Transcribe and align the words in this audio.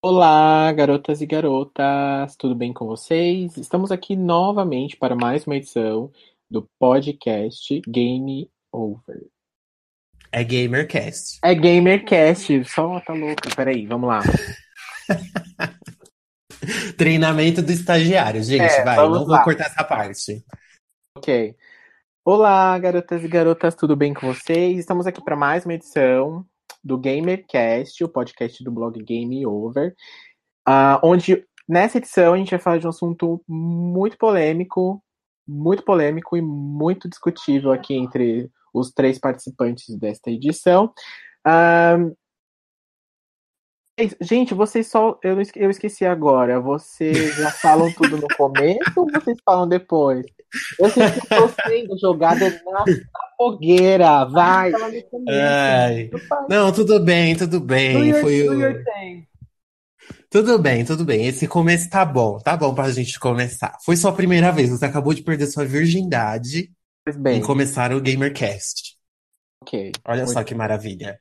Olá, 0.00 0.70
garotas 0.72 1.20
e 1.20 1.26
garotas, 1.26 2.36
tudo 2.36 2.54
bem 2.54 2.72
com 2.72 2.86
vocês? 2.86 3.56
Estamos 3.56 3.90
aqui 3.90 4.14
novamente 4.14 4.96
para 4.96 5.16
mais 5.16 5.44
uma 5.44 5.56
edição 5.56 6.12
do 6.48 6.68
podcast 6.78 7.80
Game 7.88 8.48
Over. 8.72 9.26
É 10.30 10.44
GamerCast. 10.44 11.40
É 11.42 11.52
GamerCast, 11.52 12.64
só 12.66 13.00
tá 13.00 13.12
louco. 13.12 13.42
Peraí, 13.56 13.86
vamos 13.88 14.08
lá. 14.08 14.20
Treinamento 16.96 17.60
do 17.60 17.72
estagiário, 17.72 18.40
gente, 18.40 18.62
É, 18.62 18.84
vai, 18.84 18.96
não 18.96 19.08
lá. 19.08 19.18
vou 19.24 19.42
cortar 19.42 19.66
essa 19.66 19.82
parte. 19.82 20.44
Ok. 21.16 21.56
Olá, 22.24 22.78
garotas 22.78 23.24
e 23.24 23.28
garotas, 23.28 23.74
tudo 23.74 23.96
bem 23.96 24.14
com 24.14 24.32
vocês? 24.32 24.78
Estamos 24.78 25.08
aqui 25.08 25.20
para 25.24 25.34
mais 25.34 25.64
uma 25.64 25.74
edição 25.74 26.46
do 26.88 26.98
GamerCast, 26.98 28.02
o 28.02 28.08
podcast 28.08 28.64
do 28.64 28.72
blog 28.72 28.98
Game 29.04 29.44
Over, 29.46 29.94
ah, 30.66 30.98
onde 31.04 31.44
nessa 31.68 31.98
edição 31.98 32.32
a 32.32 32.38
gente 32.38 32.50
vai 32.50 32.58
falar 32.58 32.78
de 32.78 32.86
um 32.86 32.90
assunto 32.90 33.42
muito 33.46 34.16
polêmico, 34.16 35.04
muito 35.46 35.84
polêmico 35.84 36.36
e 36.36 36.40
muito 36.40 37.08
discutível 37.08 37.72
aqui 37.72 37.94
entre 37.94 38.50
os 38.72 38.90
três 38.90 39.18
participantes 39.18 39.94
desta 39.98 40.30
edição. 40.30 40.92
Ah, 41.44 41.98
Gente, 44.20 44.54
vocês 44.54 44.86
só. 44.86 45.18
Eu, 45.24 45.36
eu 45.56 45.70
esqueci 45.70 46.04
agora. 46.04 46.60
Vocês 46.60 47.34
já 47.34 47.50
falam 47.50 47.92
tudo 47.92 48.16
no 48.16 48.28
começo 48.36 48.92
ou 48.96 49.10
vocês 49.10 49.36
falam 49.44 49.68
depois? 49.68 50.24
Eu 50.78 50.88
sei 50.88 51.10
que 51.10 51.18
estou 51.18 51.50
sendo 51.66 51.98
jogada 51.98 52.48
na 52.64 52.84
fogueira. 53.38 54.24
Vai! 54.26 54.72
Fala 54.72 54.90
no 54.90 55.02
começo. 55.04 55.68
Ai. 55.90 56.10
Não, 56.48 56.72
tudo 56.72 57.00
bem, 57.04 57.36
tudo 57.36 57.60
Do 57.92 58.06
bem. 58.06 58.14
Foi 58.14 58.42
do 58.44 58.52
o... 58.52 58.54
your 58.54 58.82
thing. 58.84 59.26
Tudo 60.30 60.58
bem, 60.58 60.84
tudo 60.84 61.04
bem. 61.04 61.26
Esse 61.26 61.46
começo 61.48 61.88
tá 61.90 62.04
bom, 62.04 62.38
tá 62.38 62.56
bom 62.56 62.74
pra 62.74 62.90
gente 62.90 63.18
começar. 63.18 63.76
Foi 63.84 63.96
sua 63.96 64.12
primeira 64.12 64.50
vez, 64.52 64.70
você 64.70 64.84
acabou 64.84 65.14
de 65.14 65.22
perder 65.22 65.46
sua 65.46 65.64
virgindade 65.64 66.72
Pois 67.04 67.16
em 67.28 67.40
bem, 67.40 67.40
começar 67.40 67.92
o 67.92 68.00
GamerCast. 68.00 68.96
ok. 69.62 69.92
Olha 70.04 70.26
Muito 70.26 70.32
só 70.32 70.42
que 70.44 70.54
maravilha. 70.54 71.20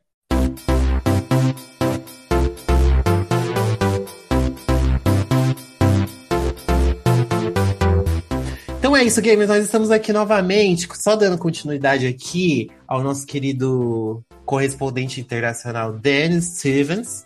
É 8.98 9.04
isso, 9.04 9.22
gamers. 9.22 9.48
Nós 9.48 9.64
estamos 9.64 9.92
aqui 9.92 10.12
novamente, 10.12 10.88
só 10.96 11.16
dando 11.16 11.38
continuidade 11.38 12.08
aqui 12.08 12.70
ao 12.88 13.04
nosso 13.04 13.28
querido 13.28 14.24
correspondente 14.44 15.22
internacional 15.22 15.94
Dennis 15.94 16.46
Stevens. 16.58 17.26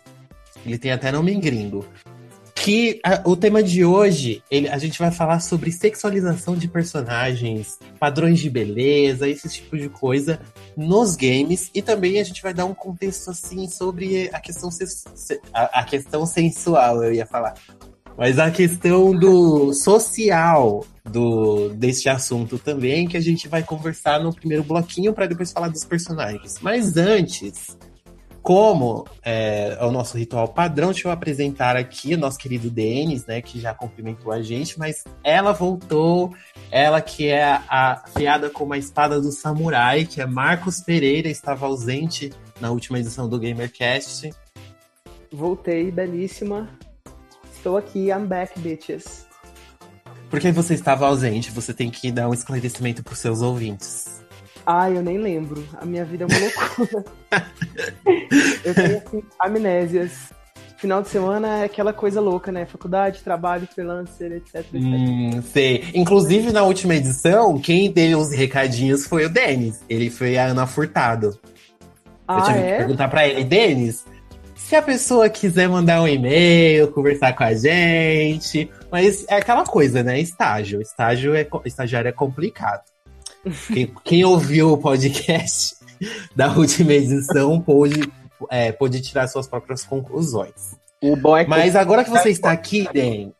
Ele 0.66 0.76
tem 0.76 0.92
até 0.92 1.10
nome 1.10 1.32
em 1.32 1.40
gringo. 1.40 1.82
Que 2.54 3.00
a- 3.02 3.22
o 3.24 3.34
tema 3.34 3.62
de 3.62 3.84
hoje, 3.86 4.42
ele- 4.50 4.68
a 4.68 4.76
gente 4.76 4.98
vai 4.98 5.10
falar 5.10 5.40
sobre 5.40 5.72
sexualização 5.72 6.54
de 6.54 6.68
personagens, 6.68 7.78
padrões 7.98 8.38
de 8.38 8.50
beleza, 8.50 9.26
esse 9.26 9.48
tipo 9.48 9.76
de 9.78 9.88
coisa 9.88 10.38
nos 10.76 11.16
games 11.16 11.70
e 11.74 11.80
também 11.80 12.20
a 12.20 12.24
gente 12.24 12.42
vai 12.42 12.52
dar 12.52 12.66
um 12.66 12.74
contexto 12.74 13.30
assim 13.30 13.66
sobre 13.66 14.28
a 14.32 14.38
questão 14.40 14.68
a, 15.54 15.80
a 15.80 15.84
questão 15.84 16.26
sensual, 16.26 17.02
eu 17.02 17.14
ia 17.14 17.26
falar. 17.26 17.54
Mas 18.16 18.38
a 18.38 18.50
questão 18.50 19.12
do 19.12 19.72
social 19.72 20.84
do 21.04 21.70
deste 21.70 22.08
assunto 22.08 22.58
também 22.58 23.08
que 23.08 23.16
a 23.16 23.20
gente 23.20 23.48
vai 23.48 23.62
conversar 23.62 24.20
no 24.20 24.34
primeiro 24.34 24.62
bloquinho 24.62 25.12
para 25.12 25.26
depois 25.26 25.52
falar 25.52 25.68
dos 25.68 25.84
personagens. 25.84 26.58
Mas 26.60 26.96
antes, 26.96 27.76
como 28.42 29.06
é, 29.24 29.76
é 29.78 29.84
o 29.84 29.90
nosso 29.90 30.18
ritual 30.18 30.48
padrão, 30.48 30.92
deixa 30.92 31.08
eu 31.08 31.12
apresentar 31.12 31.76
aqui 31.76 32.14
o 32.14 32.18
nosso 32.18 32.38
querido 32.38 32.68
Denis, 32.68 33.24
né, 33.26 33.40
que 33.40 33.60
já 33.60 33.72
cumprimentou 33.72 34.32
a 34.32 34.42
gente, 34.42 34.78
mas 34.78 35.04
ela 35.22 35.52
voltou, 35.52 36.34
ela 36.70 37.00
que 37.00 37.28
é 37.28 37.44
a 37.68 38.02
fiada 38.16 38.50
como 38.50 38.74
a 38.74 38.78
espada 38.78 39.20
do 39.20 39.32
samurai, 39.32 40.04
que 40.04 40.20
é 40.20 40.26
Marcos 40.26 40.80
Pereira, 40.80 41.28
estava 41.28 41.66
ausente 41.66 42.32
na 42.60 42.70
última 42.70 42.98
edição 42.98 43.28
do 43.28 43.38
GamerCast. 43.38 44.30
Voltei, 45.32 45.90
belíssima. 45.90 46.68
Estou 47.62 47.76
aqui, 47.76 48.08
I'm 48.08 48.26
back, 48.26 48.58
bitches. 48.58 49.24
Por 50.28 50.40
que 50.40 50.50
você 50.50 50.74
estava 50.74 51.06
ausente? 51.06 51.52
Você 51.52 51.72
tem 51.72 51.90
que 51.90 52.10
dar 52.10 52.28
um 52.28 52.34
esclarecimento 52.34 53.04
para 53.04 53.12
os 53.12 53.20
seus 53.20 53.40
ouvintes. 53.40 54.20
Ai, 54.66 54.96
eu 54.96 55.00
nem 55.00 55.16
lembro. 55.16 55.64
A 55.80 55.86
minha 55.86 56.04
vida 56.04 56.24
é 56.24 56.26
uma 56.26 56.38
loucura. 56.40 57.04
eu 58.64 58.74
tenho 58.74 58.98
assim, 58.98 59.22
amnésias. 59.38 60.32
Final 60.76 61.02
de 61.02 61.08
semana 61.10 61.58
é 61.58 61.64
aquela 61.66 61.92
coisa 61.92 62.20
louca, 62.20 62.50
né? 62.50 62.66
Faculdade, 62.66 63.22
trabalho, 63.22 63.68
freelancer, 63.72 64.32
etc. 64.32 64.56
etc. 64.56 64.74
Hum, 64.74 65.40
sei. 65.42 65.84
Inclusive, 65.94 66.50
na 66.50 66.64
última 66.64 66.96
edição, 66.96 67.60
quem 67.60 67.92
deu 67.92 68.18
os 68.18 68.32
recadinhos 68.32 69.06
foi 69.06 69.26
o 69.26 69.30
Denis. 69.30 69.80
Ele 69.88 70.10
foi 70.10 70.36
a 70.36 70.46
Ana 70.46 70.66
Furtado. 70.66 71.38
Eu 72.28 72.34
ah, 72.38 72.42
tive 72.42 72.58
que 72.58 72.64
é? 72.64 72.76
perguntar 72.78 73.06
pra 73.06 73.28
ele, 73.28 73.44
Denis, 73.44 74.04
se 74.72 74.76
a 74.76 74.80
pessoa 74.80 75.28
quiser 75.28 75.68
mandar 75.68 76.00
um 76.00 76.08
e-mail, 76.08 76.90
conversar 76.90 77.34
com 77.34 77.44
a 77.44 77.52
gente. 77.52 78.70
Mas 78.90 79.26
é 79.28 79.34
aquela 79.34 79.64
coisa, 79.64 80.02
né? 80.02 80.18
Estágio. 80.18 80.80
Estágio 80.80 81.34
é, 81.34 81.46
estagiário 81.66 82.08
é 82.08 82.12
complicado. 82.12 82.80
Quem, 83.70 83.92
quem 84.02 84.24
ouviu 84.24 84.72
o 84.72 84.78
podcast 84.78 85.76
da 86.34 86.50
última 86.50 86.94
edição 86.94 87.60
pôde, 87.60 88.10
é, 88.48 88.72
pôde 88.72 89.02
tirar 89.02 89.28
suas 89.28 89.46
próprias 89.46 89.84
conclusões. 89.84 90.74
O 91.02 91.16
bom 91.16 91.36
é 91.36 91.44
que, 91.44 91.50
Mas 91.50 91.76
agora 91.76 92.02
que 92.02 92.08
você 92.08 92.30
está 92.30 92.50
aqui, 92.50 92.88
Den, 92.94 93.34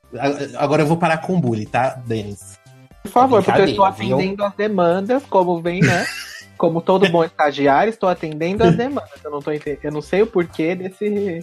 agora 0.58 0.82
eu 0.82 0.86
vou 0.86 0.98
parar 0.98 1.16
com 1.16 1.36
o 1.36 1.40
bullying, 1.40 1.64
tá, 1.64 1.98
Denis? 2.04 2.60
por 3.02 3.10
favor, 3.10 3.42
porque 3.42 3.60
eu 3.60 3.64
estou 3.64 3.84
atendendo 3.86 4.44
as 4.44 4.54
demandas, 4.54 5.22
como 5.30 5.62
vem, 5.62 5.80
né? 5.80 6.04
Como 6.62 6.80
todo 6.80 7.08
bom 7.08 7.24
estagiário, 7.26 7.90
estou 7.90 8.08
atendendo 8.08 8.62
as 8.62 8.76
demandas. 8.76 9.18
Eu 9.24 9.32
não, 9.32 9.42
tô 9.42 9.50
eu 9.50 9.90
não 9.90 10.00
sei 10.00 10.22
o 10.22 10.28
porquê 10.28 10.76
desse. 10.76 11.42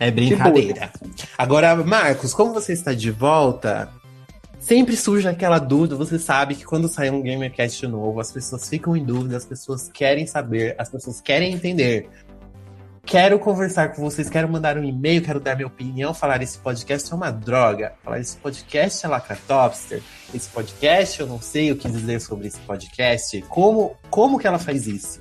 É 0.00 0.10
brincadeira. 0.10 0.90
Agora, 1.36 1.76
Marcos, 1.76 2.32
como 2.32 2.54
você 2.54 2.72
está 2.72 2.94
de 2.94 3.10
volta, 3.10 3.90
sempre 4.58 4.96
surge 4.96 5.28
aquela 5.28 5.58
dúvida. 5.58 5.96
Você 5.96 6.18
sabe 6.18 6.54
que 6.54 6.64
quando 6.64 6.88
sai 6.88 7.10
um 7.10 7.22
GamerCast 7.22 7.86
novo, 7.86 8.18
as 8.20 8.32
pessoas 8.32 8.66
ficam 8.66 8.96
em 8.96 9.04
dúvida, 9.04 9.36
as 9.36 9.44
pessoas 9.44 9.90
querem 9.92 10.26
saber, 10.26 10.74
as 10.78 10.88
pessoas 10.88 11.20
querem 11.20 11.52
entender. 11.52 12.08
Quero 13.04 13.38
conversar 13.38 13.94
com 13.94 14.02
vocês, 14.02 14.30
quero 14.30 14.48
mandar 14.48 14.78
um 14.78 14.84
e-mail, 14.84 15.22
quero 15.22 15.40
dar 15.40 15.56
minha 15.56 15.66
opinião, 15.66 16.14
falar 16.14 16.42
esse 16.42 16.58
podcast 16.58 17.12
é 17.12 17.16
uma 17.16 17.30
droga, 17.30 17.94
falar 18.04 18.20
esse 18.20 18.36
podcast 18.36 19.04
é 19.04 19.08
lacratopster, 19.08 20.02
esse 20.32 20.48
podcast 20.48 21.20
eu 21.20 21.26
não 21.26 21.40
sei 21.40 21.72
o 21.72 21.76
que 21.76 21.88
dizer 21.88 22.20
sobre 22.20 22.46
esse 22.46 22.60
podcast. 22.60 23.42
Como, 23.48 23.96
como 24.10 24.38
que 24.38 24.46
ela 24.46 24.58
faz 24.58 24.86
isso? 24.86 25.20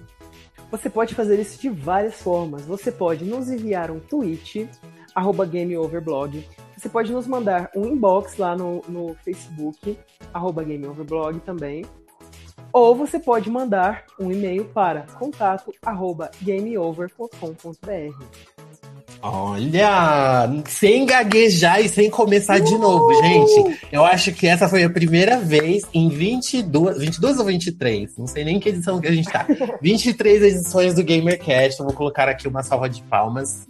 Você 0.70 0.88
pode 0.90 1.16
fazer 1.16 1.40
isso 1.40 1.60
de 1.60 1.70
várias 1.70 2.16
formas. 2.16 2.64
Você 2.64 2.92
pode 2.92 3.26
nos 3.26 3.50
enviar 3.50 3.90
um 3.90 4.00
tweet, 4.00 4.70
arroba 5.16 5.46
GameOverblog. 5.46 6.48
Você 6.78 6.88
pode 6.88 7.12
nos 7.12 7.26
mandar 7.26 7.72
um 7.76 7.86
inbox 7.86 8.38
lá 8.38 8.56
no, 8.56 8.82
no 8.88 9.16
Facebook, 9.26 9.98
arroba 10.32 10.64
GameOverblog 10.64 11.40
também. 11.40 11.84
Ou 12.72 12.96
você 12.96 13.20
pode 13.20 13.50
mandar 13.50 14.06
um 14.20 14.32
e-mail 14.32 14.66
para 14.66 15.02
contato 15.18 15.74
arroba 15.84 16.30
gameover.com.br. 16.42 18.26
Olha, 19.22 20.50
sem 20.66 21.06
gaguejar 21.06 21.82
e 21.82 21.90
sem 21.90 22.10
começar 22.10 22.60
de 22.60 22.78
novo, 22.78 23.14
gente. 23.22 23.80
Eu 23.92 24.06
acho 24.06 24.32
que 24.32 24.48
essa 24.48 24.70
foi 24.70 24.84
a 24.84 24.90
primeira 24.90 25.38
vez 25.38 25.84
em 25.94 26.08
22, 26.08 27.00
22 27.00 27.40
ou 27.40 27.46
23, 27.46 28.18
não 28.18 28.28
sei 28.28 28.46
nem 28.46 28.56
em 28.56 28.60
que 28.60 28.70
edição 28.70 29.02
que 29.02 29.08
a 29.08 29.12
gente 29.12 29.30
tá. 29.30 29.46
23 29.82 30.44
edições 30.44 30.94
do 30.94 31.04
GamerCast. 31.04 31.80
Eu 31.80 31.88
vou 31.88 31.96
colocar 31.96 32.30
aqui 32.30 32.48
uma 32.48 32.64
salva 32.64 32.90
de 32.90 33.02
palmas. 33.04 33.68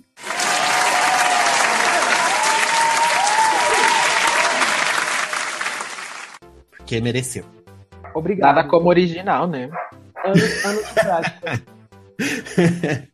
Porque 6.77 7.01
mereceu. 7.01 7.58
Obrigado. 8.13 8.55
Nada 8.55 8.67
como 8.67 8.89
original, 8.89 9.47
né? 9.47 9.69
Anos, 10.25 10.65
anos 10.65 10.87
de 10.87 10.93
prática. 10.93 11.61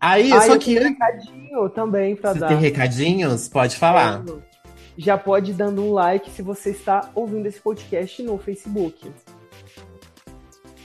Aí, 0.00 0.32
Ah, 0.32 0.40
só 0.42 0.54
eu 0.54 0.58
que 0.58 0.74
tenho 0.74 0.86
um 0.86 0.90
recadinho 0.90 1.68
também 1.70 2.16
para 2.16 2.32
você 2.34 2.38
dar. 2.40 2.48
tem 2.48 2.58
recadinhos? 2.58 3.48
Pode 3.48 3.76
falar. 3.76 4.22
Já 4.98 5.16
pode 5.16 5.52
ir 5.52 5.54
dando 5.54 5.82
um 5.82 5.92
like 5.92 6.30
se 6.30 6.42
você 6.42 6.70
está 6.70 7.10
ouvindo 7.14 7.46
esse 7.46 7.60
podcast 7.60 8.22
no 8.22 8.36
Facebook. 8.38 9.06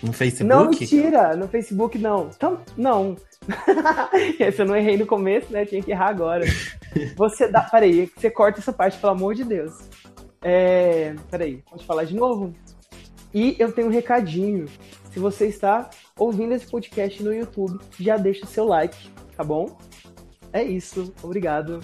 No 0.01 0.07
Não, 0.07 0.13
Facebook? 0.13 0.79
mentira! 0.79 1.35
No 1.35 1.47
Facebook 1.49 1.97
não. 1.97 2.29
Tam- 2.29 2.61
não. 2.77 3.17
Esse 4.39 4.61
eu 4.61 4.65
não 4.65 4.75
errei 4.75 4.95
no 4.97 5.05
começo, 5.05 5.51
né? 5.51 5.65
Tinha 5.65 5.81
que 5.81 5.91
errar 5.91 6.07
agora. 6.09 6.45
Você 7.17 7.47
dá. 7.49 7.61
Peraí, 7.61 8.09
você 8.15 8.29
corta 8.31 8.59
essa 8.59 8.71
parte, 8.71 8.97
pelo 8.97 9.11
amor 9.13 9.35
de 9.35 9.43
Deus. 9.43 9.73
É. 10.41 11.13
Peraí, 11.29 11.61
pode 11.69 11.85
falar 11.85 12.03
de 12.05 12.15
novo? 12.15 12.53
E 13.33 13.55
eu 13.59 13.71
tenho 13.71 13.87
um 13.87 13.91
recadinho. 13.91 14.65
Se 15.11 15.19
você 15.19 15.47
está 15.47 15.89
ouvindo 16.17 16.53
esse 16.53 16.65
podcast 16.67 17.21
no 17.23 17.33
YouTube, 17.33 17.79
já 17.99 18.17
deixa 18.17 18.45
o 18.45 18.49
seu 18.49 18.65
like, 18.65 18.97
tá 19.35 19.43
bom? 19.43 19.77
é 20.53 20.63
isso. 20.63 21.13
Obrigado. 21.21 21.81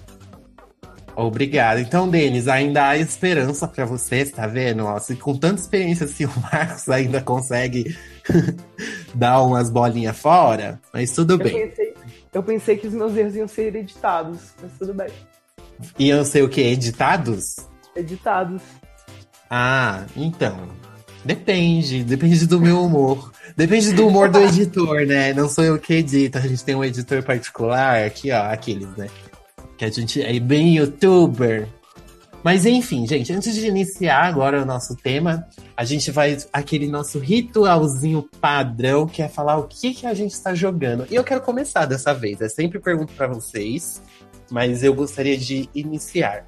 Obrigado. 1.16 1.80
Então, 1.80 2.10
Denis, 2.10 2.48
ainda 2.48 2.90
há 2.90 2.98
esperança 2.98 3.68
para 3.68 3.86
você, 3.86 4.26
tá 4.26 4.48
vendo? 4.48 4.84
Nossa, 4.84 5.16
com 5.16 5.38
tanta 5.38 5.62
experiência 5.62 6.06
assim, 6.06 6.26
o 6.28 6.34
Marcos 6.42 6.90
ainda 6.90 7.22
consegue 7.22 7.96
dar 9.16 9.42
umas 9.42 9.70
bolinhas 9.70 10.18
fora, 10.18 10.80
mas 10.94 11.14
tudo 11.14 11.34
eu 11.34 11.38
bem. 11.38 11.70
Pensei, 11.70 11.94
eu 12.34 12.44
pensei 12.44 12.78
que 12.78 12.88
os 12.88 12.94
meus 12.94 13.16
erros 13.16 13.36
iam 13.36 13.48
ser 13.48 13.76
editados, 13.76 14.54
mas 14.62 14.72
tudo 14.78 14.94
bem. 14.94 15.10
Iam 15.98 16.26
ser 16.26 16.44
o 16.44 16.50
quê? 16.50 16.62
Editados? 16.62 17.56
Editados. 17.96 18.62
Ah, 19.50 20.06
então. 20.18 20.70
Depende, 21.26 22.04
depende 22.04 22.46
do 22.46 22.62
meu 22.62 22.84
humor. 22.84 23.32
Depende 23.58 23.94
do 23.94 24.08
humor 24.08 24.30
do 24.30 24.40
editor, 24.42 25.08
né? 25.08 25.34
Não 25.34 25.50
sou 25.50 25.64
eu 25.64 25.80
que 25.80 25.96
edito, 25.96 26.38
a 26.38 26.42
gente 26.42 26.64
tem 26.64 26.76
um 26.76 26.84
editor 26.84 27.24
particular 27.24 28.06
aqui, 28.06 28.32
ó, 28.32 28.44
aqueles, 28.44 28.96
né? 28.96 29.08
Que 29.76 29.86
a 29.86 29.90
gente 29.90 30.22
é 30.22 30.40
bem 30.40 30.78
youtuber. 30.78 31.68
Mas 32.44 32.64
enfim, 32.64 33.08
gente, 33.08 33.34
antes 33.34 33.56
de 33.56 33.66
iniciar 33.66 34.24
agora 34.24 34.62
o 34.62 34.66
nosso 34.66 34.96
tema, 34.96 35.48
a 35.76 35.84
gente 35.84 36.12
vai 36.12 36.38
aquele 36.54 36.88
nosso 36.88 37.18
ritualzinho 37.18 38.30
padrão, 38.40 39.08
que 39.08 39.24
é 39.24 39.28
falar 39.28 39.58
o 39.58 39.64
que, 39.64 39.96
que 39.96 40.06
a 40.06 40.14
gente 40.14 40.34
está 40.34 40.54
jogando. 40.54 41.08
E 41.10 41.16
eu 41.16 41.24
quero 41.24 41.42
começar 41.42 41.88
dessa 41.88 42.14
vez. 42.14 42.40
Eu 42.40 42.50
sempre 42.52 42.80
pergunto 42.80 43.14
para 43.14 43.26
vocês, 43.26 44.00
mas 44.52 44.84
eu 44.84 44.94
gostaria 44.94 45.36
de 45.36 45.68
iniciar. 45.74 46.46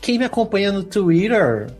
Quem 0.00 0.18
me 0.18 0.24
acompanha 0.24 0.72
no 0.72 0.82
Twitter 0.82 1.70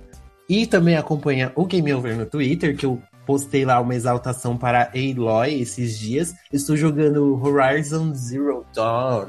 e 0.51 0.67
também 0.67 0.97
acompanha 0.97 1.53
o 1.55 1.65
Game 1.65 1.95
Over 1.95 2.17
no 2.17 2.27
Twitter, 2.27 2.77
que 2.77 2.85
eu 2.85 3.01
postei 3.25 3.65
lá 3.65 3.79
uma 3.79 3.95
exaltação 3.95 4.59
para 4.59 4.91
Aloy 4.93 5.61
esses 5.61 5.97
dias. 5.97 6.35
Estou 6.53 6.77
jogando 6.77 7.41
Horizon 7.41 8.13
Zero 8.13 8.67
Dawn, 8.75 9.29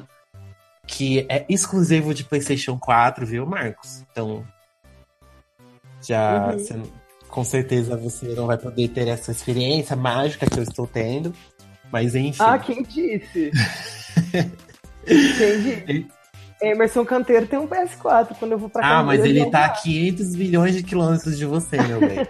que 0.87 1.27
é 1.29 1.45
exclusivo 1.47 2.11
de 2.11 2.23
PlayStation 2.23 2.75
4, 2.79 3.23
viu, 3.23 3.45
Marcos? 3.45 4.03
Então, 4.11 4.43
já 6.01 6.47
uhum. 6.47 6.57
você, 6.57 6.81
com 7.29 7.43
certeza 7.43 7.95
você 7.95 8.29
não 8.29 8.47
vai 8.47 8.57
poder 8.57 8.87
ter 8.87 9.07
essa 9.07 9.31
experiência 9.31 9.95
mágica 9.95 10.47
que 10.47 10.57
eu 10.57 10.63
estou 10.63 10.87
tendo. 10.87 11.35
Mas 11.91 12.15
enfim. 12.15 12.41
Ah, 12.41 12.57
quem 12.57 12.81
disse? 12.81 13.51
quem 15.05 15.61
disse? 15.61 16.20
Emerson 16.61 17.03
Canteiro 17.03 17.47
tem 17.47 17.57
um 17.57 17.67
PS4 17.67 18.35
quando 18.37 18.51
eu 18.51 18.57
vou 18.57 18.69
pra 18.69 18.81
casa. 18.81 18.95
Ah, 18.95 19.03
mas 19.03 19.23
ele 19.25 19.49
tá 19.49 19.65
a 19.65 19.69
500 19.69 20.35
milhões 20.35 20.75
de 20.75 20.83
quilômetros 20.83 21.37
de 21.37 21.45
você, 21.45 21.81
meu 21.81 21.99
bem. 21.99 22.27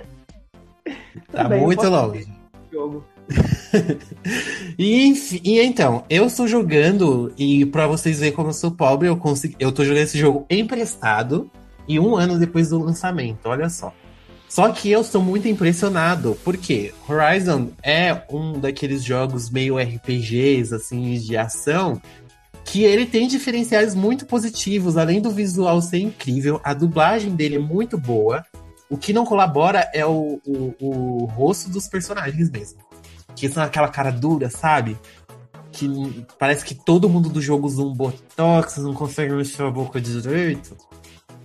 tá 1.32 1.44
bem, 1.46 1.62
muito 1.62 1.88
longe. 1.90 2.28
Jogo. 2.72 3.06
e, 4.78 5.14
e, 5.44 5.60
então, 5.62 6.04
eu 6.10 6.26
estou 6.26 6.48
jogando, 6.48 7.34
e 7.38 7.66
para 7.66 7.88
vocês 7.88 8.20
verem 8.20 8.34
como 8.34 8.50
eu 8.50 8.54
sou 8.54 8.72
pobre, 8.72 9.08
eu, 9.08 9.18
consegui, 9.18 9.56
eu 9.60 9.72
tô 9.72 9.84
jogando 9.84 10.04
esse 10.04 10.18
jogo 10.18 10.46
emprestado 10.50 11.50
e 11.88 12.00
um 12.00 12.16
ano 12.16 12.40
depois 12.40 12.70
do 12.70 12.80
lançamento, 12.80 13.46
olha 13.46 13.70
só. 13.70 13.94
Só 14.48 14.70
que 14.70 14.92
eu 14.92 15.00
estou 15.00 15.22
muito 15.22 15.48
impressionado, 15.48 16.38
porque 16.44 16.94
Horizon 17.08 17.70
é 17.82 18.22
um 18.30 18.60
daqueles 18.60 19.02
jogos 19.02 19.50
meio 19.50 19.78
RPGs, 19.78 20.76
assim, 20.76 21.18
de 21.18 21.38
ação, 21.38 22.02
que 22.66 22.84
ele 22.84 23.06
tem 23.06 23.28
diferenciais 23.28 23.96
muito 23.96 24.26
positivos, 24.26 24.98
além 24.98 25.22
do 25.22 25.32
visual 25.32 25.82
ser 25.82 26.00
incrível, 26.00 26.60
a 26.64 26.74
dublagem 26.74 27.36
dele 27.36 27.56
é 27.56 27.60
muito 27.60 27.98
boa. 27.98 28.46
O 28.90 28.98
que 28.98 29.14
não 29.14 29.26
colabora 29.26 29.90
é 29.94 30.06
o, 30.06 30.40
o, 30.46 30.76
o 30.80 31.26
rosto 31.26 31.70
dos 31.70 31.88
personagens 31.88 32.50
mesmo. 32.50 32.80
Que 33.36 33.50
são 33.50 33.64
aquela 33.64 33.88
cara 33.88 34.12
dura, 34.12 34.50
sabe? 34.50 34.98
Que 35.72 35.88
parece 36.38 36.66
que 36.66 36.76
todo 36.76 37.10
mundo 37.10 37.30
do 37.30 37.42
jogo 37.42 37.68
usa 37.68 37.82
um 37.82 37.94
botox, 37.94 38.78
não 38.78 38.94
consegue 38.94 39.34
mexer 39.34 39.64
a 39.64 39.72
boca 39.72 40.00
direito. 40.00 40.76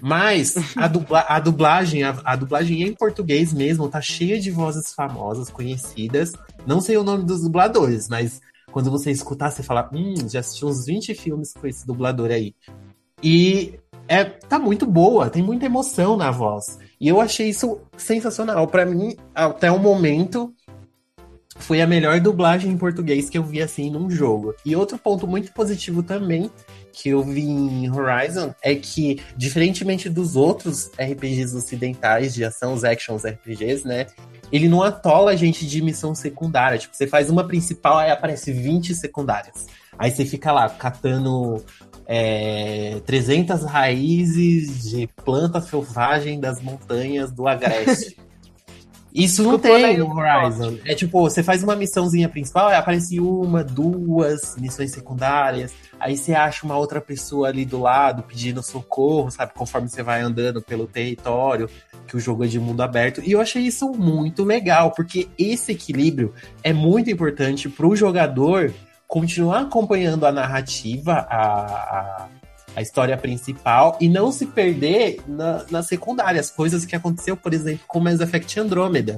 Mas 0.00 0.56
a, 0.76 0.88
dubla 0.88 1.24
a 1.28 1.40
dublagem, 1.40 2.02
a, 2.02 2.16
a, 2.24 2.36
dublagem 2.36 2.82
em 2.82 2.94
português 2.94 3.52
mesmo, 3.52 3.88
tá 3.88 4.00
cheia 4.00 4.40
de 4.40 4.50
vozes 4.50 4.92
famosas, 4.92 5.48
conhecidas. 5.48 6.32
Não 6.66 6.80
sei 6.80 6.96
o 6.96 7.04
nome 7.04 7.24
dos 7.24 7.42
dubladores, 7.42 8.08
mas 8.08 8.40
quando 8.76 8.90
você 8.90 9.10
escutar, 9.10 9.50
você 9.50 9.62
fala, 9.62 9.88
hum, 9.90 10.28
já 10.28 10.40
assisti 10.40 10.62
uns 10.62 10.84
20 10.84 11.14
filmes 11.14 11.54
com 11.54 11.66
esse 11.66 11.86
dublador 11.86 12.30
aí. 12.30 12.54
E 13.22 13.80
é, 14.06 14.22
tá 14.22 14.58
muito 14.58 14.84
boa, 14.84 15.30
tem 15.30 15.42
muita 15.42 15.64
emoção 15.64 16.14
na 16.14 16.30
voz. 16.30 16.78
E 17.00 17.08
eu 17.08 17.18
achei 17.18 17.48
isso 17.48 17.80
sensacional. 17.96 18.66
para 18.66 18.84
mim, 18.84 19.16
até 19.34 19.72
o 19.72 19.78
momento, 19.78 20.52
foi 21.56 21.80
a 21.80 21.86
melhor 21.86 22.20
dublagem 22.20 22.70
em 22.70 22.76
português 22.76 23.30
que 23.30 23.38
eu 23.38 23.42
vi 23.42 23.62
assim 23.62 23.90
num 23.90 24.10
jogo. 24.10 24.54
E 24.62 24.76
outro 24.76 24.98
ponto 24.98 25.26
muito 25.26 25.54
positivo 25.54 26.02
também 26.02 26.50
que 26.96 27.10
eu 27.10 27.22
vi 27.22 27.42
em 27.42 27.90
Horizon 27.90 28.54
é 28.62 28.74
que, 28.74 29.20
diferentemente 29.36 30.08
dos 30.08 30.34
outros 30.34 30.90
RPGs 30.98 31.54
ocidentais 31.54 32.32
de 32.32 32.42
ação, 32.42 32.72
os 32.72 32.84
actions 32.84 33.22
RPGs, 33.22 33.86
né? 33.86 34.06
Ele 34.50 34.66
não 34.66 34.82
atola 34.82 35.32
a 35.32 35.36
gente 35.36 35.66
de 35.66 35.82
missão 35.82 36.14
secundária. 36.14 36.78
Tipo, 36.78 36.96
você 36.96 37.06
faz 37.06 37.28
uma 37.28 37.46
principal, 37.46 37.98
aí 37.98 38.10
aparece 38.10 38.50
20 38.50 38.94
secundárias. 38.94 39.66
Aí 39.98 40.10
você 40.10 40.24
fica 40.24 40.50
lá 40.50 40.70
catando 40.70 41.62
é, 42.06 42.98
300 43.04 43.64
raízes 43.64 44.88
de 44.88 45.06
planta 45.22 45.60
selvagem 45.60 46.40
das 46.40 46.62
montanhas 46.62 47.30
do 47.30 47.46
Agreste. 47.46 48.16
Isso 49.16 49.42
não 49.42 49.58
tem 49.58 49.96
no 49.96 50.14
Horizon. 50.14 50.76
É 50.84 50.94
tipo, 50.94 51.20
você 51.22 51.42
faz 51.42 51.62
uma 51.62 51.74
missãozinha 51.74 52.28
principal, 52.28 52.68
aí 52.68 52.76
aparece 52.76 53.18
uma, 53.18 53.64
duas 53.64 54.56
missões 54.58 54.92
secundárias, 54.92 55.72
aí 55.98 56.18
você 56.18 56.34
acha 56.34 56.66
uma 56.66 56.76
outra 56.76 57.00
pessoa 57.00 57.48
ali 57.48 57.64
do 57.64 57.80
lado 57.80 58.22
pedindo 58.22 58.62
socorro, 58.62 59.30
sabe? 59.30 59.54
Conforme 59.54 59.88
você 59.88 60.02
vai 60.02 60.20
andando 60.20 60.60
pelo 60.60 60.86
território, 60.86 61.70
que 62.06 62.16
o 62.16 62.20
jogo 62.20 62.44
é 62.44 62.46
de 62.46 62.60
mundo 62.60 62.82
aberto. 62.82 63.22
E 63.24 63.32
eu 63.32 63.40
achei 63.40 63.62
isso 63.62 63.90
muito 63.90 64.44
legal, 64.44 64.90
porque 64.90 65.28
esse 65.38 65.72
equilíbrio 65.72 66.34
é 66.62 66.74
muito 66.74 67.10
importante 67.10 67.70
para 67.70 67.86
o 67.86 67.96
jogador 67.96 68.72
continuar 69.08 69.60
acompanhando 69.62 70.26
a 70.26 70.32
narrativa, 70.32 71.26
a, 71.30 71.38
a 71.38 72.28
a 72.76 72.82
história 72.82 73.16
principal 73.16 73.96
e 73.98 74.08
não 74.08 74.30
se 74.30 74.46
perder 74.46 75.18
na, 75.26 75.64
nas 75.70 75.86
secundárias, 75.86 76.50
coisas 76.50 76.84
que 76.84 76.94
aconteceu, 76.94 77.34
por 77.34 77.54
exemplo, 77.54 77.84
com 77.88 77.98
Mass 77.98 78.20
Effect 78.20 78.60
Andromeda, 78.60 79.16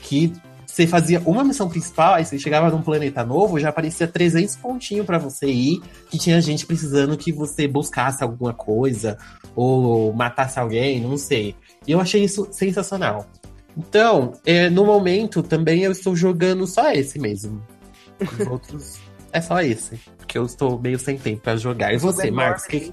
que 0.00 0.32
você 0.64 0.86
fazia 0.86 1.20
uma 1.26 1.44
missão 1.44 1.68
principal, 1.68 2.14
aí 2.14 2.24
você 2.24 2.38
chegava 2.38 2.70
num 2.70 2.80
planeta 2.80 3.22
novo, 3.24 3.58
já 3.60 3.68
aparecia 3.68 4.06
300 4.06 4.56
pontinhos 4.56 5.04
para 5.04 5.18
você 5.18 5.46
ir, 5.46 5.82
que 6.08 6.16
tinha 6.16 6.40
gente 6.40 6.64
precisando 6.64 7.14
que 7.18 7.30
você 7.30 7.68
buscasse 7.68 8.22
alguma 8.22 8.54
coisa, 8.54 9.18
ou 9.54 10.14
matasse 10.14 10.58
alguém, 10.58 10.98
não 10.98 11.18
sei. 11.18 11.54
E 11.86 11.92
eu 11.92 12.00
achei 12.00 12.24
isso 12.24 12.48
sensacional. 12.52 13.26
Então, 13.76 14.32
é, 14.46 14.70
no 14.70 14.86
momento, 14.86 15.42
também 15.42 15.82
eu 15.82 15.92
estou 15.92 16.14
jogando 16.16 16.66
só 16.66 16.90
esse 16.92 17.18
mesmo. 17.18 17.62
Os 18.20 18.40
outros 18.46 18.98
é 19.32 19.40
só 19.40 19.60
esse. 19.60 19.98
Porque 20.32 20.38
eu 20.38 20.46
estou 20.46 20.78
meio 20.78 20.98
sem 20.98 21.18
tempo 21.18 21.42
para 21.42 21.58
jogar. 21.58 21.92
E 21.92 21.98
você, 21.98 22.30
Marcos? 22.30 22.64
O 22.64 22.68
que, 22.68 22.90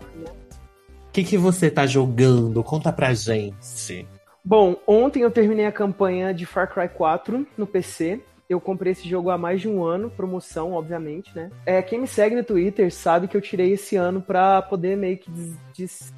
que, 1.13 1.23
que 1.23 1.37
você 1.37 1.71
tá 1.71 1.87
jogando? 1.87 2.61
Conta 2.61 2.91
pra 2.91 3.13
gente. 3.13 4.05
Bom, 4.43 4.75
ontem 4.85 5.23
eu 5.23 5.31
terminei 5.31 5.65
a 5.65 5.71
campanha 5.71 6.33
de 6.33 6.45
Far 6.45 6.69
Cry 6.69 6.89
4 6.89 7.47
no 7.57 7.65
PC. 7.65 8.19
Eu 8.49 8.59
comprei 8.59 8.91
esse 8.91 9.07
jogo 9.07 9.29
há 9.29 9.37
mais 9.37 9.61
de 9.61 9.69
um 9.69 9.85
ano, 9.85 10.09
promoção, 10.09 10.73
obviamente, 10.73 11.33
né? 11.33 11.49
É, 11.65 11.81
quem 11.81 12.01
me 12.01 12.07
segue 12.07 12.35
no 12.35 12.43
Twitter 12.43 12.93
sabe 12.93 13.29
que 13.29 13.37
eu 13.37 13.41
tirei 13.41 13.71
esse 13.71 13.95
ano 13.95 14.21
pra 14.21 14.61
poder 14.61 14.97
meio 14.97 15.17
que 15.17 15.31
des 15.31 15.55
des 15.77 16.13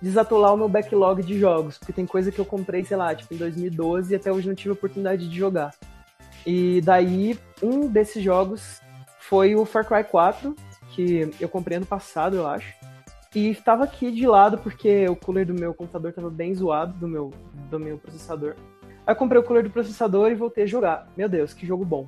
desatolar 0.00 0.54
o 0.54 0.56
meu 0.56 0.68
backlog 0.68 1.20
de 1.20 1.36
jogos. 1.36 1.78
Porque 1.78 1.92
tem 1.92 2.06
coisa 2.06 2.30
que 2.30 2.38
eu 2.38 2.44
comprei, 2.44 2.84
sei 2.84 2.96
lá, 2.96 3.12
tipo, 3.12 3.34
em 3.34 3.38
2012 3.38 4.12
e 4.12 4.16
até 4.16 4.30
hoje 4.30 4.46
não 4.46 4.54
tive 4.54 4.70
a 4.70 4.74
oportunidade 4.74 5.28
de 5.28 5.36
jogar. 5.36 5.74
E 6.46 6.80
daí, 6.82 7.36
um 7.60 7.88
desses 7.88 8.22
jogos 8.22 8.80
foi 9.20 9.54
o 9.54 9.64
Far 9.64 9.86
Cry 9.86 10.02
4, 10.02 10.56
que 10.90 11.30
eu 11.38 11.48
comprei 11.48 11.76
ano 11.76 11.86
passado, 11.86 12.36
eu 12.36 12.46
acho. 12.46 12.74
E 13.34 13.50
estava 13.50 13.84
aqui 13.84 14.10
de 14.10 14.26
lado 14.26 14.58
porque 14.58 15.06
o 15.08 15.14
cooler 15.14 15.46
do 15.46 15.54
meu 15.54 15.72
computador 15.72 16.10
estava 16.10 16.30
bem 16.30 16.52
zoado, 16.52 16.98
do 16.98 17.06
meu, 17.06 17.30
do 17.70 17.78
meu 17.78 17.96
processador. 17.96 18.56
Aí 19.06 19.12
eu 19.12 19.16
comprei 19.16 19.40
o 19.40 19.44
cooler 19.44 19.62
do 19.62 19.70
processador 19.70 20.30
e 20.30 20.34
voltei 20.34 20.64
a 20.64 20.66
jogar. 20.66 21.08
Meu 21.16 21.28
Deus, 21.28 21.54
que 21.54 21.64
jogo 21.64 21.84
bom. 21.84 22.06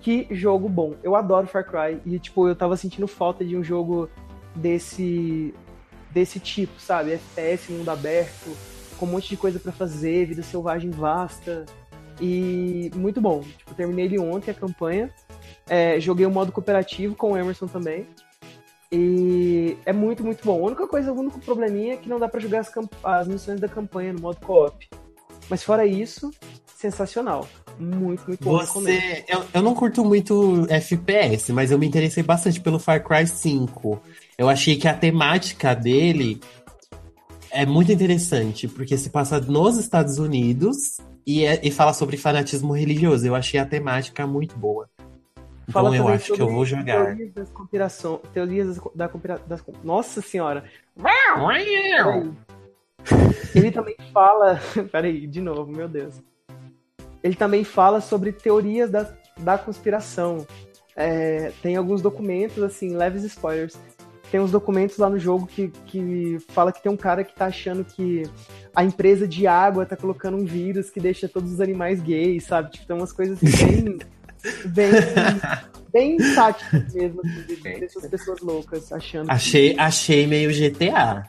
Que 0.00 0.26
jogo 0.30 0.68
bom. 0.68 0.94
Eu 1.02 1.14
adoro 1.14 1.46
Far 1.46 1.64
Cry 1.64 2.00
e, 2.06 2.18
tipo, 2.18 2.48
eu 2.48 2.56
tava 2.56 2.76
sentindo 2.76 3.06
falta 3.06 3.44
de 3.44 3.56
um 3.56 3.62
jogo 3.62 4.08
desse 4.54 5.52
desse 6.10 6.40
tipo, 6.40 6.80
sabe? 6.80 7.12
FPS, 7.12 7.70
mundo 7.70 7.88
aberto, 7.88 8.50
com 8.98 9.06
um 9.06 9.10
monte 9.10 9.28
de 9.28 9.36
coisa 9.36 9.60
para 9.60 9.70
fazer, 9.70 10.26
vida 10.26 10.42
selvagem 10.42 10.90
vasta. 10.90 11.66
E 12.20 12.90
muito 12.94 13.20
bom. 13.20 13.40
Tipo, 13.40 13.74
terminei 13.74 14.06
ele 14.06 14.18
ontem 14.18 14.50
a 14.50 14.54
campanha 14.54 15.10
é, 15.68 16.00
joguei 16.00 16.26
o 16.26 16.30
modo 16.30 16.52
cooperativo 16.52 17.14
com 17.14 17.32
o 17.32 17.36
Emerson 17.36 17.66
também. 17.66 18.06
E 18.92 19.76
é 19.86 19.92
muito, 19.92 20.24
muito 20.24 20.44
bom. 20.44 20.64
A 20.64 20.66
única 20.66 20.86
coisa, 20.88 21.12
o 21.12 21.18
único 21.18 21.38
probleminha 21.40 21.94
é 21.94 21.96
que 21.96 22.08
não 22.08 22.18
dá 22.18 22.28
para 22.28 22.40
jogar 22.40 22.60
as, 22.60 22.72
as, 23.04 23.28
missões 23.28 23.60
da 23.60 23.68
campanha 23.68 24.12
no 24.12 24.20
modo 24.20 24.40
co-op. 24.40 24.88
Mas 25.48 25.62
fora 25.62 25.86
isso, 25.86 26.30
sensacional. 26.76 27.48
Muito, 27.78 28.26
muito 28.26 28.44
bom. 28.44 28.58
Você. 28.58 29.24
Eu, 29.28 29.44
eu 29.54 29.62
não 29.62 29.74
curto 29.74 30.04
muito 30.04 30.66
FPS, 30.68 31.52
mas 31.52 31.70
eu 31.70 31.78
me 31.78 31.86
interessei 31.86 32.22
bastante 32.22 32.60
pelo 32.60 32.80
Far 32.80 33.02
Cry 33.04 33.26
5. 33.26 34.02
Eu 34.36 34.48
achei 34.48 34.76
que 34.76 34.88
a 34.88 34.94
temática 34.94 35.72
dele 35.72 36.40
é 37.50 37.64
muito 37.64 37.92
interessante, 37.92 38.66
porque 38.66 38.98
se 38.98 39.08
passa 39.08 39.40
nos 39.40 39.76
Estados 39.76 40.18
Unidos 40.18 40.98
e, 41.24 41.44
é, 41.44 41.60
e 41.62 41.70
fala 41.70 41.92
sobre 41.92 42.16
fanatismo 42.16 42.72
religioso. 42.72 43.24
Eu 43.24 43.36
achei 43.36 43.60
a 43.60 43.66
temática 43.66 44.26
muito 44.26 44.56
boa. 44.58 44.88
Então 45.70 45.82
Fala 45.82 45.96
eu 45.96 46.02
também 46.02 46.16
acho 46.16 46.26
que 46.26 46.32
eu 46.32 46.36
sobre 46.36 46.54
vou 46.54 46.64
jogar. 46.64 47.04
Teorias 47.04 47.32
das 47.32 47.50
conspiração, 47.50 48.20
teorias 48.34 48.66
das, 48.66 48.80
da 48.94 49.08
conspira, 49.08 49.40
das, 49.46 49.64
Nossa 49.84 50.20
senhora! 50.20 50.64
Ele 53.54 53.70
também 53.70 53.96
fala. 54.12 54.60
Peraí, 54.90 55.26
de 55.26 55.40
novo, 55.40 55.70
meu 55.70 55.88
Deus. 55.88 56.20
Ele 57.22 57.36
também 57.36 57.62
fala 57.62 58.00
sobre 58.00 58.32
teorias 58.32 58.90
da, 58.90 59.14
da 59.38 59.56
conspiração. 59.56 60.44
É, 60.96 61.52
tem 61.62 61.76
alguns 61.76 62.02
documentos, 62.02 62.62
assim, 62.62 62.96
leves 62.96 63.22
spoilers. 63.22 63.78
Tem 64.30 64.40
uns 64.40 64.50
documentos 64.50 64.98
lá 64.98 65.08
no 65.08 65.18
jogo 65.18 65.46
que, 65.46 65.68
que 65.86 66.38
fala 66.48 66.72
que 66.72 66.82
tem 66.82 66.90
um 66.90 66.96
cara 66.96 67.22
que 67.24 67.34
tá 67.34 67.46
achando 67.46 67.84
que 67.84 68.22
a 68.74 68.84
empresa 68.84 69.26
de 69.26 69.46
água 69.46 69.86
tá 69.86 69.96
colocando 69.96 70.36
um 70.36 70.44
vírus 70.44 70.88
que 70.88 71.00
deixa 71.00 71.28
todos 71.28 71.52
os 71.52 71.60
animais 71.60 72.00
gays, 72.00 72.44
sabe? 72.44 72.70
Tipo, 72.72 72.86
tem 72.86 72.96
umas 72.96 73.12
coisas 73.12 73.38
assim, 73.42 73.98
bem. 73.98 73.98
Bem, 74.66 74.90
bem 75.92 76.16
táticas 76.34 76.92
mesmo, 76.94 77.20
assim, 77.24 77.54
de- 77.54 77.80
dessas 77.80 78.06
pessoas 78.08 78.40
loucas 78.40 78.92
achando. 78.92 79.26
que- 79.26 79.32
Achei, 79.32 79.74
achei 79.78 80.26
meio 80.26 80.52
GTA. 80.52 81.24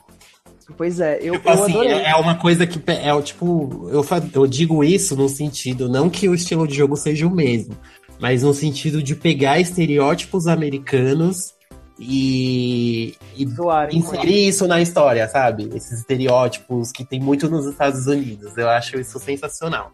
Pois 0.76 1.00
é, 1.00 1.18
eu, 1.20 1.34
Tipo 1.34 1.48
eu 1.48 1.52
assim, 1.64 1.72
adorei. 1.72 1.92
é 1.92 2.10
é 2.10 2.16
uma 2.16 2.36
coisa 2.36 2.66
que 2.66 2.80
é 2.90 3.12
o 3.12 3.20
tipo. 3.20 3.88
Eu, 3.90 4.04
eu 4.32 4.46
digo 4.46 4.82
isso 4.82 5.14
no 5.16 5.28
sentido, 5.28 5.88
não 5.88 6.08
que 6.08 6.28
o 6.28 6.34
estilo 6.34 6.66
de 6.66 6.74
jogo 6.74 6.96
seja 6.96 7.26
o 7.26 7.30
mesmo, 7.30 7.76
mas 8.18 8.42
no 8.42 8.54
sentido 8.54 9.02
de 9.02 9.14
pegar 9.14 9.60
estereótipos 9.60 10.46
americanos 10.46 11.52
e, 11.98 13.14
e 13.36 13.46
Zoarem. 13.48 13.98
inserir 13.98 14.48
isso 14.48 14.66
na 14.66 14.80
história, 14.80 15.28
sabe? 15.28 15.68
Esses 15.74 15.98
estereótipos 16.00 16.90
que 16.92 17.04
tem 17.04 17.20
muito 17.20 17.50
nos 17.50 17.66
Estados 17.66 18.06
Unidos. 18.06 18.56
Eu 18.56 18.68
acho 18.70 18.98
isso 18.98 19.18
sensacional. 19.18 19.92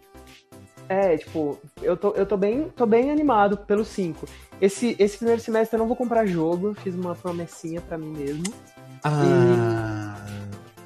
É, 0.89 1.19
tipo, 1.19 1.59
eu 1.83 1.97
tô, 1.97 2.13
eu 2.13 2.25
tô 2.25 2.37
bem, 2.37 2.71
tô 2.75 2.87
bem 2.87 3.11
animado 3.11 3.59
pelo 3.59 3.85
5. 3.85 4.27
Esse, 4.61 4.97
esse 4.99 5.19
primeiro 5.19 5.41
semestre 5.41 5.77
eu 5.77 5.81
não 5.81 5.87
vou 5.87 5.97
comprar 5.97 6.25
jogo, 6.27 6.75
fiz 6.75 6.95
uma 6.95 7.15
promessinha 7.15 7.81
pra 7.81 7.99
mim 7.99 8.11
mesmo. 8.11 8.45
Ah. 9.05 10.17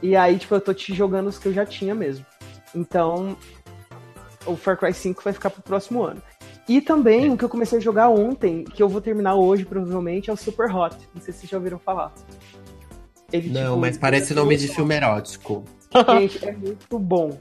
E 0.02 0.16
aí, 0.16 0.38
tipo, 0.38 0.54
eu 0.54 0.60
tô 0.60 0.74
te 0.74 0.92
jogando 0.92 1.28
os 1.28 1.38
que 1.38 1.46
eu 1.46 1.52
já 1.52 1.64
tinha 1.64 1.94
mesmo. 1.94 2.26
Então, 2.74 3.36
o 4.44 4.56
Far 4.56 4.76
Cry 4.76 4.92
5 4.92 5.22
vai 5.22 5.32
ficar 5.32 5.50
pro 5.50 5.62
próximo 5.62 6.02
ano. 6.02 6.20
E 6.68 6.80
também, 6.80 7.30
o 7.30 7.36
que 7.36 7.44
eu 7.44 7.48
comecei 7.48 7.78
a 7.78 7.80
jogar 7.80 8.08
ontem, 8.08 8.64
que 8.64 8.82
eu 8.82 8.88
vou 8.88 9.00
terminar 9.00 9.34
hoje, 9.34 9.64
provavelmente, 9.64 10.30
é 10.30 10.32
o 10.32 10.36
Super 10.36 10.74
Hot. 10.74 10.96
Não 11.14 11.22
sei 11.22 11.32
se 11.32 11.40
vocês 11.40 11.50
já 11.50 11.56
ouviram 11.56 11.78
falar. 11.78 12.12
Ele, 13.32 13.50
Não, 13.50 13.70
tipo, 13.70 13.76
mas 13.78 13.98
parece 13.98 14.34
nome 14.34 14.56
de 14.56 14.68
filme 14.68 14.94
erótico. 14.94 15.64
Gente, 16.18 16.48
é 16.48 16.52
muito 16.52 16.98
bom. 16.98 17.38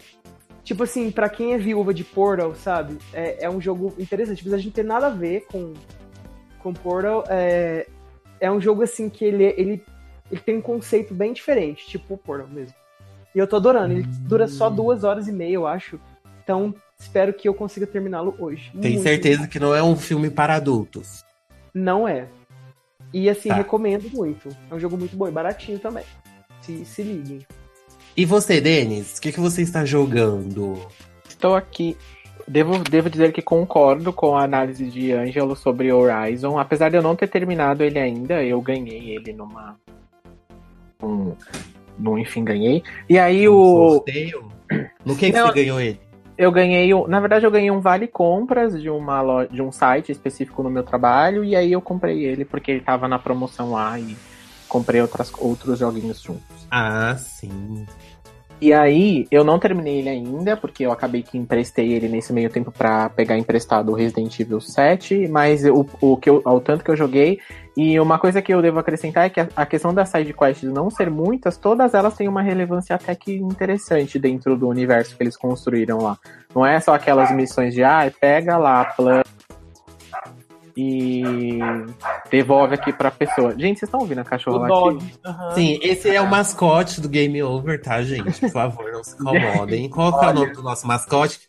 Tipo 0.64 0.84
assim, 0.84 1.10
pra 1.12 1.28
quem 1.30 1.54
é 1.54 1.58
viúva 1.58 1.94
de 1.94 2.04
Portal, 2.04 2.54
sabe? 2.56 2.98
É, 3.14 3.46
é 3.46 3.50
um 3.50 3.60
jogo 3.60 3.94
interessante. 3.98 4.44
Mas 4.44 4.54
a 4.54 4.58
gente 4.58 4.68
não 4.68 4.74
tem 4.74 4.84
nada 4.84 5.08
a 5.08 5.10
ver 5.10 5.46
com, 5.52 5.74
com 6.60 6.74
Portal. 6.74 7.24
É, 7.28 7.88
é 8.40 8.52
um 8.52 8.62
jogo 8.62 8.84
assim 8.84 9.10
que 9.10 9.26
ele, 9.26 9.44
ele, 9.58 9.84
ele 10.32 10.42
tem 10.42 10.58
um 10.58 10.62
conceito 10.62 11.14
bem 11.14 11.34
diferente, 11.34 11.88
tipo 11.88 12.14
o 12.14 12.18
Portal 12.18 12.48
mesmo. 12.48 12.76
E 13.34 13.40
eu 13.40 13.48
tô 13.48 13.56
adorando. 13.56 13.94
Ele 13.94 14.04
dura 14.04 14.48
só 14.48 14.70
duas 14.70 15.04
horas 15.04 15.28
e 15.28 15.32
meia, 15.32 15.54
eu 15.54 15.66
acho. 15.66 16.00
Então, 16.44 16.74
espero 17.00 17.34
que 17.34 17.48
eu 17.48 17.54
consiga 17.54 17.88
terminá-lo 17.88 18.36
hoje. 18.38 18.72
Tem 18.82 18.94
Muito 18.94 19.04
certeza 19.04 19.48
que 19.48 19.60
não 19.60 19.74
é 19.74 19.82
um 19.82 19.96
filme 19.96 20.30
para 20.30 20.56
adultos. 20.56 21.24
Não 21.74 22.08
é. 22.08 22.28
E 23.14 23.30
assim, 23.30 23.50
Tá. 23.50 23.56
recomendo 23.56 24.10
muito. 24.14 24.50
É 24.70 24.76
um 24.76 24.80
jogo 24.80 24.98
muito 24.98 25.16
bom 25.16 25.28
e 25.28 25.32
baratinho 25.32 25.80
também. 25.80 26.04
Se, 26.62 26.84
se 26.86 27.02
liguem. 27.04 27.46
E 28.16 28.26
você, 28.26 28.60
Denis, 28.60 29.18
o 29.18 29.22
que, 29.22 29.32
que 29.32 29.40
você 29.40 29.62
está 29.62 29.86
jogando? 29.86 30.78
Estou 31.28 31.56
aqui. 31.56 31.98
Devo, 32.48 32.80
devo 32.80 33.10
dizer 33.10 33.32
que 33.32 33.42
concordo 33.42 34.12
com 34.12 34.36
a 34.36 34.44
análise 34.44 34.86
de 34.90 35.14
Ângelo 35.14 35.56
sobre 35.56 35.92
Horizon. 35.92 36.60
Apesar 36.60 36.90
de 36.90 36.98
eu 36.98 37.02
não 37.02 37.16
ter 37.16 37.28
terminado 37.28 37.84
ele 37.84 37.98
ainda, 37.98 38.44
eu 38.44 38.60
ganhei 38.62 39.16
ele 39.16 39.32
numa. 39.32 39.80
Um, 41.02 41.34
no, 41.98 42.18
enfim, 42.18 42.44
ganhei. 42.44 42.84
E 43.10 43.18
aí 43.18 43.48
Um 43.48 43.54
o. 43.54 43.90
sorteio? 43.92 44.52
No 45.06 45.16
que, 45.16 45.32
que 45.32 45.38
Não. 45.38 45.48
você 45.48 45.54
ganhou 45.54 45.80
ele? 45.80 46.00
Eu 46.38 46.52
ganhei. 46.52 46.90
Na 47.08 47.20
verdade, 47.20 47.46
eu 47.46 47.52
ganhei 47.52 47.72
um 47.72 47.80
vale 47.80 48.08
compras 48.08 48.80
de, 48.82 48.90
uma 48.90 49.22
loja, 49.22 49.50
de 49.50 49.62
um 49.62 49.72
site 49.72 50.12
específico 50.12 50.64
no 50.64 50.70
meu 50.70 50.84
trabalho. 50.84 51.44
E 51.44 51.56
aí 51.56 51.72
eu 51.72 51.82
comprei 51.82 52.26
ele 52.26 52.44
porque 52.44 52.72
ele 52.72 52.82
tava 52.82 53.08
na 53.08 53.20
promoção 53.20 53.72
lá 53.72 53.98
e 54.00 54.16
comprei 54.72 55.02
outras, 55.02 55.30
outros 55.38 55.78
joguinhos 55.78 56.22
juntos. 56.22 56.66
Ah, 56.72 57.14
sim. 57.18 57.86
E 58.62 58.72
aí, 58.72 59.28
eu 59.32 59.44
não 59.44 59.60
terminei 59.60 60.00
ele 60.00 60.10
ainda, 60.10 60.56
porque 60.56 60.86
eu 60.86 60.92
acabei 60.92 61.24
que 61.24 61.38
emprestei 61.38 61.92
ele 61.92 62.08
nesse 62.08 62.32
meio 62.32 62.50
tempo 62.50 62.72
pra 62.72 63.10
pegar 63.10 63.36
emprestado 63.36 63.92
o 63.92 63.96
Resident 63.96 64.40
Evil 64.40 64.62
7, 64.62 65.28
mas 65.28 65.66
o, 65.66 65.86
o 66.00 66.16
que 66.16 66.30
eu, 66.30 66.42
ao 66.46 66.62
tanto 66.62 66.84
que 66.84 66.92
eu 66.92 66.96
joguei. 66.96 67.40
E 67.76 68.00
uma 68.00 68.20
coisa 68.20 68.42
que 68.42 68.54
eu 68.54 68.62
devo 68.62 68.80
acrescentar 68.80 69.26
é 69.26 69.30
que 69.30 69.40
a, 69.40 69.50
a 69.56 69.66
questão 69.66 69.94
das 69.94 70.10
side 70.10 70.32
quests 70.34 70.72
não 70.72 70.92
ser 70.92 71.10
muitas, 71.10 71.58
todas 71.58 71.94
elas 71.94 72.16
têm 72.16 72.28
uma 72.28 72.44
relevância 72.44 72.96
até 72.96 73.16
que 73.16 73.36
interessante 73.36 74.20
dentro 74.20 74.56
do 74.56 74.70
universo 74.70 75.18
que 75.18 75.24
eles 75.24 75.36
construíram 75.36 75.98
lá. 75.98 76.18
Não 76.54 76.64
é 76.64 76.80
só 76.80 76.94
aquelas 76.94 77.32
missões 77.32 77.74
de, 77.74 77.84
ah, 77.84 78.12
pega 78.22 78.58
lá, 78.58 78.86
planta 78.86 79.41
e 80.76 81.60
devolve 82.30 82.76
aqui 82.76 82.92
pra 82.94 83.12
pessoa. 83.12 83.52
Gente, 83.52 83.80
vocês 83.80 83.84
estão 83.84 84.00
ouvindo 84.00 84.20
a 84.20 84.24
cachorra 84.24 84.58
O 84.58 84.62
lá 84.62 84.68
dog. 84.68 85.06
Aham. 85.26 85.52
Sim, 85.56 85.80
esse 85.82 86.10
é 86.10 86.22
o 86.22 86.30
mascote 86.30 87.00
do 87.02 87.10
Game 87.10 87.42
Over, 87.44 87.82
tá, 87.82 88.02
gente? 88.02 88.40
Por 88.40 88.50
favor, 88.50 88.92
não 88.92 89.04
se 89.04 89.16
incomodem. 89.16 89.90
Qual 89.90 90.20
que 90.20 90.26
é 90.26 90.30
o 90.30 90.34
nome 90.34 90.54
do 90.54 90.62
nosso 90.64 90.88
mascote? 90.88 91.40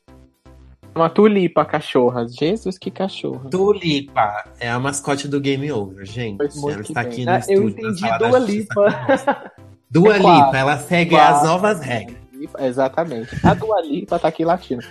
Uma 0.95 1.09
tulipa 1.09 1.65
cachorra. 1.65 2.27
Jesus, 2.29 2.77
que 2.77 2.91
cachorra. 2.91 3.49
Tulipa. 3.51 4.45
É 4.61 4.69
a 4.71 4.79
mascote 4.79 5.27
do 5.27 5.41
Game 5.41 5.71
Over, 5.73 6.05
gente. 6.05 6.39
Ela 6.41 6.81
está 6.83 7.03
bem. 7.03 7.11
aqui 7.13 7.25
no 7.25 7.31
Ah, 7.31 7.35
eu 7.49 7.69
estúdio. 7.69 7.83
na 7.83 7.91
entendi 7.91 8.19
Dua 8.19 8.39
Lipa. 8.39 9.53
Dua 9.91 10.15
É 10.17 10.19
Lipa, 10.19 10.53
ela 10.57 10.79
segue 10.79 11.17
as 11.17 11.43
novas 11.45 11.81
regras. 11.81 12.22
Exatamente. 12.59 13.37
A 13.45 13.55
Dua 13.55 13.81
Lipa 13.83 14.19
tá 14.19 14.29
aqui 14.29 14.45
latindo. 14.45 14.83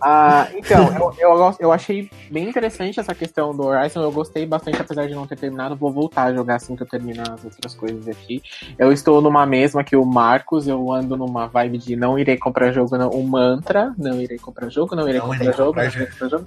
Ah, 0.00 0.48
então, 0.54 0.86
eu, 0.96 1.14
eu, 1.18 1.56
eu 1.60 1.72
achei 1.72 2.10
bem 2.30 2.48
interessante 2.48 3.00
essa 3.00 3.14
questão 3.14 3.54
do 3.54 3.64
Horizon. 3.64 4.02
Eu 4.02 4.12
gostei 4.12 4.46
bastante, 4.46 4.80
apesar 4.80 5.06
de 5.06 5.14
não 5.14 5.26
ter 5.26 5.36
terminado. 5.36 5.76
Vou 5.76 5.92
voltar 5.92 6.24
a 6.24 6.34
jogar 6.34 6.56
assim 6.56 6.76
que 6.76 6.82
eu 6.82 6.86
terminar 6.86 7.30
as 7.32 7.44
outras 7.44 7.74
coisas 7.74 8.08
aqui. 8.08 8.42
Eu 8.78 8.92
estou 8.92 9.20
numa 9.20 9.46
mesma 9.46 9.82
que 9.82 9.96
o 9.96 10.04
Marcos. 10.04 10.68
Eu 10.68 10.92
ando 10.92 11.16
numa 11.16 11.46
vibe 11.46 11.78
de 11.78 11.96
não 11.96 12.18
irei 12.18 12.36
comprar 12.36 12.72
jogo, 12.72 12.96
não. 12.96 13.10
Um 13.10 13.22
mantra. 13.22 13.94
Não 13.98 14.20
irei 14.20 14.38
comprar 14.38 14.68
jogo, 14.68 14.94
não 14.94 15.08
irei 15.08 15.20
Não 15.20 15.28
comprar 15.28 15.44
irei 15.44 15.56
jogo, 15.56 15.66
comprar 15.66 15.84
não 15.84 15.92
irei 15.92 16.06
comprar 16.06 16.28
jogo. 16.28 16.46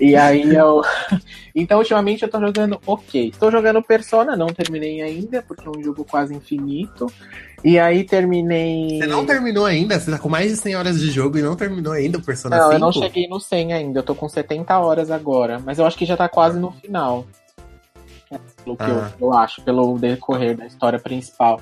E 0.00 0.16
aí 0.16 0.54
eu. 0.54 0.82
então, 1.54 1.78
ultimamente 1.78 2.22
eu 2.22 2.30
tô 2.30 2.40
jogando 2.40 2.80
ok. 2.86 3.28
Estou 3.28 3.50
jogando 3.50 3.82
Persona, 3.82 4.36
não 4.36 4.46
terminei 4.48 5.02
ainda, 5.02 5.42
porque 5.42 5.66
é 5.66 5.70
um 5.70 5.82
jogo 5.82 6.04
quase 6.04 6.34
infinito. 6.34 7.06
E 7.64 7.78
aí 7.78 8.02
terminei. 8.04 8.98
Você 8.98 9.06
não 9.06 9.24
terminou 9.24 9.64
ainda? 9.66 9.98
Você 9.98 10.10
tá 10.10 10.18
com 10.18 10.28
mais 10.28 10.50
de 10.50 10.56
100 10.56 10.76
horas 10.76 10.98
de 11.00 11.10
jogo 11.10 11.38
e 11.38 11.42
não 11.42 11.54
terminou 11.54 11.92
ainda 11.92 12.18
o 12.18 12.22
Persona 12.22 12.56
Não, 12.56 12.64
5? 12.64 12.74
eu 12.74 12.78
não 12.80 12.92
cheguei 12.92 13.28
no 13.28 13.38
100 13.38 13.72
ainda, 13.72 13.98
eu 14.00 14.02
tô 14.02 14.14
com 14.14 14.28
70 14.28 14.76
horas 14.80 15.10
agora, 15.10 15.60
mas 15.64 15.78
eu 15.78 15.86
acho 15.86 15.96
que 15.96 16.04
já 16.04 16.16
tá 16.16 16.28
quase 16.28 16.58
no 16.58 16.72
final. 16.72 17.24
É, 18.30 18.38
Pelo 18.64 18.76
que 18.76 18.82
Ah. 18.82 19.12
eu, 19.20 19.28
eu 19.28 19.34
acho, 19.34 19.62
pelo 19.62 19.96
decorrer 19.98 20.56
da 20.56 20.66
história 20.66 20.98
principal. 20.98 21.60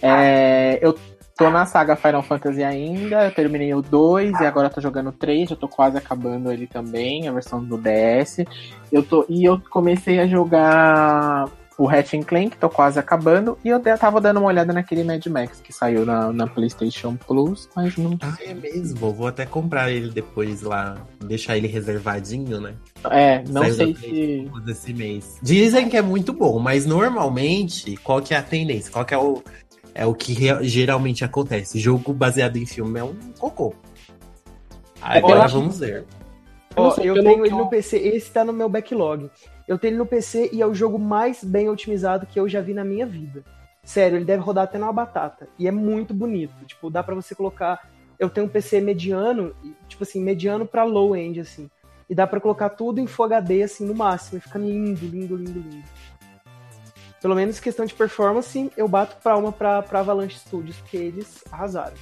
É, 0.00 0.78
eu 0.80 0.96
tô 1.40 1.48
na 1.48 1.64
saga 1.64 1.96
Final 1.96 2.22
Fantasy 2.22 2.62
ainda, 2.62 3.24
eu 3.24 3.34
terminei 3.34 3.72
o 3.72 3.80
2 3.80 4.38
e 4.40 4.44
agora 4.44 4.68
tô 4.68 4.78
jogando 4.78 5.08
o 5.08 5.12
3, 5.12 5.48
já 5.48 5.56
tô 5.56 5.66
quase 5.66 5.96
acabando 5.96 6.52
ele 6.52 6.66
também, 6.66 7.26
a 7.26 7.32
versão 7.32 7.64
do 7.64 7.78
DS. 7.78 8.44
Eu 8.92 9.02
tô, 9.02 9.24
e 9.26 9.46
eu 9.46 9.58
comecei 9.70 10.20
a 10.20 10.26
jogar 10.26 11.48
o 11.78 11.86
Ratchet 11.86 12.26
Clank, 12.26 12.58
tô 12.58 12.68
quase 12.68 12.98
acabando, 12.98 13.56
e 13.64 13.70
eu 13.70 13.80
tava 13.96 14.20
dando 14.20 14.36
uma 14.40 14.48
olhada 14.48 14.70
naquele 14.70 15.02
Mad 15.02 15.24
Max 15.28 15.62
que 15.62 15.72
saiu 15.72 16.04
na, 16.04 16.30
na 16.30 16.46
PlayStation 16.46 17.16
Plus, 17.16 17.70
mas 17.74 17.96
não 17.96 18.18
Ah, 18.20 18.36
é 18.44 18.52
mesmo? 18.52 19.10
Vou 19.10 19.26
até 19.26 19.46
comprar 19.46 19.90
ele 19.90 20.10
depois 20.10 20.60
lá, 20.60 20.98
deixar 21.24 21.56
ele 21.56 21.68
reservadinho, 21.68 22.60
né? 22.60 22.74
É, 23.10 23.42
não 23.48 23.62
Saiu 23.62 23.74
sei 23.74 23.94
se. 23.96 24.50
Desse 24.62 24.92
mês. 24.92 25.38
Dizem 25.42 25.88
que 25.88 25.96
é 25.96 26.02
muito 26.02 26.34
bom, 26.34 26.58
mas 26.58 26.84
normalmente, 26.84 27.96
qual 28.04 28.20
que 28.20 28.34
é 28.34 28.36
a 28.36 28.42
tendência? 28.42 28.92
Qual 28.92 29.06
que 29.06 29.14
é 29.14 29.18
o, 29.18 29.42
é 29.94 30.06
o 30.06 30.14
que 30.14 30.34
geralmente 30.62 31.24
acontece? 31.24 31.78
Jogo 31.78 32.12
baseado 32.12 32.56
em 32.56 32.66
filme 32.66 32.98
é 32.98 33.04
um 33.04 33.14
cocô. 33.38 33.74
Agora 35.00 35.36
eu 35.40 35.42
acho- 35.42 35.58
vamos 35.58 35.78
ver. 35.78 36.04
Ó, 36.76 36.90
sei, 36.90 37.10
eu 37.10 37.14
tenho 37.14 37.44
ele 37.44 37.54
no 37.54 37.68
PC, 37.68 37.96
esse 37.98 38.30
tá 38.30 38.44
no 38.44 38.52
meu 38.52 38.68
backlog. 38.68 39.30
Eu 39.66 39.78
tenho 39.78 39.92
ele 39.92 39.98
no 39.98 40.06
PC 40.06 40.50
e 40.52 40.62
é 40.62 40.66
o 40.66 40.74
jogo 40.74 40.98
mais 40.98 41.42
bem 41.42 41.68
otimizado 41.68 42.26
que 42.26 42.38
eu 42.38 42.48
já 42.48 42.60
vi 42.60 42.72
na 42.74 42.84
minha 42.84 43.06
vida. 43.06 43.42
Sério, 43.82 44.16
ele 44.18 44.24
deve 44.24 44.42
rodar 44.42 44.64
até 44.64 44.78
numa 44.78 44.92
batata. 44.92 45.48
E 45.58 45.66
é 45.66 45.70
muito 45.70 46.12
bonito. 46.14 46.52
Tipo, 46.66 46.90
dá 46.90 47.02
pra 47.02 47.14
você 47.14 47.34
colocar. 47.34 47.88
Eu 48.18 48.28
tenho 48.28 48.46
um 48.46 48.50
PC 48.50 48.80
mediano, 48.80 49.54
tipo 49.88 50.02
assim, 50.04 50.20
mediano 50.22 50.66
pra 50.66 50.84
low 50.84 51.16
end, 51.16 51.40
assim. 51.40 51.68
E 52.08 52.14
dá 52.14 52.26
pra 52.26 52.40
colocar 52.40 52.68
tudo 52.70 53.00
em 53.00 53.06
Full 53.06 53.24
HD, 53.26 53.62
assim, 53.62 53.86
no 53.86 53.94
máximo. 53.94 54.38
E 54.38 54.40
fica 54.40 54.58
lindo, 54.58 55.06
lindo, 55.06 55.36
lindo, 55.36 55.60
lindo. 55.60 55.84
Pelo 57.20 57.34
menos 57.34 57.60
questão 57.60 57.84
de 57.84 57.94
performance, 57.94 58.70
eu 58.76 58.88
bato 58.88 59.16
palma 59.22 59.52
pra, 59.52 59.82
pra 59.82 60.00
Avalanche 60.00 60.38
Studios, 60.38 60.76
porque 60.78 60.96
eles 60.96 61.44
arrasaram. 61.52 61.94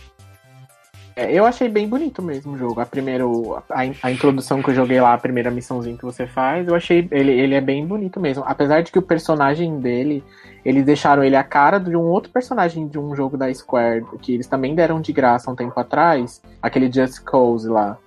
É, 1.18 1.32
eu 1.32 1.44
achei 1.44 1.68
bem 1.68 1.88
bonito 1.88 2.22
mesmo 2.22 2.52
o 2.52 2.56
jogo. 2.56 2.80
A 2.80 2.86
primeira, 2.86 3.24
a, 3.24 3.80
a, 4.06 4.12
introdução 4.12 4.62
que 4.62 4.70
eu 4.70 4.74
joguei 4.74 5.00
lá, 5.00 5.14
a 5.14 5.18
primeira 5.18 5.50
missãozinha 5.50 5.96
que 5.96 6.04
você 6.04 6.28
faz, 6.28 6.68
eu 6.68 6.76
achei 6.76 7.08
ele, 7.10 7.32
ele 7.32 7.56
é 7.56 7.60
bem 7.60 7.84
bonito 7.84 8.20
mesmo. 8.20 8.44
Apesar 8.46 8.82
de 8.82 8.92
que 8.92 9.00
o 9.00 9.02
personagem 9.02 9.80
dele, 9.80 10.22
eles 10.64 10.84
deixaram 10.84 11.24
ele 11.24 11.34
a 11.34 11.42
cara 11.42 11.80
de 11.80 11.96
um 11.96 12.04
outro 12.04 12.30
personagem 12.30 12.86
de 12.86 13.00
um 13.00 13.16
jogo 13.16 13.36
da 13.36 13.52
Square, 13.52 14.04
que 14.22 14.32
eles 14.32 14.46
também 14.46 14.76
deram 14.76 15.00
de 15.00 15.12
graça 15.12 15.50
um 15.50 15.56
tempo 15.56 15.78
atrás, 15.80 16.40
aquele 16.62 16.92
Just 16.92 17.24
Cause 17.24 17.68
lá. 17.68 17.98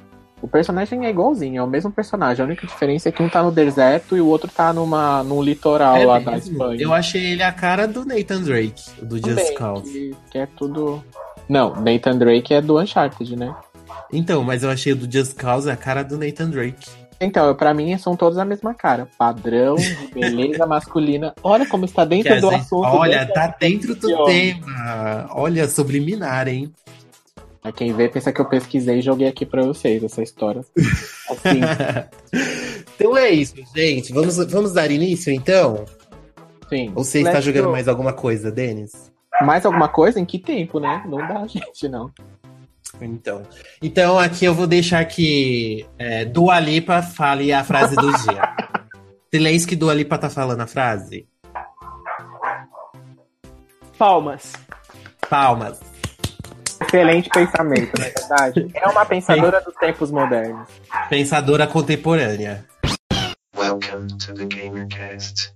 O 0.42 0.48
personagem 0.48 1.06
é 1.06 1.10
igualzinho, 1.10 1.60
é 1.60 1.64
o 1.64 1.68
mesmo 1.68 1.92
personagem. 1.92 2.44
A 2.44 2.48
única 2.48 2.66
diferença 2.66 3.10
é 3.10 3.12
que 3.12 3.22
um 3.22 3.30
tá 3.30 3.44
no 3.44 3.52
deserto 3.52 4.18
e 4.18 4.22
o 4.22 4.28
outro 4.28 4.50
tá 4.50 4.74
numa, 4.74 5.24
num 5.24 5.42
litoral 5.42 5.98
é 5.98 6.06
lá 6.06 6.20
mesmo. 6.20 6.32
da 6.32 6.38
Espanha. 6.38 6.82
Eu 6.82 6.94
achei 6.94 7.24
ele 7.24 7.44
a 7.44 7.52
cara 7.52 7.88
do 7.88 8.04
Nathan 8.06 8.42
Drake, 8.42 8.84
do 9.02 9.18
Just 9.18 9.54
Cause. 9.54 9.92
Que, 9.92 10.16
que 10.32 10.38
é 10.38 10.46
tudo 10.46 11.04
não, 11.52 11.76
Nathan 11.76 12.18
Drake 12.18 12.54
é 12.54 12.62
do 12.62 12.80
Uncharted, 12.80 13.36
né? 13.36 13.54
Então, 14.10 14.42
mas 14.42 14.64
eu 14.64 14.70
achei 14.70 14.94
o 14.94 14.96
do 14.96 15.12
Just 15.12 15.36
Cause 15.36 15.70
a 15.70 15.76
cara 15.76 16.02
do 16.02 16.18
Nathan 16.18 16.50
Drake. 16.50 16.90
Então, 17.20 17.54
para 17.54 17.74
mim 17.74 17.98
são 17.98 18.16
todos 18.16 18.38
a 18.38 18.46
mesma 18.46 18.74
cara. 18.74 19.06
Padrão, 19.18 19.76
beleza 20.16 20.66
masculina. 20.66 21.34
Olha 21.44 21.66
como 21.66 21.84
está 21.84 22.06
dentro 22.06 22.40
do 22.40 22.50
gente, 22.52 22.62
assunto. 22.62 22.88
Olha, 22.88 23.26
tá 23.34 23.54
dentro 23.60 23.94
do 23.96 24.24
tema. 24.24 25.28
Olha, 25.32 25.68
subliminar, 25.68 26.48
hein? 26.48 26.72
A 27.64 27.72
quem 27.72 27.94
vê 27.94 28.10
pensa 28.10 28.34
que 28.34 28.42
eu 28.42 28.46
pesquisei 28.46 29.00
e 29.00 29.02
joguei 29.02 29.28
aqui 29.28 29.46
para 29.46 29.64
vocês 29.64 30.04
essa 30.04 30.24
história. 30.24 30.62
Assim. 31.30 31.62
então 32.96 33.16
é 33.16 33.30
isso, 33.30 33.56
gente. 33.76 34.12
Vamos, 34.12 34.38
vamos 34.38 34.74
dar 34.74 34.90
início, 34.90 35.32
então? 35.32 35.86
Sim. 36.68 36.92
Ou 36.96 37.04
você 37.04 37.20
está 37.20 37.40
jogando 37.40 37.66
go. 37.66 37.72
mais 37.72 37.88
alguma 37.88 38.14
coisa, 38.14 38.52
Denis? 38.52 39.12
Mais 39.42 39.66
alguma 39.66 39.88
coisa? 39.88 40.20
Em 40.20 40.26
que 40.26 40.40
tempo, 40.40 40.80
né? 40.80 41.04
Não 41.06 41.20
dá, 41.20 41.46
gente, 41.48 41.88
não. 41.88 42.12
Então, 43.00 43.44
então 43.82 44.20
aqui 44.20 44.46
eu 44.46 44.54
vou 44.54 44.68
deixar 44.68 45.04
que 45.06 45.86
é, 45.98 46.26
Dua 46.26 46.60
Lipa 46.60 47.02
fale 47.02 47.54
a 47.54 47.64
frase 47.64 47.96
do 47.96 48.12
dia. 48.24 48.56
Silêncio 49.34 49.68
que 49.68 49.76
Dua 49.76 49.94
Lipa 49.94 50.18
tá 50.18 50.30
falando 50.30 50.62
a 50.62 50.68
frase. 50.68 51.28
Palmas. 53.98 54.54
Palmas. 55.30 55.91
Excelente 56.82 57.30
pensamento, 57.30 57.92
na 58.00 58.06
é 58.06 58.10
verdade. 58.10 58.72
É 58.74 58.88
uma 58.88 59.06
pensadora 59.06 59.62
dos 59.62 59.76
tempos 59.76 60.12
modernos. 60.12 60.68
Pensadora 61.10 61.68
contemporânea. 61.68 62.66
Welcome 63.56 64.08
to 64.18 64.34
the 64.34 64.46
GamerCast. 64.46 65.54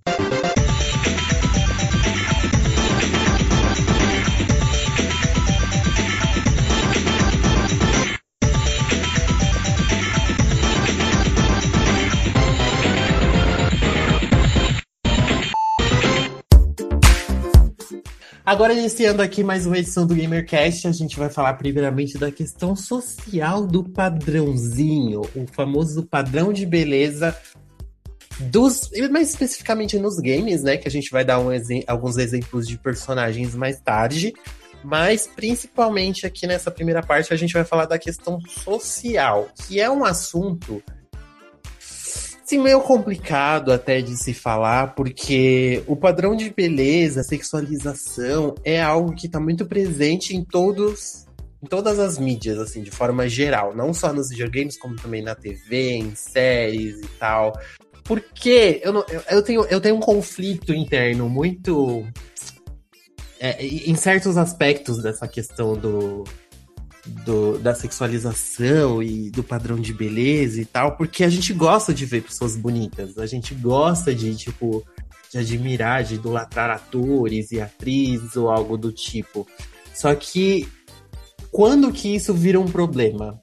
Agora, 18.45 18.75
iniciando 18.75 19.23
aqui 19.23 19.43
mais 19.43 19.65
uma 19.65 19.75
edição 19.75 20.05
do 20.05 20.13
GamerCast, 20.13 20.87
a 20.87 20.91
gente 20.91 21.17
vai 21.17 21.31
falar 21.31 21.55
primeiramente 21.55 22.15
da 22.15 22.31
questão 22.31 22.75
social 22.75 23.65
do 23.65 23.83
padrãozinho, 23.83 25.21
o 25.35 25.47
famoso 25.51 26.03
padrão 26.03 26.53
de 26.53 26.63
beleza 26.63 27.35
dos, 28.39 28.91
mais 29.09 29.31
especificamente 29.31 29.97
nos 29.97 30.17
games, 30.17 30.61
né? 30.61 30.77
Que 30.77 30.87
a 30.87 30.91
gente 30.91 31.09
vai 31.09 31.25
dar 31.25 31.39
um, 31.39 31.49
alguns 31.87 32.17
exemplos 32.17 32.67
de 32.67 32.77
personagens 32.77 33.55
mais 33.55 33.79
tarde. 33.79 34.31
Mas 34.83 35.25
principalmente 35.25 36.27
aqui 36.27 36.45
nessa 36.45 36.69
primeira 36.69 37.01
parte 37.01 37.33
a 37.33 37.37
gente 37.37 37.51
vai 37.51 37.63
falar 37.63 37.87
da 37.87 37.97
questão 37.97 38.39
social, 38.41 39.49
que 39.55 39.81
é 39.81 39.89
um 39.89 40.05
assunto 40.05 40.83
Sim, 42.45 42.59
meio 42.59 42.79
complicado 42.81 43.73
até 43.73 44.01
de 44.01 44.15
se 44.15 44.31
falar, 44.31 44.93
porque 44.93 45.83
o 45.87 45.95
padrão 45.95 46.35
de 46.35 46.51
beleza, 46.51 47.23
sexualização, 47.23 48.53
é 48.63 48.79
algo 48.79 49.15
que 49.15 49.25
está 49.25 49.39
muito 49.39 49.65
presente 49.65 50.35
em 50.35 50.45
todos 50.45 51.25
em 51.63 51.67
todas 51.67 51.97
as 51.97 52.19
mídias, 52.19 52.59
assim, 52.59 52.83
de 52.83 52.91
forma 52.91 53.27
geral. 53.27 53.75
Não 53.75 53.91
só 53.91 54.13
nos 54.13 54.29
videogames, 54.29 54.77
como 54.77 54.95
também 54.95 55.23
na 55.23 55.33
TV, 55.33 55.93
em 55.93 56.13
séries 56.13 56.99
e 56.99 57.07
tal. 57.17 57.59
Porque 58.03 58.79
eu, 58.83 58.93
não, 58.93 59.03
eu, 59.09 59.23
eu 59.31 59.41
tenho, 59.41 59.65
eu 59.65 59.81
tenho 59.81 59.95
um 59.95 59.99
conflito 59.99 60.71
interno 60.71 61.27
muito. 61.27 62.07
É, 63.39 63.65
em 63.65 63.95
certos 63.95 64.37
aspectos 64.37 65.01
dessa 65.01 65.27
questão 65.27 65.75
do, 65.75 66.23
do, 67.05 67.57
da 67.59 67.75
sexualização 67.75 69.01
e 69.01 69.29
do 69.29 69.43
padrão 69.43 69.79
de 69.79 69.93
beleza 69.93 70.61
e 70.61 70.65
tal, 70.65 70.97
porque 70.97 71.23
a 71.23 71.29
gente 71.29 71.53
gosta 71.53 71.93
de 71.93 72.05
ver 72.05 72.23
pessoas 72.23 72.55
bonitas, 72.55 73.17
a 73.17 73.25
gente 73.25 73.53
gosta 73.53 74.13
de, 74.13 74.35
tipo, 74.35 74.83
de 75.31 75.37
admirar, 75.37 76.03
de 76.03 76.15
idolatrar 76.15 76.69
atores 76.69 77.51
e 77.51 77.61
atrizes 77.61 78.35
ou 78.35 78.49
algo 78.49 78.77
do 78.77 78.91
tipo. 78.91 79.47
Só 79.93 80.13
que 80.15 80.67
quando 81.51 81.91
que 81.91 82.15
isso 82.15 82.33
vira 82.33 82.59
um 82.59 82.65
problema? 82.65 83.39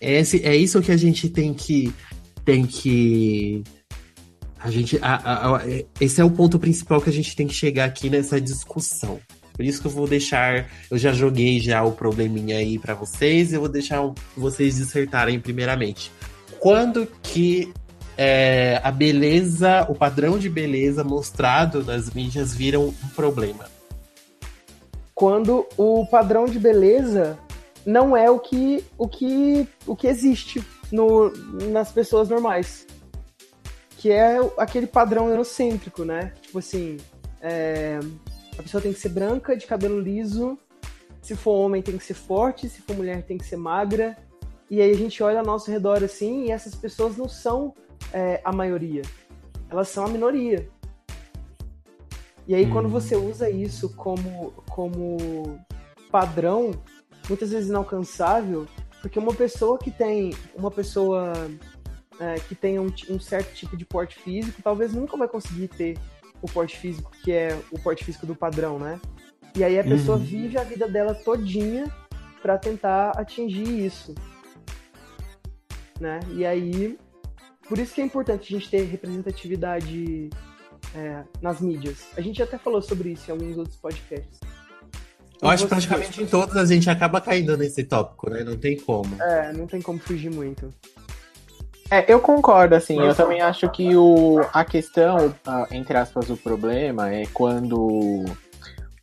É, 0.00 0.20
esse, 0.20 0.44
é 0.44 0.54
isso 0.54 0.80
que 0.82 0.92
a 0.92 0.96
gente 0.96 1.28
tem 1.28 1.54
que 1.54 1.92
tem 2.44 2.64
que 2.64 3.64
a 4.58 4.70
gente 4.70 4.98
a, 5.02 5.14
a, 5.14 5.56
a, 5.56 5.62
esse 6.00 6.20
é 6.20 6.24
o 6.24 6.30
ponto 6.30 6.58
principal 6.58 7.00
que 7.00 7.10
a 7.10 7.12
gente 7.12 7.34
tem 7.34 7.46
que 7.46 7.54
chegar 7.54 7.86
aqui 7.86 8.10
nessa 8.10 8.40
discussão. 8.40 9.18
Por 9.56 9.64
isso 9.64 9.80
que 9.80 9.86
eu 9.86 9.90
vou 9.90 10.06
deixar, 10.06 10.68
eu 10.90 10.98
já 10.98 11.12
joguei 11.12 11.58
já 11.58 11.82
o 11.82 11.92
probleminha 11.92 12.58
aí 12.58 12.78
para 12.78 12.94
vocês, 12.94 13.52
eu 13.52 13.60
vou 13.60 13.68
deixar 13.68 14.02
vocês 14.36 14.76
dissertarem 14.76 15.40
primeiramente. 15.40 16.12
Quando 16.60 17.08
que 17.22 17.72
é, 18.18 18.80
a 18.84 18.90
beleza, 18.90 19.86
o 19.88 19.94
padrão 19.94 20.38
de 20.38 20.50
beleza 20.50 21.02
mostrado 21.02 21.82
nas 21.82 22.10
mídias 22.10 22.54
viram 22.54 22.88
um 22.88 23.08
problema? 23.14 23.66
Quando 25.14 25.66
o 25.78 26.06
padrão 26.06 26.44
de 26.44 26.58
beleza 26.58 27.38
não 27.86 28.16
é 28.16 28.30
o 28.30 28.38
que, 28.38 28.84
o 28.98 29.08
que, 29.08 29.66
o 29.86 29.94
que 29.94 30.08
existe 30.08 30.62
no, 30.90 31.30
nas 31.70 31.92
pessoas 31.92 32.28
normais. 32.28 32.86
Que 33.96 34.10
é 34.10 34.38
aquele 34.58 34.86
padrão 34.86 35.30
eurocêntrico, 35.30 36.04
né? 36.04 36.32
Tipo 36.42 36.58
assim, 36.58 36.98
é, 37.40 37.98
a 38.58 38.62
pessoa 38.62 38.80
tem 38.80 38.92
que 38.92 38.98
ser 38.98 39.10
branca, 39.10 39.56
de 39.56 39.66
cabelo 39.66 40.00
liso. 40.00 40.58
Se 41.20 41.34
for 41.34 41.52
homem, 41.52 41.82
tem 41.82 41.96
que 41.96 42.04
ser 42.04 42.14
forte. 42.14 42.68
Se 42.68 42.80
for 42.80 42.96
mulher, 42.96 43.22
tem 43.22 43.38
que 43.38 43.44
ser 43.44 43.56
magra. 43.56 44.16
E 44.70 44.80
aí 44.80 44.90
a 44.90 44.96
gente 44.96 45.22
olha 45.22 45.40
ao 45.40 45.46
nosso 45.46 45.70
redor 45.70 46.02
assim 46.02 46.46
e 46.46 46.50
essas 46.50 46.74
pessoas 46.74 47.16
não 47.16 47.28
são 47.28 47.74
é, 48.12 48.40
a 48.44 48.52
maioria. 48.52 49.02
Elas 49.70 49.88
são 49.88 50.04
a 50.04 50.08
minoria. 50.08 50.68
E 52.46 52.54
aí, 52.54 52.64
hum. 52.64 52.70
quando 52.70 52.88
você 52.88 53.16
usa 53.16 53.50
isso 53.50 53.94
como, 53.94 54.52
como 54.70 55.58
padrão, 56.10 56.70
muitas 57.28 57.50
vezes 57.50 57.68
inalcançável, 57.68 58.66
porque 59.02 59.18
uma 59.18 59.34
pessoa 59.34 59.78
que 59.78 59.90
tem 59.90 60.32
uma 60.54 60.70
pessoa 60.70 61.32
é, 62.20 62.36
que 62.36 62.54
tem 62.54 62.78
um, 62.78 62.92
um, 63.10 63.20
certo 63.20 63.52
tipo 63.54 63.76
de 63.76 63.84
porte 63.84 64.16
físico, 64.18 64.62
talvez 64.62 64.92
nunca 64.92 65.16
vai 65.16 65.28
conseguir 65.28 65.68
ter 65.68 65.98
o 66.46 66.52
porte 66.52 66.78
físico, 66.78 67.10
que 67.22 67.32
é 67.32 67.58
o 67.70 67.78
porte 67.78 68.04
físico 68.04 68.26
do 68.26 68.34
padrão, 68.34 68.78
né? 68.78 69.00
E 69.54 69.64
aí 69.64 69.78
a 69.78 69.84
pessoa 69.84 70.16
uhum. 70.16 70.24
vive 70.24 70.58
a 70.58 70.64
vida 70.64 70.86
dela 70.86 71.14
todinha 71.14 71.84
para 72.42 72.58
tentar 72.58 73.10
atingir 73.10 73.84
isso. 73.84 74.14
Né? 75.98 76.20
E 76.34 76.44
aí, 76.44 76.98
por 77.66 77.78
isso 77.78 77.94
que 77.94 78.00
é 78.02 78.04
importante 78.04 78.54
a 78.54 78.58
gente 78.58 78.70
ter 78.70 78.82
representatividade 78.82 80.30
é, 80.94 81.24
nas 81.40 81.60
mídias. 81.60 82.06
A 82.16 82.20
gente 82.20 82.42
até 82.42 82.58
falou 82.58 82.82
sobre 82.82 83.10
isso 83.10 83.30
em 83.30 83.32
alguns 83.32 83.56
outros 83.56 83.76
podcasts. 83.76 84.40
Eu 85.40 85.48
acho 85.48 85.64
que 85.64 85.68
praticamente 85.68 86.22
em 86.22 86.26
todos 86.26 86.56
a 86.56 86.64
gente 86.64 86.88
acaba 86.88 87.20
caindo 87.20 87.56
nesse 87.56 87.84
tópico, 87.84 88.30
né? 88.30 88.44
Não 88.44 88.56
tem 88.56 88.78
como. 88.78 89.20
É, 89.22 89.52
não 89.52 89.66
tem 89.66 89.82
como 89.82 89.98
fugir 89.98 90.30
muito. 90.30 90.70
É, 91.90 92.12
eu 92.12 92.20
concordo, 92.20 92.74
assim, 92.74 93.00
eu 93.00 93.14
também 93.14 93.40
acho 93.40 93.68
que 93.70 93.96
o, 93.96 94.40
a 94.52 94.64
questão, 94.64 95.32
entre 95.70 95.96
aspas, 95.96 96.28
o 96.30 96.36
problema 96.36 97.12
é 97.12 97.26
quando 97.32 98.24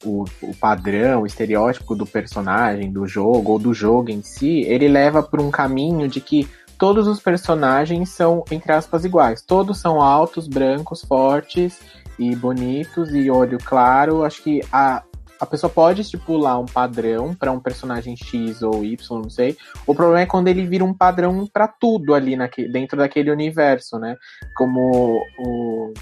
o, 0.04 0.26
o 0.42 0.56
padrão, 0.60 1.22
o 1.22 1.26
estereótipo 1.26 1.96
do 1.96 2.06
personagem, 2.06 2.92
do 2.92 3.08
jogo, 3.08 3.54
ou 3.54 3.60
do 3.60 3.74
jogo 3.74 4.12
em 4.12 4.22
si, 4.22 4.62
ele 4.62 4.88
leva 4.88 5.24
por 5.24 5.40
um 5.40 5.50
caminho 5.50 6.08
de 6.08 6.20
que 6.20 6.48
todos 6.78 7.08
os 7.08 7.20
personagens 7.22 8.10
são, 8.10 8.44
entre 8.52 8.72
aspas, 8.72 9.06
iguais. 9.06 9.42
Todos 9.42 9.78
são 9.78 10.02
altos, 10.02 10.48
brancos, 10.48 11.02
fortes 11.02 11.80
e 12.20 12.36
bonitos 12.36 13.14
e 13.14 13.30
olho 13.30 13.58
claro. 13.64 14.24
Acho 14.24 14.44
que 14.44 14.62
a, 14.72 15.04
a 15.44 15.46
pessoa 15.46 15.70
pode 15.70 16.02
estipular 16.02 16.58
um 16.58 16.66
padrão 16.66 17.34
para 17.34 17.52
um 17.52 17.60
personagem 17.60 18.16
X 18.16 18.62
ou 18.62 18.84
Y, 18.84 19.22
não 19.22 19.30
sei. 19.30 19.58
O 19.86 19.94
problema 19.94 20.22
é 20.22 20.26
quando 20.26 20.48
ele 20.48 20.66
vira 20.66 20.86
um 20.86 20.94
padrão 20.94 21.46
para 21.52 21.68
tudo 21.68 22.14
ali 22.14 22.38
dentro 22.72 22.98
daquele 22.98 23.30
universo, 23.30 24.00
né? 24.00 24.16
Como 24.56 25.22
o. 25.38 25.94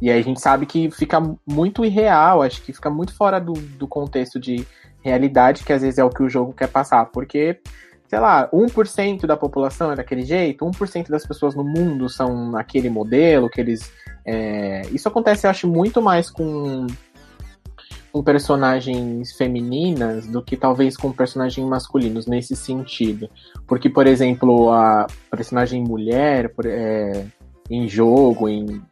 E 0.00 0.10
aí 0.10 0.20
a 0.20 0.22
gente 0.22 0.40
sabe 0.40 0.66
que 0.66 0.90
fica 0.90 1.22
muito 1.46 1.84
irreal, 1.84 2.42
acho 2.42 2.60
que 2.62 2.72
fica 2.72 2.90
muito 2.90 3.14
fora 3.16 3.40
do, 3.40 3.52
do 3.52 3.88
contexto 3.88 4.38
de 4.38 4.66
realidade, 5.00 5.64
que 5.64 5.72
às 5.72 5.80
vezes 5.80 5.98
é 5.98 6.04
o 6.04 6.10
que 6.10 6.22
o 6.22 6.28
jogo 6.28 6.52
quer 6.52 6.68
passar. 6.68 7.06
Porque 7.06 7.60
sei 8.08 8.20
lá, 8.20 8.46
1% 8.50 9.24
da 9.24 9.38
população 9.38 9.90
é 9.90 9.96
daquele 9.96 10.22
jeito, 10.22 10.66
1% 10.66 11.08
das 11.08 11.26
pessoas 11.26 11.54
no 11.54 11.64
mundo 11.64 12.10
são 12.10 12.54
aquele 12.58 12.90
modelo, 12.90 13.48
que 13.48 13.58
eles. 13.58 13.90
É... 14.26 14.82
Isso 14.92 15.08
acontece, 15.08 15.46
eu 15.46 15.50
acho, 15.50 15.66
muito 15.66 16.02
mais 16.02 16.28
com, 16.28 16.86
com 18.12 18.22
personagens 18.22 19.32
femininas 19.32 20.26
do 20.26 20.42
que 20.42 20.54
talvez 20.54 20.96
com 20.96 21.10
personagens 21.10 21.66
masculinos, 21.66 22.26
nesse 22.26 22.54
sentido. 22.54 23.28
Porque, 23.66 23.88
por 23.88 24.06
exemplo, 24.06 24.70
a 24.70 25.06
personagem 25.30 25.82
mulher 25.82 26.52
é, 26.66 27.24
em 27.70 27.88
jogo, 27.88 28.48
em, 28.50 28.82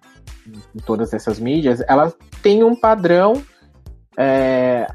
em, 0.49 0.81
todas 0.87 1.13
essas 1.13 1.39
mídias, 1.39 1.83
ela 1.87 2.13
tem 2.43 2.65
um 2.65 2.75
padrão 2.75 3.35
é, 4.19 4.87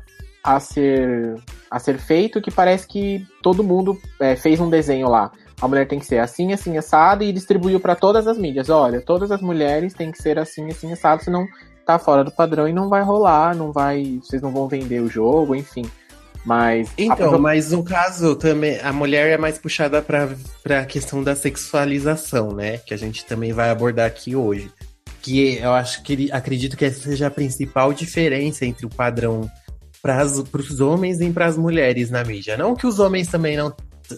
a 0.44 0.60
ser 0.60 1.36
a 1.70 1.80
ser 1.80 1.98
feito 1.98 2.42
que 2.42 2.52
parece 2.52 2.88
que 2.88 3.26
todo 3.44 3.64
mundo 3.64 4.00
é, 4.20 4.36
fez 4.36 4.60
um 4.60 4.70
desenho 4.70 5.10
lá. 5.10 5.32
A 5.62 5.68
mulher 5.68 5.88
tem 5.88 6.00
que 6.00 6.06
ser 6.06 6.20
assim, 6.20 6.54
assim, 6.54 6.78
assada 6.78 7.24
e 7.24 7.34
distribuiu 7.34 7.80
para 7.80 7.96
todas 7.96 8.28
as 8.28 8.38
mídias. 8.38 8.70
Olha, 8.70 9.02
todas 9.02 9.32
as 9.32 9.42
mulheres 9.42 9.94
têm 9.94 10.12
que 10.12 10.22
ser 10.22 10.40
assim, 10.40 10.68
assim, 10.70 10.92
assado, 10.92 11.24
senão 11.24 11.46
tá 11.86 12.00
fora 12.00 12.24
do 12.24 12.32
padrão 12.32 12.68
e 12.68 12.74
não 12.74 12.90
vai 12.90 13.04
rolar, 13.04 13.56
não 13.56 13.72
vai, 13.72 14.20
vocês 14.22 14.42
não 14.42 14.52
vão 14.52 14.68
vender 14.68 15.02
o 15.02 15.10
jogo, 15.10 15.56
enfim. 15.56 15.86
Mas 16.46 16.92
então, 16.98 17.36
a... 17.36 17.40
mas 17.40 17.72
no 17.72 17.84
caso 17.84 18.36
também 18.36 18.80
a 18.80 18.94
mulher 18.94 19.32
é 19.32 19.38
mais 19.38 19.58
puxada 19.58 20.02
para 20.02 20.80
a 20.80 20.86
questão 20.86 21.24
da 21.24 21.36
sexualização, 21.36 22.52
né? 22.52 22.78
Que 22.78 22.94
a 22.94 22.98
gente 22.98 23.26
também 23.26 23.52
vai 23.52 23.70
abordar 23.70 24.06
aqui 24.06 24.36
hoje. 24.36 24.72
Que 25.22 25.58
eu 25.58 25.74
acho 25.74 26.04
que 26.04 26.32
acredito 26.32 26.78
que 26.78 26.86
essa 26.86 27.02
seja 27.02 27.28
a 27.28 27.32
principal 27.32 27.92
diferença 27.92 28.64
entre 28.64 28.86
o 28.86 28.90
padrão 28.90 29.50
para 30.04 30.24
os 30.24 30.80
homens 30.80 31.20
e 31.20 31.32
para 31.32 31.48
as 31.48 31.58
mulheres 31.58 32.12
na 32.12 32.24
mídia. 32.24 32.56
Não 32.56 32.76
que 32.76 32.86
os 32.86 33.00
homens 33.00 33.28
também 33.28 33.58
não 33.58 33.76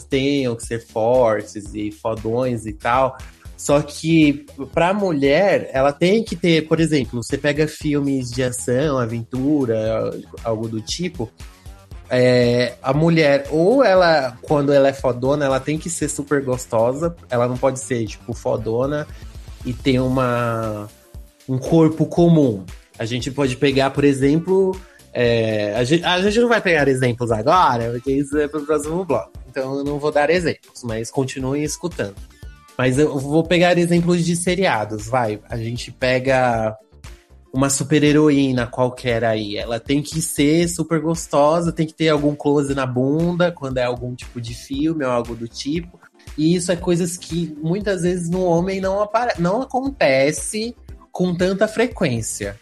tenham 0.10 0.54
que 0.54 0.66
ser 0.66 0.86
fortes 0.86 1.74
e 1.74 1.92
fodões 1.94 2.66
e 2.66 2.74
tal, 2.74 3.18
só 3.58 3.82
que 3.82 4.46
para 4.72 4.90
a 4.90 4.94
mulher, 4.94 5.72
ela 5.74 5.92
tem 5.92 6.24
que 6.24 6.36
ter, 6.36 6.68
por 6.68 6.80
exemplo, 6.80 7.24
você 7.24 7.38
pega 7.38 7.68
filmes 7.68 8.30
de 8.30 8.44
ação, 8.44 9.00
aventura, 9.00 10.12
algo 10.44 10.70
do 10.70 10.80
tipo. 10.80 11.30
É, 12.08 12.76
a 12.82 12.94
mulher, 12.94 13.48
ou 13.50 13.84
ela, 13.84 14.38
quando 14.44 14.72
ela 14.72 14.90
é 14.90 14.94
fodona, 14.94 15.44
ela 15.44 15.60
tem 15.60 15.80
que 15.80 15.90
ser 15.90 16.08
super 16.08 16.44
gostosa. 16.44 17.16
Ela 17.32 17.48
não 17.48 17.58
pode 17.58 17.80
ser, 17.80 18.06
tipo, 18.06 18.32
fodona 18.32 19.08
e 19.66 19.74
ter 19.74 20.00
uma, 20.00 20.88
um 21.50 21.58
corpo 21.58 22.06
comum. 22.06 22.64
A 23.00 23.06
gente 23.06 23.32
pode 23.32 23.58
pegar, 23.58 23.90
por 23.90 24.04
exemplo, 24.04 24.80
é, 25.12 25.74
a, 25.76 25.84
gente, 25.84 26.04
a, 26.04 26.22
gente, 26.22 26.40
não 26.40 26.48
vai 26.48 26.62
pegar 26.62 26.88
exemplos 26.88 27.32
agora, 27.32 27.90
porque 27.92 28.12
isso 28.12 28.38
é 28.38 28.48
para 28.48 28.60
o 28.60 28.66
próximo 28.66 29.04
bloco. 29.04 29.32
Então 29.50 29.80
eu 29.80 29.84
não 29.84 29.98
vou 29.98 30.12
dar 30.12 30.30
exemplos, 30.30 30.84
mas 30.84 31.10
continuem 31.10 31.64
escutando. 31.64 32.16
Mas 32.78 33.00
eu 33.00 33.18
vou 33.18 33.44
pegar 33.44 33.78
exemplos 33.78 34.24
de 34.24 34.36
seriados, 34.36 35.08
vai. 35.08 35.40
A 35.50 35.58
gente 35.58 35.92
pega 35.92 36.78
uma 37.54 37.70
super 37.70 38.04
heroína 38.04 38.68
qualquer 38.68 39.24
aí. 39.24 39.58
Ela 39.58 39.80
tem 39.80 40.02
que 40.02 40.22
ser 40.22 40.68
super 40.68 41.02
gostosa, 41.02 41.72
tem 41.72 41.88
que 41.88 41.94
ter 41.94 42.10
algum 42.10 42.36
close 42.36 42.76
na 42.76 42.86
bunda 42.86 43.52
quando 43.52 43.80
é 43.80 43.84
algum 43.84 44.14
tipo 44.14 44.40
de 44.40 44.54
filme 44.54 45.04
ou 45.04 45.12
algo 45.12 45.36
do 45.36 45.48
tipo. 45.48 46.00
E 46.38 46.56
isso 46.56 46.72
é 46.72 46.76
coisas 46.76 47.18
que 47.18 47.56
muitas 47.62 48.04
vezes 48.04 48.30
no 48.30 48.44
homem 48.44 48.80
não, 48.80 49.10
não 49.40 49.62
acontece 49.62 50.76
com 51.12 51.34
tanta 51.34 51.68
frequência. 51.68 52.60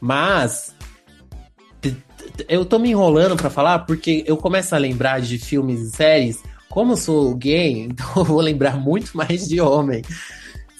Mas 0.00 0.72
eu 2.48 2.64
tô 2.64 2.78
me 2.78 2.90
enrolando 2.90 3.36
para 3.36 3.50
falar 3.50 3.80
porque 3.80 4.22
eu 4.26 4.36
começo 4.36 4.74
a 4.74 4.78
lembrar 4.78 5.20
de 5.20 5.36
filmes 5.36 5.80
e 5.80 5.90
séries. 5.90 6.38
Como 6.70 6.92
eu 6.92 6.96
sou 6.96 7.34
gay, 7.34 7.82
então 7.90 8.06
eu 8.16 8.24
vou 8.24 8.40
lembrar 8.40 8.78
muito 8.78 9.14
mais 9.16 9.46
de 9.46 9.60
homem. 9.60 10.02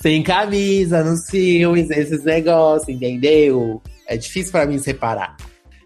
Sem 0.00 0.22
camisa, 0.22 1.04
nos 1.04 1.28
filmes, 1.28 1.90
esses 1.90 2.24
negócios, 2.24 2.88
entendeu? 2.88 3.82
É 4.06 4.16
difícil 4.16 4.50
para 4.50 4.64
mim 4.64 4.78
separar. 4.78 5.36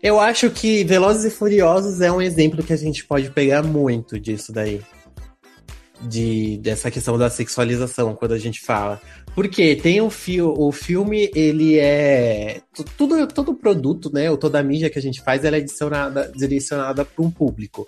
Eu 0.01 0.21
acho 0.21 0.51
que 0.51 0.85
Velozes 0.85 1.25
e 1.25 1.31
Furiosos 1.31 2.01
é 2.01 2.13
um 2.13 2.23
exemplo 2.23 2.63
que 2.63 2.73
a 2.73 2.77
gente 2.77 3.05
pode 3.05 3.31
pegar 3.31 3.63
muito 3.63 4.21
disso 4.21 4.53
daí 4.53 4.81
de, 6.09 6.59
dessa 6.59 6.91
questão 6.91 7.17
da 7.17 7.31
sexualização 7.31 8.15
quando 8.15 8.33
a 8.33 8.39
gente 8.39 8.61
fala. 8.61 9.01
Porque 9.35 9.75
tem 9.75 10.01
o, 10.01 10.11
fi 10.11 10.41
o 10.41 10.71
filme, 10.71 11.31
ele 11.35 11.79
é. 11.79 12.61
Tudo, 12.97 13.27
todo 13.27 13.55
produto, 13.55 14.11
né? 14.13 14.31
Ou 14.31 14.37
toda 14.37 14.63
mídia 14.63 14.91
que 14.91 14.99
a 14.99 15.03
gente 15.03 15.21
faz, 15.23 15.45
ela 15.45 15.57
é 15.57 15.61
direcionada, 15.61 16.31
direcionada 16.35 17.05
para 17.05 17.25
um 17.25 17.31
público. 17.31 17.87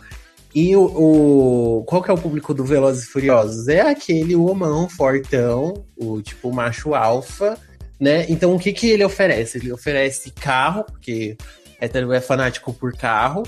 E 0.56 0.74
o, 0.74 0.84
o, 0.84 1.84
Qual 1.84 2.02
que 2.02 2.10
é 2.10 2.14
o 2.14 2.16
público 2.16 2.54
do 2.54 2.64
Velozes 2.64 3.04
e 3.04 3.08
Furiosos? 3.08 3.68
É 3.68 3.82
aquele 3.82 4.34
homão 4.34 4.88
fortão, 4.88 5.84
o 5.94 6.22
tipo 6.22 6.50
macho 6.50 6.94
alfa, 6.94 7.58
né? 8.00 8.24
Então 8.30 8.56
o 8.56 8.58
que, 8.58 8.72
que 8.72 8.88
ele 8.88 9.04
oferece? 9.04 9.58
Ele 9.58 9.70
oferece 9.70 10.30
carro, 10.30 10.82
porque 10.84 11.36
hétero 11.78 12.10
é 12.10 12.22
fanático 12.22 12.72
por 12.72 12.94
carro, 12.94 13.42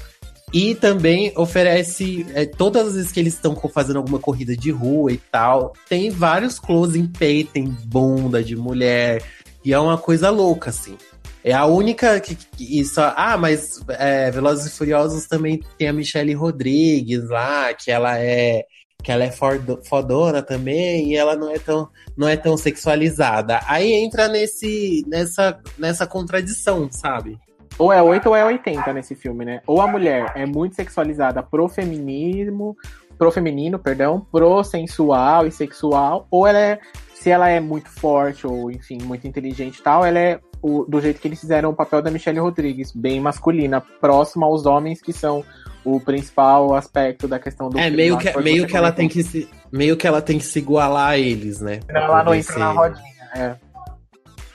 e 0.52 0.74
também 0.74 1.32
oferece, 1.34 2.26
é, 2.34 2.44
todas 2.44 2.88
as 2.88 2.94
vezes 2.94 3.10
que 3.10 3.20
eles 3.20 3.32
estão 3.32 3.56
fazendo 3.72 3.96
alguma 3.96 4.18
corrida 4.18 4.54
de 4.54 4.70
rua 4.70 5.10
e 5.10 5.16
tal, 5.16 5.72
tem 5.88 6.10
vários 6.10 6.58
close 6.58 6.98
em 6.98 7.06
peito, 7.06 7.52
tem 7.52 7.64
bunda 7.86 8.44
de 8.44 8.54
mulher. 8.54 9.22
E 9.64 9.72
é 9.72 9.78
uma 9.78 9.96
coisa 9.96 10.28
louca, 10.28 10.68
assim. 10.68 10.98
É 11.44 11.52
a 11.52 11.66
única 11.66 12.20
que, 12.20 12.34
que 12.34 12.80
isso. 12.80 13.00
Ah, 13.00 13.36
mas 13.38 13.80
é, 13.88 14.30
Velozes 14.30 14.66
e 14.66 14.76
Furiosos 14.76 15.26
também 15.26 15.60
tem 15.78 15.88
a 15.88 15.92
Michelle 15.92 16.34
Rodrigues 16.34 17.28
lá, 17.28 17.72
que 17.74 17.90
ela 17.90 18.18
é 18.18 18.64
que 19.02 19.12
ela 19.12 19.22
é 19.22 19.30
fodona 19.30 20.42
também 20.42 21.12
e 21.12 21.16
ela 21.16 21.36
não 21.36 21.50
é 21.50 21.58
tão 21.58 21.88
não 22.16 22.28
é 22.28 22.36
tão 22.36 22.56
sexualizada. 22.56 23.60
Aí 23.66 23.92
entra 23.92 24.26
nesse 24.26 25.04
nessa 25.06 25.60
nessa 25.78 26.06
contradição, 26.06 26.88
sabe? 26.90 27.38
Ou 27.78 27.92
é 27.92 28.02
8 28.02 28.28
ou 28.28 28.34
é 28.34 28.44
80 28.44 28.92
nesse 28.92 29.14
filme, 29.14 29.44
né? 29.44 29.60
Ou 29.64 29.80
a 29.80 29.86
mulher 29.86 30.32
é 30.34 30.44
muito 30.44 30.74
sexualizada 30.74 31.44
pro 31.44 31.68
feminismo, 31.68 32.76
pro 33.16 33.30
feminino, 33.30 33.78
perdão, 33.78 34.26
pro 34.32 34.64
sensual 34.64 35.46
e 35.46 35.52
sexual, 35.52 36.26
ou 36.30 36.46
ela 36.46 36.58
é, 36.58 36.80
se 37.14 37.30
ela 37.30 37.48
é 37.48 37.60
muito 37.60 37.88
forte 37.88 38.46
ou, 38.46 38.70
enfim, 38.70 38.98
muito 39.02 39.26
inteligente 39.26 39.78
e 39.78 39.82
tal, 39.82 40.04
ela 40.04 40.18
é 40.18 40.40
o, 40.62 40.84
do 40.84 41.00
jeito 41.00 41.20
que 41.20 41.28
eles 41.28 41.40
fizeram 41.40 41.70
o 41.70 41.74
papel 41.74 42.02
da 42.02 42.10
Michelle 42.10 42.38
Rodrigues, 42.38 42.92
bem 42.92 43.20
masculina, 43.20 43.80
próxima 43.80 44.46
aos 44.46 44.66
homens 44.66 45.00
que 45.00 45.12
são 45.12 45.44
o 45.84 46.00
principal 46.00 46.74
aspecto 46.74 47.26
da 47.28 47.38
questão 47.38 47.70
do 47.70 47.78
É, 47.78 47.90
meio 47.90 48.18
que, 48.18 48.36
meio 48.40 48.66
que 48.66 48.76
ela 48.76 48.92
tem 48.92 49.08
que 49.08 49.22
se 49.22 49.48
meio 49.70 49.96
que 49.96 50.06
ela 50.06 50.20
tem 50.20 50.38
que 50.38 50.44
se 50.44 50.58
igualar 50.58 51.10
a 51.10 51.18
eles, 51.18 51.60
né? 51.60 51.80
Ela 51.88 52.24
não 52.24 52.34
entra 52.34 52.58
na 52.58 52.72
rodinha, 52.72 53.30
é. 53.34 53.68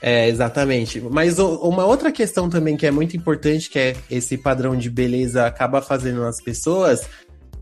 É, 0.06 0.28
exatamente. 0.28 1.00
Mas 1.00 1.38
o, 1.38 1.56
uma 1.66 1.86
outra 1.86 2.12
questão 2.12 2.50
também 2.50 2.76
que 2.76 2.86
é 2.86 2.90
muito 2.90 3.16
importante, 3.16 3.70
que 3.70 3.78
é 3.78 3.96
esse 4.10 4.36
padrão 4.36 4.76
de 4.76 4.90
beleza 4.90 5.46
acaba 5.46 5.80
fazendo 5.80 6.20
nas 6.20 6.42
pessoas, 6.42 7.08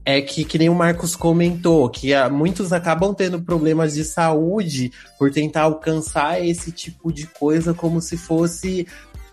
é 0.05 0.21
que, 0.21 0.45
que 0.45 0.59
nem 0.59 0.69
o 0.69 0.75
Marcos 0.75 1.15
comentou, 1.15 1.89
que 1.89 2.11
muitos 2.29 2.73
acabam 2.73 3.15
tendo 3.15 3.41
problemas 3.41 3.95
de 3.95 4.05
saúde 4.05 4.93
por 5.19 5.31
tentar 5.31 5.63
alcançar 5.63 6.45
esse 6.45 6.73
tipo 6.73 7.13
de 7.13 7.27
coisa 7.27 7.73
como 7.73 8.01
se 8.01 8.17
fosse 8.17 8.87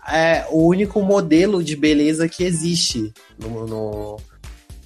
é, 0.08 0.46
o 0.50 0.66
único 0.66 1.00
modelo 1.02 1.62
de 1.62 1.76
beleza 1.76 2.28
que 2.28 2.44
existe 2.44 3.12
no, 3.38 3.66
no, 3.66 4.16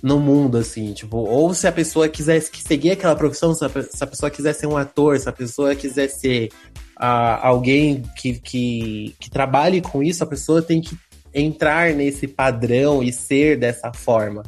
no, 0.03 0.19
mundo, 0.19 0.59
assim, 0.59 0.93
tipo, 0.93 1.19
ou 1.19 1.53
se 1.55 1.67
a 1.67 1.73
pessoa 1.73 2.09
quisesse 2.09 2.51
seguir 2.67 2.93
aquela 2.93 3.15
profissão, 3.15 3.55
se 3.55 3.65
a, 3.65 3.69
se 3.69 4.03
a 4.03 4.07
pessoa 4.07 4.31
quiser 4.31 4.55
ser 4.55 4.67
um 4.67 4.77
ator, 4.77 5.19
se 5.19 5.29
a 5.29 5.33
pessoa 5.33 5.75
quiser 5.75 6.09
ser 6.09 6.49
a, 6.97 7.47
alguém 7.47 8.03
que, 8.17 8.39
que, 8.41 9.15
que 9.21 9.31
trabalhe 9.31 9.81
com 9.81 10.03
isso, 10.03 10.25
a 10.25 10.27
pessoa 10.27 10.63
tem 10.63 10.81
que 10.81 10.97
entrar 11.33 11.93
nesse 11.93 12.29
padrão 12.29 13.03
e 13.03 13.13
ser 13.13 13.59
dessa 13.59 13.93
forma. 13.93 14.45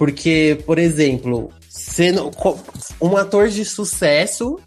Porque, 0.00 0.58
por 0.64 0.78
exemplo, 0.78 1.52
sendo 1.68 2.30
um 3.02 3.18
ator 3.18 3.50
de 3.50 3.66
sucesso 3.66 4.58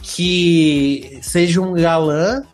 que 0.00 1.18
seja 1.20 1.60
um 1.60 1.72
galã 1.72 2.44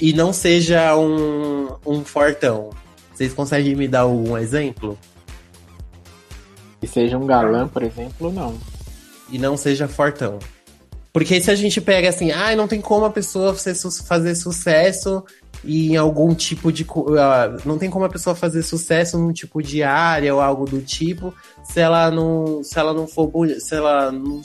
e 0.00 0.12
não 0.12 0.32
seja 0.32 0.96
um, 0.96 1.74
um 1.84 2.04
fortão. 2.04 2.70
Vocês 3.12 3.34
conseguem 3.34 3.74
me 3.74 3.88
dar 3.88 4.06
um 4.06 4.38
exemplo? 4.38 4.96
Que 6.80 6.86
seja 6.86 7.18
um 7.18 7.26
galã, 7.26 7.66
por 7.66 7.82
exemplo, 7.82 8.32
não. 8.32 8.56
E 9.28 9.36
não 9.36 9.56
seja 9.56 9.88
fortão. 9.88 10.38
Porque 11.12 11.40
se 11.40 11.50
a 11.50 11.56
gente 11.56 11.80
pega 11.80 12.08
assim, 12.08 12.30
ah, 12.30 12.54
não 12.54 12.68
tem 12.68 12.80
como 12.80 13.04
a 13.04 13.10
pessoa 13.10 13.52
fazer 13.52 14.36
sucesso 14.36 15.24
em 15.64 15.96
algum 15.96 16.34
tipo 16.34 16.72
de. 16.72 16.84
Uh, 16.84 17.16
não 17.64 17.78
tem 17.78 17.90
como 17.90 18.04
a 18.04 18.08
pessoa 18.08 18.34
fazer 18.34 18.62
sucesso 18.62 19.18
num 19.18 19.32
tipo 19.32 19.62
de 19.62 19.82
área 19.82 20.34
ou 20.34 20.40
algo 20.40 20.64
do 20.64 20.80
tipo 20.80 21.34
se 21.62 21.80
ela 21.80 22.10
não. 22.10 22.62
Se 22.62 22.78
ela 22.78 22.92
não 22.92 23.06
for 23.06 23.26
bonita. 23.26 23.60
Se 23.60 23.74
ela 23.74 24.10
não. 24.10 24.40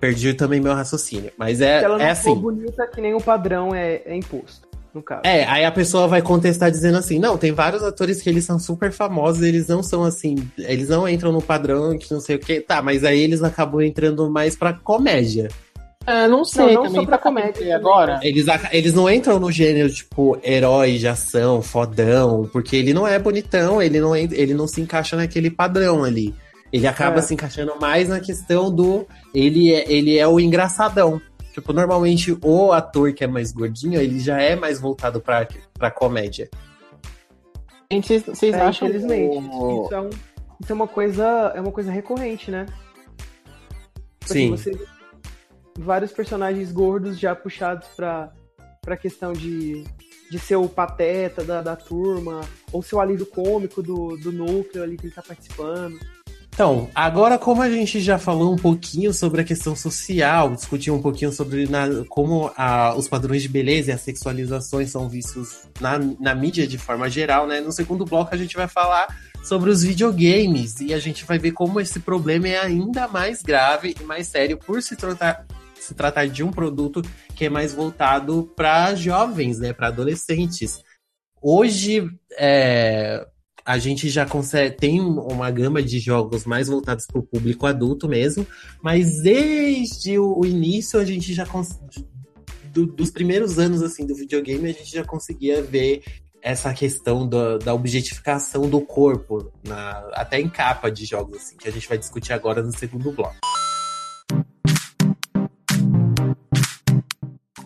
Perdi 0.00 0.34
também 0.34 0.60
meu 0.60 0.74
raciocínio. 0.74 1.30
Mas 1.36 1.60
é, 1.60 1.78
se 1.78 1.84
ela 1.84 1.98
não 1.98 2.04
é 2.04 2.10
assim. 2.10 2.34
for 2.34 2.36
bonita, 2.36 2.86
que 2.88 3.00
nem 3.00 3.14
o 3.14 3.20
padrão 3.20 3.74
é, 3.74 4.02
é 4.04 4.16
imposto. 4.16 4.72
No 4.94 5.02
caso. 5.02 5.22
É, 5.24 5.44
aí 5.44 5.64
a 5.64 5.72
pessoa 5.72 6.06
vai 6.06 6.20
contestar 6.20 6.70
dizendo 6.70 6.98
assim: 6.98 7.18
não, 7.18 7.38
tem 7.38 7.52
vários 7.52 7.82
atores 7.82 8.20
que 8.20 8.28
eles 8.28 8.44
são 8.44 8.58
super 8.58 8.92
famosos, 8.92 9.42
eles 9.42 9.66
não 9.66 9.82
são 9.82 10.04
assim, 10.04 10.36
eles 10.58 10.88
não 10.88 11.08
entram 11.08 11.32
no 11.32 11.40
padrão 11.40 11.96
que 11.96 12.12
não 12.12 12.20
sei 12.20 12.36
o 12.36 12.38
que. 12.38 12.60
Tá, 12.60 12.82
mas 12.82 13.04
aí 13.04 13.20
eles 13.20 13.42
acabam 13.42 13.80
entrando 13.80 14.30
mais 14.30 14.54
pra 14.54 14.72
comédia. 14.72 15.48
É, 16.06 16.26
não 16.26 16.44
sei, 16.44 16.66
não, 16.66 16.74
não 16.74 16.82
também 16.84 17.00
só 17.02 17.06
pra 17.06 17.16
tá 17.18 17.22
comédia 17.22 17.76
agora. 17.76 18.18
Eles, 18.22 18.46
eles 18.72 18.92
não 18.92 19.08
entram 19.08 19.38
no 19.38 19.52
gênero, 19.52 19.88
tipo, 19.92 20.36
herói 20.42 20.98
de 20.98 21.06
ação, 21.06 21.62
fodão, 21.62 22.48
porque 22.52 22.74
ele 22.74 22.92
não 22.92 23.06
é 23.06 23.18
bonitão, 23.18 23.80
ele 23.80 24.00
não, 24.00 24.16
ele 24.16 24.52
não 24.54 24.66
se 24.66 24.80
encaixa 24.80 25.14
naquele 25.16 25.50
padrão 25.50 26.02
ali. 26.02 26.34
Ele 26.72 26.86
acaba 26.86 27.18
É. 27.18 27.22
se 27.22 27.34
encaixando 27.34 27.78
mais 27.80 28.08
na 28.08 28.18
questão 28.18 28.70
do. 28.74 29.06
Ele 29.34 29.72
é, 29.72 29.92
ele 29.92 30.18
é 30.18 30.26
o 30.26 30.40
engraçadão. 30.40 31.20
Tipo, 31.52 31.72
normalmente 31.72 32.36
o 32.42 32.72
ator 32.72 33.12
que 33.12 33.22
é 33.22 33.26
mais 33.26 33.52
gordinho, 33.52 34.00
ele 34.00 34.18
já 34.18 34.40
é 34.40 34.56
mais 34.56 34.80
voltado 34.80 35.20
pra, 35.20 35.46
pra 35.74 35.90
comédia. 35.90 36.48
Gente, 37.92 38.06
vocês- 38.08 38.22
vocês 38.24 38.54
É, 38.54 38.60
acham 38.60 38.88
infelizmente. 38.88 39.36
o- 39.36 39.84
Isso, 39.84 39.94
é 39.94 40.00
um- 40.00 40.08
isso 40.08 40.72
é 40.72 40.74
uma 40.74 40.88
coisa. 40.88 41.52
É 41.54 41.60
uma 41.60 41.70
coisa 41.70 41.90
recorrente, 41.92 42.50
né? 42.50 42.64
Tipo 44.20 44.32
Sim. 44.32 44.54
assim, 44.54 44.56
você 44.56 44.70
vê 44.70 44.84
vários 45.78 46.12
personagens 46.12 46.70
gordos 46.72 47.18
já 47.18 47.34
puxados 47.34 47.88
pra, 47.96 48.30
pra 48.80 48.96
questão 48.96 49.32
de, 49.32 49.84
de 50.30 50.38
ser 50.38 50.56
o 50.56 50.68
pateta 50.68 51.42
da, 51.44 51.62
da 51.62 51.76
turma, 51.76 52.40
ou 52.72 52.82
ser 52.82 52.96
o 52.96 53.00
alívio 53.00 53.26
cômico 53.26 53.82
do, 53.82 54.16
do 54.18 54.32
núcleo 54.32 54.82
ali 54.82 54.96
que 54.96 55.06
ele 55.06 55.14
tá 55.14 55.22
participando. 55.22 55.98
Então, 56.54 56.90
agora 56.94 57.38
como 57.38 57.62
a 57.62 57.70
gente 57.70 57.98
já 57.98 58.18
falou 58.18 58.52
um 58.52 58.56
pouquinho 58.58 59.14
sobre 59.14 59.40
a 59.40 59.44
questão 59.44 59.74
social, 59.74 60.54
discutiu 60.54 60.94
um 60.94 61.00
pouquinho 61.00 61.32
sobre 61.32 61.66
na- 61.66 62.04
como 62.10 62.52
a- 62.54 62.94
os 62.94 63.08
padrões 63.08 63.40
de 63.40 63.48
beleza 63.48 63.90
e 63.90 63.94
as 63.94 64.02
sexualizações 64.02 64.90
são 64.90 65.08
vistos 65.08 65.62
na, 65.80 65.98
na 66.20 66.34
mídia 66.34 66.66
de 66.66 66.76
forma 66.76 67.08
geral, 67.08 67.46
né? 67.46 67.58
No 67.62 67.72
segundo 67.72 68.04
bloco 68.04 68.34
a 68.34 68.36
gente 68.36 68.54
vai 68.54 68.68
falar 68.68 69.06
sobre 69.42 69.70
os 69.70 69.82
videogames 69.82 70.78
e 70.80 70.92
a 70.92 70.98
gente 70.98 71.24
vai 71.24 71.38
ver 71.38 71.52
como 71.52 71.80
esse 71.80 71.98
problema 72.00 72.46
é 72.48 72.58
ainda 72.58 73.08
mais 73.08 73.40
grave 73.42 73.96
e 73.98 74.04
mais 74.04 74.26
sério 74.28 74.58
por 74.58 74.82
se 74.82 74.94
tratar, 74.94 75.46
se 75.82 75.94
tratar 75.94 76.26
de 76.26 76.42
um 76.42 76.50
produto 76.50 77.02
que 77.34 77.44
é 77.44 77.50
mais 77.50 77.72
voltado 77.74 78.50
para 78.56 78.94
jovens, 78.94 79.58
né? 79.58 79.72
Para 79.72 79.88
adolescentes. 79.88 80.80
Hoje, 81.40 82.08
é, 82.38 83.26
a 83.64 83.78
gente 83.78 84.08
já 84.08 84.24
consegue 84.26 84.76
tem 84.76 85.00
uma 85.00 85.50
gama 85.50 85.82
de 85.82 85.98
jogos 85.98 86.44
mais 86.44 86.68
voltados 86.68 87.06
para 87.06 87.18
o 87.18 87.22
público 87.22 87.66
adulto 87.66 88.08
mesmo, 88.08 88.46
mas 88.82 89.22
desde 89.22 90.18
o, 90.18 90.44
início 90.44 90.98
a 90.98 91.04
gente 91.04 91.32
já 91.34 91.46
do- 92.72 92.86
dos 92.86 93.10
primeiros 93.10 93.58
anos 93.58 93.82
assim 93.82 94.06
do 94.06 94.14
videogame 94.14 94.70
a 94.70 94.72
gente 94.72 94.90
já 94.90 95.04
conseguia 95.04 95.62
ver 95.62 96.02
essa 96.40 96.72
questão 96.74 97.28
da, 97.28 97.58
da 97.58 97.72
objetificação 97.74 98.68
do 98.68 98.80
corpo 98.80 99.52
na- 99.64 100.08
até 100.14 100.40
em 100.40 100.48
capa 100.48 100.90
de 100.90 101.04
jogos 101.04 101.36
assim 101.38 101.56
que 101.56 101.68
a 101.68 101.72
gente 101.72 101.88
vai 101.88 101.98
discutir 101.98 102.32
agora 102.32 102.62
no 102.62 102.76
segundo 102.76 103.12
bloco. 103.12 103.36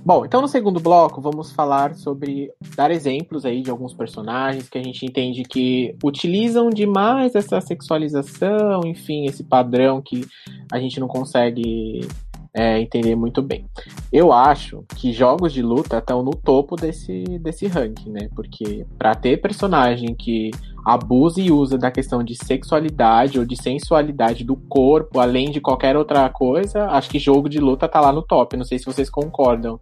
Bom, 0.06 0.24
então 0.24 0.40
no 0.40 0.46
segundo 0.46 0.78
bloco 0.78 1.20
vamos 1.20 1.50
falar 1.50 1.96
sobre 1.96 2.52
dar 2.76 2.92
exemplos 2.92 3.44
aí 3.44 3.60
de 3.60 3.72
alguns 3.72 3.92
personagens 3.92 4.68
que 4.68 4.78
a 4.78 4.82
gente 4.84 5.04
entende 5.04 5.42
que 5.42 5.96
utilizam 6.00 6.70
demais 6.70 7.34
essa 7.34 7.60
sexualização, 7.60 8.82
enfim, 8.84 9.26
esse 9.26 9.42
padrão 9.42 10.00
que 10.00 10.24
a 10.70 10.78
gente 10.78 11.00
não 11.00 11.08
consegue 11.08 12.06
é, 12.54 12.78
entender 12.80 13.16
muito 13.16 13.42
bem. 13.42 13.66
Eu 14.12 14.32
acho 14.32 14.84
que 14.94 15.12
jogos 15.12 15.52
de 15.52 15.60
luta 15.60 15.98
estão 15.98 16.22
no 16.22 16.36
topo 16.36 16.76
desse, 16.76 17.24
desse 17.40 17.66
ranking, 17.66 18.10
né? 18.10 18.28
Porque 18.32 18.86
para 18.96 19.12
ter 19.16 19.38
personagem 19.38 20.14
que 20.14 20.52
abusa 20.86 21.40
e 21.40 21.50
usa 21.50 21.76
da 21.76 21.90
questão 21.90 22.22
de 22.22 22.36
sexualidade 22.36 23.40
ou 23.40 23.44
de 23.44 23.60
sensualidade 23.60 24.44
do 24.44 24.54
corpo, 24.54 25.18
além 25.18 25.50
de 25.50 25.60
qualquer 25.60 25.96
outra 25.96 26.28
coisa, 26.28 26.86
acho 26.86 27.10
que 27.10 27.18
jogo 27.18 27.48
de 27.48 27.58
luta 27.58 27.88
tá 27.88 28.00
lá 28.00 28.12
no 28.12 28.22
top. 28.22 28.56
Não 28.56 28.64
sei 28.64 28.78
se 28.78 28.84
vocês 28.84 29.10
concordam. 29.10 29.80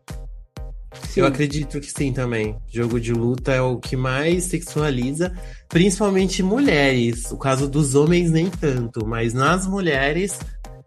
Eu 1.15 1.27
acredito 1.27 1.79
que 1.79 1.91
sim 1.91 2.13
também. 2.13 2.57
Jogo 2.73 2.99
de 2.99 3.13
luta 3.13 3.53
é 3.53 3.61
o 3.61 3.77
que 3.77 3.97
mais 3.97 4.45
sexualiza, 4.45 5.37
principalmente 5.69 6.43
mulheres. 6.43 7.31
O 7.31 7.37
caso 7.37 7.69
dos 7.69 7.95
homens 7.95 8.31
nem 8.31 8.49
tanto, 8.49 9.05
mas 9.05 9.35
nas 9.35 9.67
mulheres 9.67 10.39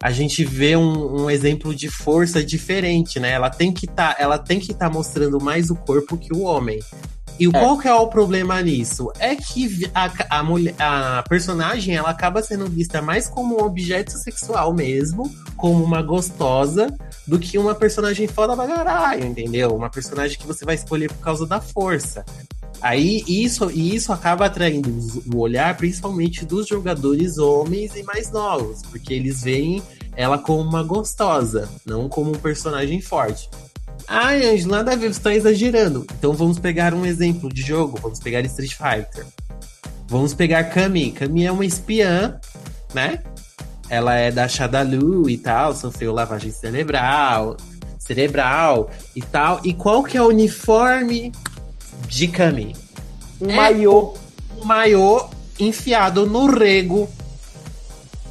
a 0.02 0.12
gente 0.12 0.44
vê 0.44 0.76
um, 0.76 1.24
um 1.24 1.30
exemplo 1.30 1.74
de 1.74 1.90
força 1.90 2.44
diferente, 2.44 3.20
né? 3.20 3.32
Ela 3.32 3.50
tem 3.50 3.72
que 3.72 3.88
tá, 3.88 4.16
ela 4.20 4.38
tem 4.38 4.60
que 4.60 4.72
estar 4.72 4.90
mostrando 4.90 5.40
mais 5.42 5.70
o 5.70 5.76
corpo 5.76 6.18
que 6.18 6.34
o 6.34 6.42
homem. 6.42 6.80
E 7.40 7.48
qual 7.52 7.78
que 7.78 7.88
é 7.88 7.94
o 7.94 8.08
problema 8.08 8.60
nisso? 8.62 9.12
É 9.20 9.36
que 9.36 9.90
a, 9.94 10.40
a, 10.40 10.44
mulher, 10.44 10.74
a 10.80 11.24
personagem 11.30 11.96
ela 11.96 12.10
acaba 12.10 12.42
sendo 12.42 12.66
vista 12.66 13.00
mais 13.00 13.30
como 13.30 13.62
um 13.62 13.64
objeto 13.64 14.12
sexual 14.14 14.74
mesmo, 14.74 15.32
como 15.56 15.84
uma 15.84 16.02
gostosa, 16.02 16.88
do 17.28 17.38
que 17.38 17.58
uma 17.60 17.76
personagem 17.76 18.28
foda 18.28 18.56
pra 18.56 18.66
caralho, 18.66 19.26
entendeu? 19.26 19.76
Uma 19.76 19.90
personagem 19.90 20.38
que 20.40 20.48
você 20.48 20.66
vai 20.66 20.76
escolher 20.76 21.10
por 21.10 21.20
causa 21.20 21.46
da 21.46 21.62
força. 21.62 22.26
Aí 22.82 23.24
isso, 23.28 23.72
e 23.72 23.96
isso 23.96 24.14
acaba 24.14 24.46
atraindo 24.46 24.90
o 25.34 25.38
olhar 25.40 25.76
principalmente 25.76 26.46
dos 26.46 26.68
jogadores 26.68 27.38
homens 27.38 27.96
e 27.96 28.04
mais 28.04 28.32
novos, 28.32 28.82
porque 28.84 29.14
eles 29.14 29.42
veem 29.42 29.82
ela 30.16 30.38
como 30.38 30.62
uma 30.62 30.84
gostosa, 30.84 31.70
não 31.86 32.08
como 32.08 32.32
um 32.32 32.40
personagem 32.40 33.02
forte. 33.02 33.50
Ai, 34.08 34.46
Angela, 34.46 34.78
nada 34.78 34.94
a 34.94 34.96
ver, 34.96 35.14
você 35.14 35.20
tá 35.20 35.34
exagerando. 35.34 36.06
Então 36.18 36.34
vamos 36.34 36.60
pegar 36.60 36.94
um 36.94 37.06
exemplo 37.06 37.50
de 37.50 37.62
jogo, 37.62 38.00
vamos 38.02 38.20
pegar 38.20 38.42
Street 38.42 38.74
Fighter. 38.74 39.26
Vamos 40.08 40.34
pegar 40.34 40.64
Kami. 40.66 41.12
Kami 41.12 41.46
é 41.46 41.52
uma 41.52 41.66
espiã, 41.66 42.40
né? 42.94 43.22
Ela 43.90 44.16
é 44.16 44.32
da 44.32 44.48
Shadalu 44.48 45.30
e 45.30 45.38
tal, 45.38 45.76
sofreu 45.76 46.14
lavagem 46.14 46.52
cerebral, 46.52 47.58
cerebral 48.00 48.90
e 49.16 49.22
tal. 49.22 49.60
E 49.64 49.74
qual 49.74 50.04
que 50.04 50.18
é 50.18 50.22
o 50.22 50.28
uniforme 50.28 51.32
de 52.08 52.28
Kami? 52.28 52.76
Um 53.42 53.50
É. 53.50 53.56
maiô. 53.56 54.14
Um 54.60 54.66
maiô 54.66 55.28
enfiado 55.60 56.26
no 56.26 56.48
rego. 56.48 57.10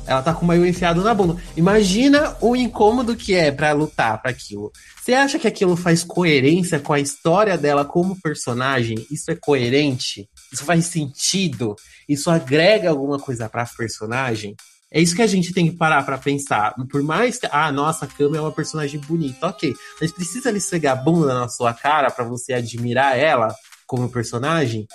Ela 0.07 0.23
tá 0.23 0.33
com 0.33 0.45
o 0.45 0.49
maiô 0.49 0.65
enfiado 0.65 1.03
na 1.03 1.13
bunda. 1.13 1.37
Imagina 1.57 2.37
o 2.41 2.55
incômodo 2.55 3.17
que 3.17 3.35
é 3.35 3.51
pra 3.51 3.73
lutar 3.73 4.23
pra 4.23 4.31
aquilo. 4.31 4.71
Você 5.03 5.15
acha 5.15 5.39
que 5.39 5.49
aquilo 5.49 5.77
faz 5.77 6.05
coerência 6.05 6.79
com 6.79 6.93
a 6.93 7.01
história 7.01 7.59
dela 7.59 7.85
como 7.85 8.21
personagem? 8.21 9.05
Isso 9.11 9.31
é 9.33 9.35
coerente? 9.37 10.29
Isso 10.53 10.65
faz 10.65 10.85
sentido? 10.87 11.75
Isso 12.09 12.31
agrega 12.31 12.89
alguma 12.89 13.19
coisa 13.19 13.49
pra 13.49 13.67
personagem? 13.67 14.55
É 14.91 15.01
isso 15.01 15.17
que 15.17 15.23
a 15.23 15.27
gente 15.27 15.53
tem 15.53 15.69
que 15.71 15.77
parar 15.77 16.05
pra 16.05 16.17
pensar. 16.17 16.75
Por 16.91 17.03
mais 17.03 17.39
que, 17.39 17.49
ah, 17.51 17.73
nossa, 17.73 18.05
a 18.05 18.09
Kami 18.09 18.37
é 18.37 18.41
uma 18.41 18.53
personagem 18.53 19.01
bonita, 19.01 19.49
ok. 19.49 19.75
Mas 20.01 20.13
precisa 20.13 20.49
ele 20.49 20.59
esfregar 20.59 20.97
a 20.97 21.03
bunda 21.03 21.35
na 21.35 21.49
sua 21.49 21.75
cara 21.75 22.11
pra 22.11 22.25
você 22.25 22.53
admirar 22.53 23.19
ela 23.19 23.55
como 23.87 24.09
personagem? 24.09 24.87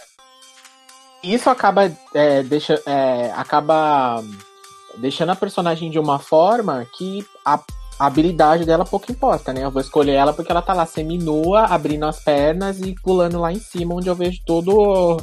Isso 1.23 1.49
acaba, 1.49 1.91
é, 2.13 2.41
deixa, 2.41 2.81
é, 2.85 3.31
acaba 3.35 4.23
deixando 4.97 5.31
a 5.31 5.35
personagem 5.35 5.91
de 5.91 5.99
uma 5.99 6.19
forma 6.19 6.87
que 6.97 7.25
a 7.45 7.59
habilidade 7.99 8.65
dela 8.65 8.85
pouco 8.85 9.11
importa, 9.11 9.53
né? 9.53 9.63
Eu 9.63 9.71
vou 9.71 9.81
escolher 9.81 10.13
ela 10.13 10.33
porque 10.33 10.51
ela 10.51 10.61
tá 10.61 10.73
lá 10.73 10.85
seminua, 10.85 11.65
abrindo 11.65 12.05
as 12.05 12.19
pernas 12.23 12.79
e 12.79 12.95
pulando 13.03 13.39
lá 13.39 13.51
em 13.51 13.59
cima, 13.59 13.93
onde 13.93 14.07
eu 14.07 14.15
vejo 14.15 14.41
todo 14.45 15.17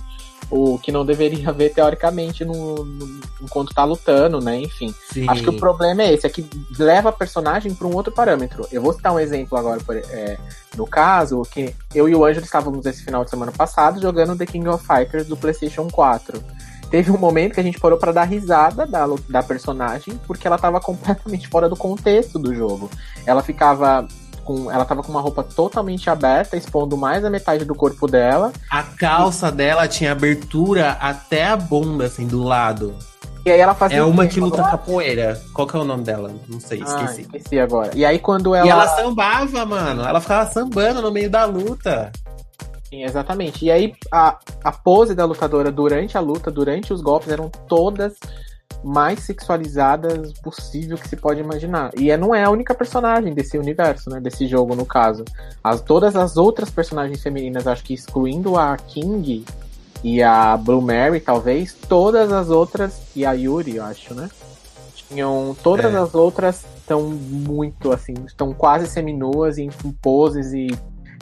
o, 0.51 0.79
que 0.79 0.91
não 0.93 1.05
deveria 1.05 1.51
ver 1.53 1.71
teoricamente 1.75 2.45
no, 2.45 2.85
no- 2.85 3.21
enquanto 3.43 3.75
tá 3.75 3.85
lutando, 3.85 4.41
né? 4.41 4.59
Enfim. 4.61 4.95
Sim. 5.13 5.29
Acho 5.29 5.43
que 5.43 5.51
o 5.51 5.55
problema 5.59 6.03
é 6.03 6.13
esse, 6.15 6.27
é 6.27 6.31
que 6.31 6.49
leva 6.79 7.09
a 7.11 7.13
personagem 7.13 7.75
para 7.75 7.87
um 7.87 7.95
outro 7.95 8.13
parâmetro. 8.13 8.67
Eu 8.73 8.83
vou 8.83 8.93
citar 8.93 9.13
um 9.13 9.21
exemplo 9.21 9.57
agora, 9.59 9.81
por- 9.81 9.97
é, 9.97 10.39
no 10.77 10.87
caso, 10.87 11.43
que 11.51 11.75
eu 11.95 12.09
e 12.09 12.15
o 12.15 12.25
Ângelo 12.25 12.45
estávamos 12.45 12.85
esse 12.87 13.05
final 13.05 13.25
de 13.25 13.31
semana 13.31 13.53
passado 13.53 14.01
jogando 14.01 14.37
The 14.37 14.47
King 14.47 14.69
of 14.69 14.85
Fighters 14.87 15.27
do 15.27 15.37
PlayStation 15.37 15.89
4. 15.91 16.43
Teve 16.91 17.11
um 17.11 17.19
momento 17.19 17.53
que 17.53 17.61
a 17.61 17.63
gente 17.63 17.79
parou 17.79 17.99
para 17.99 18.13
dar 18.13 18.25
risada 18.25 18.87
da, 18.87 19.07
da 19.29 19.43
personagem, 19.43 20.19
porque 20.27 20.47
ela 20.47 20.57
estava 20.57 20.81
completamente 20.81 21.47
fora 21.49 21.69
do 21.69 21.77
contexto 21.77 22.39
do 22.39 22.55
jogo. 22.55 22.89
Ela 23.27 23.43
ficava 23.43 24.09
com. 24.49 24.71
Ela 24.73 24.87
tava 24.87 25.03
com 25.03 25.13
uma 25.13 25.21
roupa 25.21 25.43
totalmente 25.43 26.09
aberta, 26.09 26.57
expondo 26.57 26.97
mais 26.97 27.23
a 27.23 27.29
metade 27.29 27.67
do 27.67 27.75
corpo 27.75 28.07
dela. 28.07 28.51
A 28.71 28.83
calça 28.83 29.53
dela 29.53 29.87
tinha 29.87 30.13
abertura 30.13 30.93
até 30.93 31.47
a 31.47 31.57
bunda, 31.57 32.07
assim, 32.07 32.27
do 32.27 32.43
lado. 32.43 32.95
E 33.45 33.51
aí 33.51 33.61
ela 33.61 33.75
faz 33.75 33.93
É 33.93 34.03
uma 34.03 34.27
que 34.27 34.41
luta 34.41 34.63
capoeira. 34.63 35.41
Qual 35.53 35.67
que 35.67 35.77
é 35.77 35.79
o 35.79 35.85
nome 35.85 36.03
dela? 36.03 36.31
Não 36.49 36.59
sei, 36.59 36.83
Ah, 36.85 37.05
esqueci. 37.05 37.21
esqueci 37.23 37.59
agora. 37.61 37.91
E 37.95 38.05
aí 38.05 38.19
quando 38.19 38.55
ela. 38.55 38.67
E 38.67 38.71
ela 38.71 38.89
sambava, 38.89 39.67
mano. 39.67 40.03
Ela 40.03 40.21
ficava 40.21 40.51
sambando 40.51 41.03
no 41.03 41.11
meio 41.11 41.31
da 41.31 41.45
luta. 41.45 42.11
Sim, 42.89 43.05
exatamente. 43.05 43.67
E 43.67 43.71
aí 43.71 43.95
a, 44.11 44.39
a 44.65 44.73
pose 44.73 45.15
da 45.15 45.27
lutadora 45.27 45.71
durante 45.71 46.17
a 46.17 46.21
luta, 46.21 46.51
durante 46.51 46.93
os 46.93 47.03
golpes, 47.03 47.29
eram 47.29 47.51
todas 47.69 48.15
mais 48.83 49.21
sexualizadas 49.21 50.33
possível 50.41 50.97
que 50.97 51.09
se 51.09 51.17
pode 51.17 51.41
imaginar. 51.41 51.91
E 51.97 52.11
é, 52.11 52.17
não 52.17 52.35
é 52.35 52.45
a 52.45 52.51
única 52.51 52.75
personagem 52.75 53.35
desse 53.35 53.59
universo, 53.59 54.09
né? 54.11 54.21
Desse 54.21 54.47
jogo, 54.47 54.75
no 54.75 54.87
caso. 54.87 55.25
As, 55.63 55.81
todas 55.81 56.15
as 56.15 56.37
outras 56.37 56.71
personagens 56.71 57.23
femininas, 57.23 57.67
acho 57.67 57.83
que 57.85 57.95
excluindo 57.95 58.57
a 58.57 58.77
King 58.77 59.45
e 60.03 60.23
a 60.23 60.57
Blue 60.57 60.81
Mary, 60.81 61.21
talvez, 61.21 61.75
todas 61.89 62.33
as 62.33 62.51
outras, 62.51 63.01
e 63.17 63.27
a 63.27 63.33
Yuri, 63.33 63.77
eu 63.77 63.85
acho, 63.85 64.15
né? 64.15 64.29
Tinham. 64.95 65.57
Todas 65.63 65.93
É. 65.93 65.99
as 65.99 66.15
outras 66.15 66.65
estão 66.77 67.03
muito 67.03 67.93
assim, 67.93 68.15
estão 68.27 68.55
quase 68.55 68.87
seminuas 68.87 69.59
em 69.59 69.69
poses 70.01 70.53
e 70.53 70.69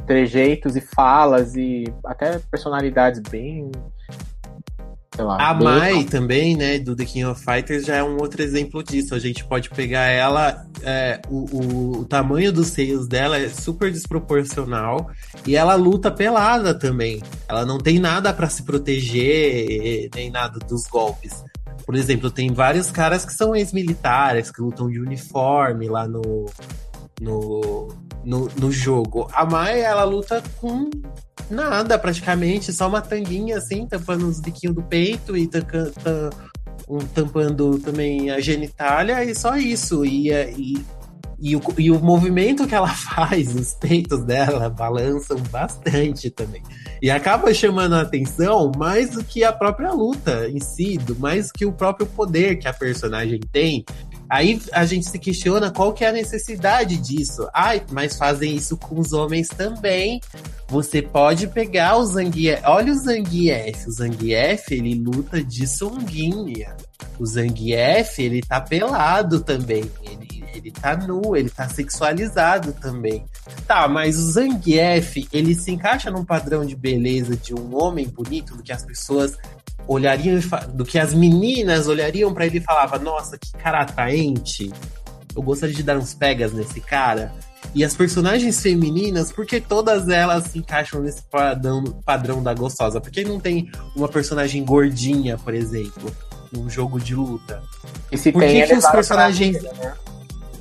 trejeitos 0.07 0.77
e 0.77 0.81
falas 0.81 1.57
e 1.57 1.93
até 2.05 2.39
personalidades 2.39 3.21
bem. 3.21 3.71
Lá. 5.19 5.51
A 5.51 5.55
Mai 5.55 6.05
também, 6.05 6.57
né, 6.57 6.79
do 6.79 6.95
The 6.95 7.05
King 7.05 7.25
of 7.25 7.43
Fighters, 7.43 7.85
já 7.85 7.97
é 7.97 8.03
um 8.03 8.17
outro 8.19 8.43
exemplo 8.43 8.83
disso. 8.83 9.15
A 9.15 9.19
gente 9.19 9.45
pode 9.45 9.71
pegar 9.71 10.05
ela, 10.05 10.67
é, 10.83 11.21
o, 11.29 11.57
o, 11.57 12.01
o 12.01 12.05
tamanho 12.05 12.53
dos 12.53 12.69
seios 12.69 13.07
dela 13.07 13.39
é 13.39 13.49
super 13.49 13.91
desproporcional 13.91 15.11
e 15.47 15.57
ela 15.57 15.75
luta 15.75 16.11
pelada 16.11 16.75
também. 16.75 17.23
Ela 17.49 17.65
não 17.65 17.79
tem 17.79 17.99
nada 17.99 18.33
pra 18.33 18.49
se 18.49 18.63
proteger, 18.63 20.09
nem 20.15 20.31
nada 20.31 20.59
dos 20.59 20.87
golpes. 20.87 21.45
Por 21.85 21.95
exemplo, 21.95 22.31
tem 22.31 22.53
vários 22.53 22.91
caras 22.91 23.25
que 23.25 23.33
são 23.33 23.55
ex-militares, 23.55 24.51
que 24.51 24.61
lutam 24.61 24.91
de 24.91 24.99
uniforme 24.99 25.89
lá 25.89 26.09
no, 26.09 26.47
no, 27.21 27.89
no, 28.25 28.49
no 28.59 28.71
jogo. 28.73 29.29
A 29.33 29.45
Mai, 29.45 29.81
ela 29.81 30.05
luta 30.05 30.43
com 30.61 30.91
nada, 31.51 31.99
praticamente, 31.99 32.73
só 32.73 32.89
uma 32.89 33.01
tanguinha 33.01 33.59
assim, 33.59 33.87
tampando 33.87 34.27
os 34.27 34.41
biquinhos 34.41 34.75
do 34.77 34.83
peito 34.83 35.37
e 35.37 35.49
tampando 37.15 37.79
também 37.79 38.31
a 38.31 38.41
genitália 38.41 39.25
e 39.25 39.35
só 39.35 39.57
isso. 39.57 40.05
E, 40.05 40.31
é- 40.31 40.53
e, 40.53 40.85
e, 41.39 41.55
o, 41.57 41.61
e 41.79 41.91
o 41.91 41.99
movimento 42.01 42.67
que 42.67 42.75
ela 42.75 42.89
faz, 42.95 43.55
os 43.55 43.73
peitos 43.75 44.25
dela 44.25 44.69
balançam 44.71 45.39
bastante 45.51 46.31
também. 46.31 46.63
E 47.03 47.11
acaba 47.11 47.53
chamando 47.53 47.95
a 47.95 48.01
atenção 48.03 48.73
mais 48.77 49.11
do 49.11 49.23
que 49.23 49.45
a 49.45 49.53
própria 49.53 49.93
luta 49.93 50.49
em 50.49 50.61
si, 50.61 50.97
do- 50.99 51.17
mais 51.19 51.49
do 51.49 51.53
que 51.55 51.67
o 51.67 51.73
próprio 51.73 52.07
poder 52.07 52.57
que 52.59 52.69
a 52.69 52.73
personagem 52.73 53.41
tem. 53.53 53.85
Aí 54.29 54.61
a 54.73 54.85
gente 54.85 55.09
se 55.09 55.19
questiona 55.19 55.71
qual 55.71 55.93
que 55.93 56.05
é 56.05 56.09
a 56.09 56.13
necessidade 56.13 56.97
disso. 56.97 57.49
Ai, 57.53 57.83
mas 57.91 58.17
fazem 58.17 58.55
isso 58.55 58.77
com 58.77 58.99
os 58.99 59.13
homens 59.13 59.49
também. 59.49 60.21
Você 60.69 61.01
pode 61.01 61.47
pegar 61.47 61.97
o 61.97 62.05
Zangief. 62.05 62.61
Olha 62.65 62.93
o 62.93 62.97
Zangief. 62.97 63.87
O 63.87 63.93
Zangief, 63.93 64.73
ele 64.73 64.95
luta 64.95 65.43
de 65.43 65.67
sunguinha. 65.67 66.77
O 67.19 67.27
Zangief, 67.27 68.19
ele 68.19 68.43
tá 68.43 68.61
pelado 68.61 69.41
também. 69.41 69.91
Ele, 70.03 70.45
ele 70.53 70.71
tá 70.73 70.97
nu, 70.97 71.37
ele 71.37 71.51
tá 71.51 71.69
sexualizado 71.69 72.73
também. 72.73 73.25
Tá, 73.67 73.87
mas 73.87 74.19
o 74.19 74.33
Zangief, 74.33 75.29
ele 75.33 75.55
se 75.55 75.71
encaixa 75.71 76.11
num 76.11 76.25
padrão 76.25 76.67
de 76.67 76.75
beleza 76.75 77.37
de 77.37 77.55
um 77.55 77.81
homem 77.81 78.09
bonito, 78.09 78.57
do 78.57 78.63
que 78.63 78.73
as 78.73 78.85
pessoas 78.85 79.39
olhariam, 79.87 80.39
do 80.73 80.85
que 80.85 80.99
as 80.99 81.15
meninas 81.15 81.89
olhariam 81.89 82.33
pra 82.33 82.47
ele 82.47 82.59
e 82.59 82.61
falavam, 82.61 82.99
nossa, 83.01 83.39
que 83.39 83.53
cara 83.53 83.83
atraente. 83.83 84.73
Eu 85.35 85.43
gostaria 85.43 85.75
de 85.75 85.83
dar 85.83 85.97
uns 85.97 86.15
pegas 86.15 86.53
nesse 86.53 86.81
cara. 86.81 87.33
E 87.75 87.85
as 87.85 87.95
personagens 87.95 88.61
femininas, 88.61 89.31
porque 89.33 89.61
todas 89.61 90.09
elas 90.09 90.45
se 90.45 90.59
encaixam 90.59 91.03
nesse 91.03 91.23
padrão, 91.23 91.85
padrão 92.05 92.43
da 92.43 92.55
gostosa? 92.55 93.01
Porque 93.01 93.23
não 93.25 93.39
tem 93.39 93.71
uma 93.95 94.09
personagem 94.09 94.65
gordinha, 94.65 95.37
por 95.37 95.53
exemplo, 95.53 96.11
num 96.53 96.71
jogo 96.71 96.99
de 96.99 97.15
luta? 97.15 97.63
E 98.11 98.17
se 98.17 98.33
Por 98.33 98.43
tem 98.43 98.63
que, 98.63 98.69
que 98.69 98.75
os 98.75 98.87
personagens. 98.87 99.57
vida, 99.57 99.73
né? 99.75 99.95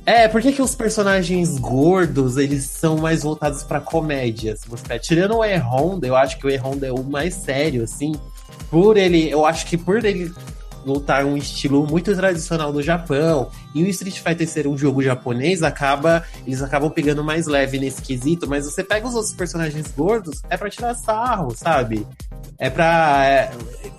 É, 0.04 0.28
por 0.28 0.40
que, 0.40 0.52
que 0.52 0.62
os 0.62 0.74
personagens 0.74 1.58
gordos, 1.58 2.36
eles 2.36 2.64
são 2.64 2.96
mais 2.96 3.24
voltados 3.24 3.64
pra 3.64 3.80
comédia? 3.80 4.54
Se 4.54 4.68
você 4.68 4.84
tá 4.84 4.98
tirando 4.98 5.36
o 5.36 5.44
E-Honda, 5.44 6.06
eu 6.06 6.14
acho 6.14 6.38
que 6.38 6.46
o 6.46 6.50
E-Honda 6.50 6.86
é 6.86 6.92
o 6.92 7.02
mais 7.02 7.34
sério, 7.34 7.82
assim. 7.82 8.12
Por 8.70 8.96
ele, 8.96 9.30
eu 9.30 9.44
acho 9.46 9.66
que 9.66 9.76
por 9.76 10.04
ele 10.04 10.32
lutar 10.86 11.24
um 11.24 11.36
estilo 11.36 11.84
muito 11.84 12.14
tradicional 12.14 12.72
do 12.72 12.80
Japão 12.80 13.50
e 13.74 13.82
o 13.82 13.88
Street 13.88 14.20
Fighter 14.20 14.48
ser 14.48 14.68
um 14.68 14.78
jogo 14.78 15.02
japonês, 15.02 15.62
acaba 15.62 16.22
eles 16.46 16.62
acabam 16.62 16.90
pegando 16.90 17.24
mais 17.24 17.46
leve 17.46 17.78
nesse 17.78 18.00
quesito, 18.00 18.48
mas 18.48 18.64
você 18.64 18.84
pega 18.84 19.06
os 19.06 19.14
outros 19.14 19.34
personagens 19.34 19.92
gordos, 19.96 20.40
é 20.48 20.56
pra 20.56 20.70
tirar 20.70 20.94
sarro, 20.94 21.52
sabe? 21.54 22.06
É 22.58 22.70
pra. 22.70 23.26
é, 23.26 23.52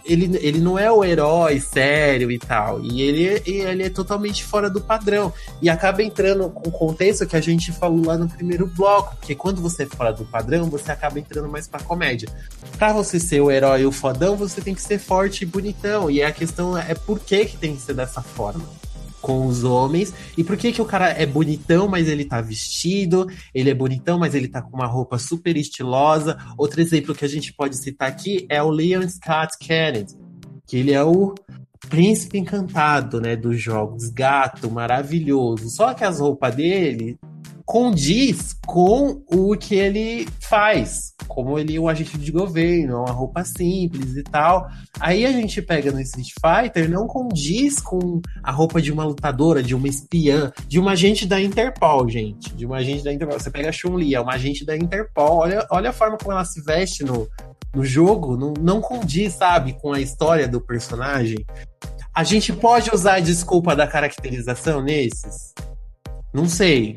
ele, 0.04 0.38
ele 0.42 0.60
não 0.60 0.80
é 0.80 0.92
o 0.92 1.04
herói 1.04 1.60
sério 1.60 2.32
e 2.32 2.40
tal. 2.40 2.82
E 2.82 3.02
ele, 3.02 3.42
ele 3.46 3.84
é 3.84 3.90
totalmente 3.90 4.44
fora 4.44 4.70
do 4.70 4.82
padrão. 4.82 5.32
E 5.62 5.70
acaba 5.70 6.02
entrando 6.02 6.50
com 6.50 6.70
o 6.70 6.72
contexto 6.72 7.28
que 7.28 7.36
a 7.36 7.42
gente 7.42 7.72
falou 7.72 8.06
lá 8.06 8.18
no 8.18 8.28
primeiro 8.28 8.66
bloco. 8.66 9.16
Porque 9.18 9.36
quando 9.36 9.62
você 9.62 9.84
é 9.84 9.86
fora 9.86 10.12
do 10.12 10.26
padrão, 10.26 10.70
você 10.70 10.92
acaba 10.92 11.20
entrando 11.20 11.48
mais 11.50 11.68
pra 11.68 11.82
comédia. 11.82 12.30
Pra 12.78 12.94
você 12.94 13.20
ser 13.20 13.42
o 13.42 13.52
herói 13.52 13.86
o 13.86 13.92
fodão, 13.92 14.36
você 14.36 14.60
tem 14.60 14.74
que 14.74 14.82
ser 14.82 14.98
forte 14.98 15.44
e 15.44 15.46
bonitão. 15.46 16.10
E 16.10 16.24
a 16.24 16.32
questão 16.32 16.77
é 16.82 16.94
por 16.94 17.20
que, 17.20 17.46
que 17.46 17.58
tem 17.58 17.76
que 17.76 17.82
ser 17.82 17.94
dessa 17.94 18.22
forma 18.22 18.66
com 19.22 19.46
os 19.46 19.64
homens. 19.64 20.14
E 20.38 20.44
por 20.44 20.56
que 20.56 20.72
que 20.72 20.82
o 20.82 20.86
cara 20.86 21.10
é 21.10 21.26
bonitão, 21.26 21.88
mas 21.88 22.08
ele 22.08 22.24
tá 22.24 22.40
vestido? 22.40 23.28
Ele 23.54 23.70
é 23.70 23.74
bonitão, 23.74 24.18
mas 24.18 24.34
ele 24.34 24.48
tá 24.48 24.62
com 24.62 24.76
uma 24.76 24.86
roupa 24.86 25.18
super 25.18 25.58
estilosa. 25.58 26.38
Outro 26.58 26.80
exemplo 26.80 27.16
que 27.16 27.26
a 27.26 27.30
gente 27.30 27.54
pode 27.54 27.76
citar 27.78 28.08
aqui 28.08 28.46
é 28.50 28.62
o 28.62 28.70
Leon 28.70 29.08
Scott 29.10 29.58
Kennedy, 29.60 30.14
que 30.66 30.78
ele 30.78 30.94
é 30.94 31.04
o 31.04 31.36
príncipe 31.90 32.38
encantado, 32.38 33.22
né, 33.22 33.36
dos 33.36 33.62
jogos, 33.62 34.10
gato 34.10 34.70
maravilhoso. 34.72 35.70
Só 35.70 35.94
que 35.94 36.04
as 36.04 36.20
roupas 36.20 36.56
dele 36.56 37.18
condiz 37.68 38.54
com 38.66 39.22
o 39.30 39.54
que 39.58 39.76
ele 39.76 40.26
faz, 40.40 41.14
como 41.28 41.60
ele 41.60 41.76
é 41.76 41.80
um 41.80 41.90
agente 41.90 42.18
de 42.18 42.32
governo, 42.32 43.02
uma 43.02 43.12
roupa 43.12 43.44
simples 43.44 44.16
e 44.16 44.24
tal. 44.24 44.70
Aí 44.98 45.26
a 45.26 45.34
gente 45.34 45.62
pega 45.62 45.92
no 45.92 46.00
Street 46.00 46.30
Fighter, 46.40 46.90
não 46.90 47.06
condiz 47.06 47.82
com 47.82 48.22
a 48.42 48.52
roupa 48.52 48.82
de 48.82 48.90
uma 48.90 49.04
lutadora, 49.04 49.62
de 49.62 49.76
uma 49.76 49.90
espiã, 49.90 50.50
de 50.66 50.80
uma 50.80 50.94
agente 50.94 51.28
da 51.28 51.42
Interpol, 51.42 52.08
gente. 52.08 52.56
De 52.56 52.66
uma 52.66 52.78
agente 52.78 53.04
da 53.04 53.12
Interpol. 53.12 53.38
Você 53.38 53.52
pega 53.52 53.68
a 53.68 53.74
Chun-Li, 53.74 54.16
é 54.16 54.22
uma 54.22 54.36
agente 54.36 54.66
da 54.66 54.78
Interpol. 54.78 55.40
Olha, 55.40 55.68
olha 55.70 55.90
a 55.90 55.94
forma 55.94 56.18
como 56.18 56.32
ela 56.32 56.46
se 56.46 56.62
veste 56.62 57.04
no, 57.04 57.28
no 57.76 57.84
jogo. 57.84 58.38
Não, 58.38 58.54
não 58.62 58.80
condiz, 58.80 59.34
sabe, 59.34 59.74
com 59.74 59.92
a 59.92 60.00
história 60.00 60.48
do 60.48 60.62
personagem. 60.62 61.46
A 62.16 62.24
gente 62.24 62.54
pode 62.54 62.90
usar 62.96 63.16
a 63.16 63.20
desculpa 63.20 63.76
da 63.76 63.86
caracterização 63.86 64.82
nesses? 64.82 65.54
Não 66.34 66.48
sei. 66.48 66.96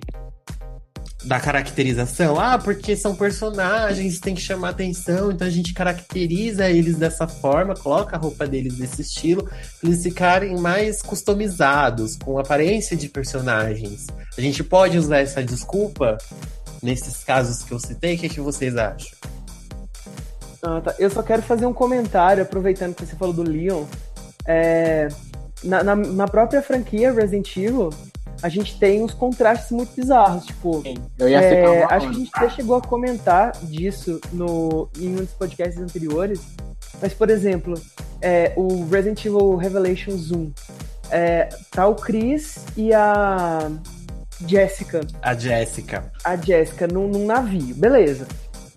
Da 1.22 1.38
caracterização? 1.38 2.40
Ah, 2.40 2.58
porque 2.58 2.96
são 2.96 3.14
personagens, 3.14 4.18
tem 4.18 4.34
que 4.34 4.40
chamar 4.40 4.70
atenção, 4.70 5.30
então 5.30 5.46
a 5.46 5.50
gente 5.50 5.74
caracteriza 5.74 6.70
eles 6.70 6.96
dessa 6.96 7.28
forma, 7.28 7.74
coloca 7.74 8.16
a 8.16 8.18
roupa 8.18 8.46
deles 8.46 8.78
desse 8.78 9.02
estilo, 9.02 9.44
pra 9.44 9.54
eles 9.84 10.02
ficarem 10.02 10.58
mais 10.58 11.02
customizados, 11.02 12.16
com 12.16 12.38
aparência 12.38 12.96
de 12.96 13.08
personagens. 13.08 14.06
A 14.36 14.40
gente 14.40 14.64
pode 14.64 14.96
usar 14.96 15.18
essa 15.18 15.44
desculpa 15.44 16.16
nesses 16.82 17.22
casos 17.24 17.62
que 17.62 17.72
eu 17.72 17.78
citei? 17.78 18.14
O 18.14 18.18
que, 18.18 18.26
é 18.26 18.28
que 18.28 18.40
vocês 18.40 18.76
acham? 18.76 19.10
Ah, 20.62 20.80
tá. 20.80 20.94
Eu 20.98 21.10
só 21.10 21.22
quero 21.22 21.42
fazer 21.42 21.66
um 21.66 21.72
comentário, 21.72 22.42
aproveitando 22.42 22.94
que 22.94 23.06
você 23.06 23.16
falou 23.16 23.34
do 23.34 23.42
Leon. 23.42 23.84
É, 24.46 25.08
na, 25.62 25.82
na, 25.82 25.96
na 25.96 26.28
própria 26.28 26.62
franquia 26.62 27.12
Resident 27.12 27.56
Evil, 27.56 27.90
a 28.42 28.48
gente 28.48 28.78
tem 28.78 29.02
uns 29.02 29.12
contrastes 29.14 29.70
muito 29.70 29.94
bizarros. 29.94 30.46
Tipo, 30.46 30.82
Sim, 30.82 30.94
eu 31.18 31.28
ia 31.28 31.40
é, 31.40 31.84
acho 31.84 32.08
que 32.08 32.14
a 32.14 32.18
gente 32.18 32.30
até 32.34 32.50
chegou 32.50 32.76
a 32.76 32.80
comentar 32.80 33.52
disso 33.62 34.20
no, 34.32 34.88
em 34.98 35.08
um 35.12 35.16
dos 35.16 35.30
podcasts 35.32 35.80
anteriores. 35.80 36.40
Mas, 37.00 37.12
por 37.14 37.30
exemplo, 37.30 37.74
é, 38.20 38.52
o 38.56 38.84
Resident 38.88 39.24
Evil 39.24 39.56
Revelations 39.56 40.30
1. 40.30 40.52
É, 41.12 41.48
tá 41.72 41.86
o 41.88 41.94
Chris 41.96 42.58
e 42.76 42.92
a 42.94 43.68
Jessica 44.46 45.00
A 45.22 45.34
Jéssica. 45.34 46.12
a 46.24 46.36
Jessica 46.36 46.86
num, 46.86 47.08
num 47.08 47.26
navio, 47.26 47.74
beleza. 47.74 48.26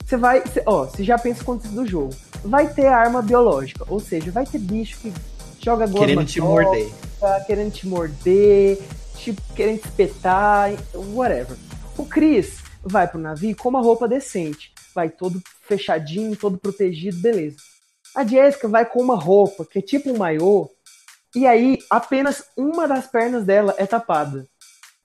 Você 0.05 0.17
vai, 0.17 0.43
cê- 0.47 0.63
ó, 0.65 0.85
você 0.85 1.03
já 1.03 1.17
pensa 1.17 1.41
o 1.41 1.45
contexto 1.45 1.73
do 1.75 1.87
jogo. 1.87 2.09
Vai 2.43 2.67
ter 2.67 2.87
arma 2.87 3.21
biológica, 3.21 3.85
ou 3.87 3.99
seja, 3.99 4.31
vai 4.31 4.45
ter 4.45 4.59
bicho 4.59 4.97
que 4.99 5.13
joga 5.63 5.85
goma 5.87 5.99
Querendo 6.05 6.25
te 6.25 6.41
morder. 6.41 6.89
querendo 7.47 7.71
te 7.71 7.87
morder, 7.87 8.79
tipo, 9.23 9.41
querendo 9.55 9.79
espetar, 9.85 10.71
whatever. 11.13 11.57
O 11.97 12.05
Chris 12.05 12.59
vai 12.83 13.07
pro 13.07 13.19
navio 13.19 13.55
com 13.55 13.69
uma 13.69 13.81
roupa 13.81 14.07
decente, 14.07 14.73
vai 14.93 15.09
todo 15.09 15.41
fechadinho, 15.67 16.35
todo 16.35 16.57
protegido, 16.57 17.17
beleza. 17.21 17.57
A 18.15 18.25
Jessica 18.25 18.67
vai 18.67 18.85
com 18.85 19.01
uma 19.01 19.15
roupa 19.15 19.65
que 19.65 19.79
é 19.79 19.81
tipo 19.81 20.11
um 20.11 20.17
maiô, 20.17 20.69
E 21.35 21.47
aí, 21.47 21.79
apenas 21.89 22.43
uma 22.55 22.87
das 22.87 23.07
pernas 23.07 23.43
dela 23.43 23.73
é 23.77 23.87
tapada. 23.87 24.47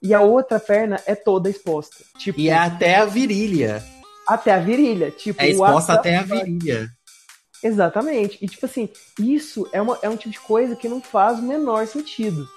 E 0.01 0.13
a 0.13 0.21
outra 0.21 0.59
perna 0.59 1.01
é 1.07 1.15
toda 1.15 1.49
exposta. 1.49 1.95
Tipo, 2.19 2.39
E 2.39 2.49
é 2.49 2.55
até 2.55 2.97
a 2.97 3.05
virilha. 3.05 3.83
até 4.27 4.53
a 4.53 4.59
virilha. 4.59 5.09
Tipo, 5.09 5.41
É 5.41 5.49
exposta 5.49 5.93
até 5.93 6.17
a 6.17 6.21
virilha. 6.21 6.87
Exatamente. 7.63 8.37
E 8.41 8.47
tipo 8.47 8.65
assim, 8.65 8.89
isso 9.19 9.67
é, 9.73 9.81
uma, 9.81 9.97
é 10.01 10.07
um 10.09 10.15
tipo 10.15 10.29
de 10.31 10.39
coisa 10.39 10.75
que 10.75 10.87
não 10.87 11.01
faz 11.01 11.39
o 11.39 11.41
menor 11.41 11.87
sentido. 11.87 12.47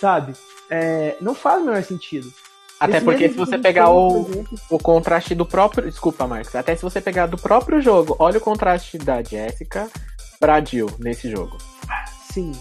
Sabe? 0.00 0.34
É, 0.70 1.16
não 1.20 1.34
faz 1.34 1.60
o 1.60 1.64
menor 1.66 1.82
sentido. 1.82 2.32
Até 2.78 2.96
Esse 2.96 3.04
porque 3.04 3.28
se 3.28 3.34
você 3.34 3.58
pegar 3.58 3.90
o, 3.90 4.26
exemplo, 4.30 4.58
o 4.70 4.78
contraste 4.78 5.34
do 5.34 5.44
próprio. 5.44 5.90
Desculpa, 5.90 6.26
Marcos. 6.26 6.54
Até 6.54 6.74
se 6.74 6.82
você 6.82 7.00
pegar 7.00 7.26
do 7.26 7.36
próprio 7.36 7.82
jogo, 7.82 8.16
olha 8.18 8.38
o 8.38 8.40
contraste 8.40 8.96
da 8.96 9.22
Jessica 9.22 9.88
pra 10.38 10.64
Jill 10.64 10.88
nesse 10.98 11.30
jogo. 11.30 11.58
Sim. 12.32 12.52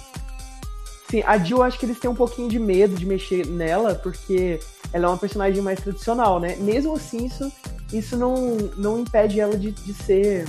Sim, 1.10 1.24
a 1.26 1.38
Jill 1.38 1.64
acho 1.64 1.80
que 1.80 1.86
eles 1.86 2.00
têm 2.00 2.10
um 2.10 2.16
pouquinho 2.16 2.50
de 2.50 2.60
medo 2.60 2.96
de 2.96 3.06
mexer 3.06 3.46
nela, 3.48 3.96
porque 3.96 4.60
ela 4.92 5.06
é 5.06 5.10
uma 5.10 5.18
personagem 5.18 5.62
mais 5.62 5.80
tradicional, 5.80 6.40
né? 6.40 6.56
Mesmo 6.58 6.96
assim, 6.96 7.26
isso, 7.26 7.52
isso 7.94 8.18
não, 8.18 8.58
não 8.78 9.00
impede 9.00 9.40
ela 9.40 9.58
de, 9.58 9.72
de 9.72 9.94
ser 9.94 10.46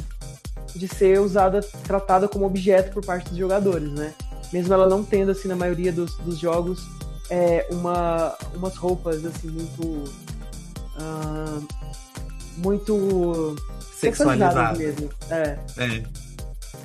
de 0.74 0.86
ser 0.86 1.20
usada, 1.20 1.60
tratada 1.84 2.28
como 2.28 2.46
objeto 2.46 2.92
por 2.92 3.04
parte 3.04 3.28
dos 3.28 3.38
jogadores, 3.38 3.90
né? 3.92 4.14
Mesmo 4.52 4.72
ela 4.72 4.88
não 4.88 5.04
tendo, 5.04 5.30
assim, 5.30 5.48
na 5.48 5.56
maioria 5.56 5.92
dos, 5.92 6.16
dos 6.18 6.38
jogos, 6.38 6.86
é, 7.30 7.66
uma, 7.70 8.36
umas 8.54 8.76
roupas, 8.76 9.24
assim, 9.24 9.48
muito... 9.48 10.04
ah, 10.98 11.60
muito 12.58 13.56
Sexualizado. 13.94 14.78
mesmo. 14.78 15.08
É. 15.30 15.58
É. 15.78 16.02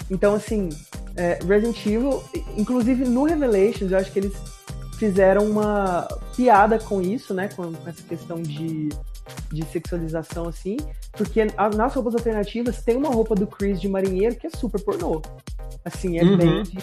Então, 0.10 0.36
assim, 0.36 0.70
é, 1.16 1.40
Resident 1.46 1.84
Evil, 1.86 2.24
inclusive 2.58 3.06
no 3.06 3.24
Revelations, 3.24 3.92
eu 3.92 3.98
acho 3.98 4.12
que 4.12 4.20
eles 4.20 4.34
fizeram 4.98 5.50
uma 5.50 6.08
piada 6.36 6.78
com 6.80 7.02
isso, 7.02 7.34
né? 7.34 7.50
Com, 7.56 7.74
com 7.74 7.90
essa 7.90 8.02
questão 8.04 8.42
de, 8.42 8.90
de 9.52 9.66
sexualização, 9.72 10.48
assim. 10.48 10.78
Porque 11.14 11.42
a- 11.58 11.70
nas 11.70 11.94
roupas 11.94 12.14
alternativas 12.16 12.82
tem 12.84 12.96
uma 12.96 13.10
roupa 13.10 13.34
do 13.36 13.48
Chris 13.48 13.82
de 13.82 13.90
marinheiro 13.90 14.36
que 14.36 14.48
é 14.48 14.50
super 14.50 14.80
pornô. 14.82 15.22
Assim, 15.84 16.18
é 16.20 16.24
Uhum. 16.24 16.38
bem 16.38 16.64
de. 16.64 16.78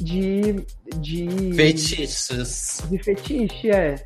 De, 0.00 0.64
de 0.96 1.52
Feitiços. 1.54 2.80
de 2.90 2.98
fetiche, 3.02 3.70
é. 3.70 3.96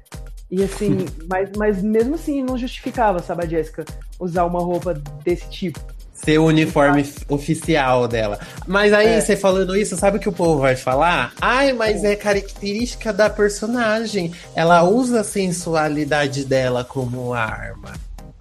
E 0.50 0.62
assim, 0.62 1.06
mas, 1.28 1.50
mas 1.56 1.82
mesmo 1.82 2.14
assim 2.14 2.42
não 2.42 2.56
justificava, 2.58 3.20
sabe, 3.20 3.44
a 3.44 3.48
Jéssica, 3.48 3.84
usar 4.20 4.44
uma 4.44 4.60
roupa 4.60 4.94
desse 5.24 5.48
tipo. 5.48 5.80
Ser 6.14 6.38
o 6.38 6.44
uniforme 6.44 7.00
f- 7.00 7.24
oficial 7.28 8.06
dela. 8.06 8.38
Mas 8.66 8.92
aí, 8.92 9.08
É. 9.08 9.20
você 9.20 9.36
falando 9.36 9.74
isso, 9.76 9.96
sabe 9.96 10.18
o 10.18 10.20
que 10.20 10.28
o 10.28 10.32
povo 10.32 10.60
vai 10.60 10.76
falar? 10.76 11.32
Ai, 11.40 11.72
mas 11.72 12.04
é 12.04 12.14
característica 12.14 13.12
da 13.12 13.28
personagem. 13.28 14.32
Ela 14.54 14.84
usa 14.84 15.22
a 15.22 15.24
sensualidade 15.24 16.44
dela 16.44 16.84
como 16.84 17.34
arma. 17.34 17.94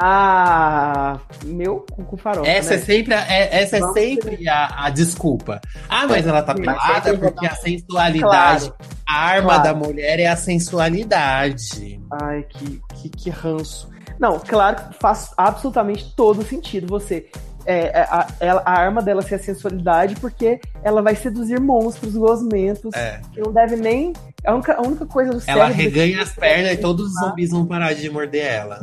Ah, 0.04 1.20
meu 1.46 1.86
cu 1.92 2.04
com 2.04 2.18
farofa, 2.18 2.50
Essa 2.50 2.74
é 2.74 2.78
né? 2.78 2.84
sempre, 2.84 3.14
a, 3.14 3.32
é- 3.32 3.62
essa 3.64 3.78
é 3.78 3.94
sempre 3.94 4.50
a, 4.50 4.86
a 4.86 4.90
desculpa. 4.90 5.62
Ah, 5.88 6.08
mas 6.08 6.26
ela 6.26 6.42
tá 6.42 6.56
pelada 6.56 7.02
sempre 7.12 7.30
porque 7.30 7.46
a 7.46 7.56
sensualidade, 7.56 8.70
Claro. 8.70 8.76
a 9.08 9.14
arma 9.16 9.48
Claro. 9.60 9.64
da 9.64 9.74
mulher 9.74 10.20
é 10.20 10.28
a 10.28 10.36
sensualidade. 10.36 12.00
Ai, 12.22 12.44
que, 12.50 12.82
que, 12.96 13.10
que 13.10 13.30
ranço. 13.30 13.90
Não, 14.20 14.40
claro 14.40 14.76
que 14.90 15.00
faz 15.00 15.32
absolutamente 15.38 16.14
todo 16.16 16.44
sentido 16.44 16.88
você. 16.88 17.30
É, 17.66 18.00
é, 18.00 18.02
a, 18.10 18.28
ela- 18.40 18.64
a 18.66 18.72
arma 18.72 19.02
dela 19.02 19.22
ser 19.22 19.36
a 19.36 19.40
sensualidade, 19.40 20.16
porque 20.16 20.60
ela 20.84 21.02
vai 21.02 21.16
seduzir 21.16 21.60
monstros 21.60 22.14
gosmentos 22.14 22.94
É. 22.96 23.20
que 23.34 23.40
não 23.42 23.52
deve 23.54 23.76
nem. 23.76 24.14
A 24.46 24.54
única, 24.54 24.74
a 24.76 24.82
única 24.82 25.06
coisa 25.06 25.32
do 25.32 25.42
Ela 25.48 25.68
cérebro 25.68 25.74
reganha 25.76 26.22
as 26.24 26.30
pernas 26.34 26.72
e 26.74 26.78
todos 26.78 27.08
os 27.08 27.20
zumbis 27.20 27.52
vão 27.52 27.66
parar 27.66 27.94
de 27.94 28.10
morder 28.10 28.46
ela. 28.46 28.80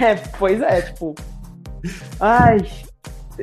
É, 0.00 0.14
pois 0.38 0.60
é, 0.62 0.80
tipo. 0.82 1.14
Ai. 2.20 2.58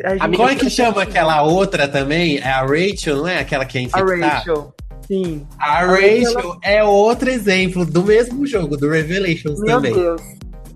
a 0.03 0.17
gente- 0.17 0.37
Como 0.37 0.49
é 0.49 0.55
que 0.55 0.69
chama 0.69 1.03
aquela 1.03 1.41
outra 1.43 1.87
também? 1.87 2.37
É 2.37 2.49
a 2.51 2.61
Rachel, 2.61 3.17
não 3.17 3.27
é? 3.27 3.39
Aquela 3.39 3.65
que 3.65 3.77
é 3.77 3.81
A 3.81 3.83
infectada? 3.83 4.27
Rachel. 4.27 4.73
Sim. 5.07 5.45
A 5.59 5.85
Rachel, 5.85 6.33
Rachel 6.35 6.57
é 6.63 6.83
outro 6.83 7.29
exemplo 7.29 7.85
do 7.85 8.03
mesmo 8.03 8.45
jogo, 8.45 8.77
do 8.77 8.89
Revelations 8.89 9.59
Meu 9.59 9.75
também. 9.77 9.93
Deus. 9.93 10.21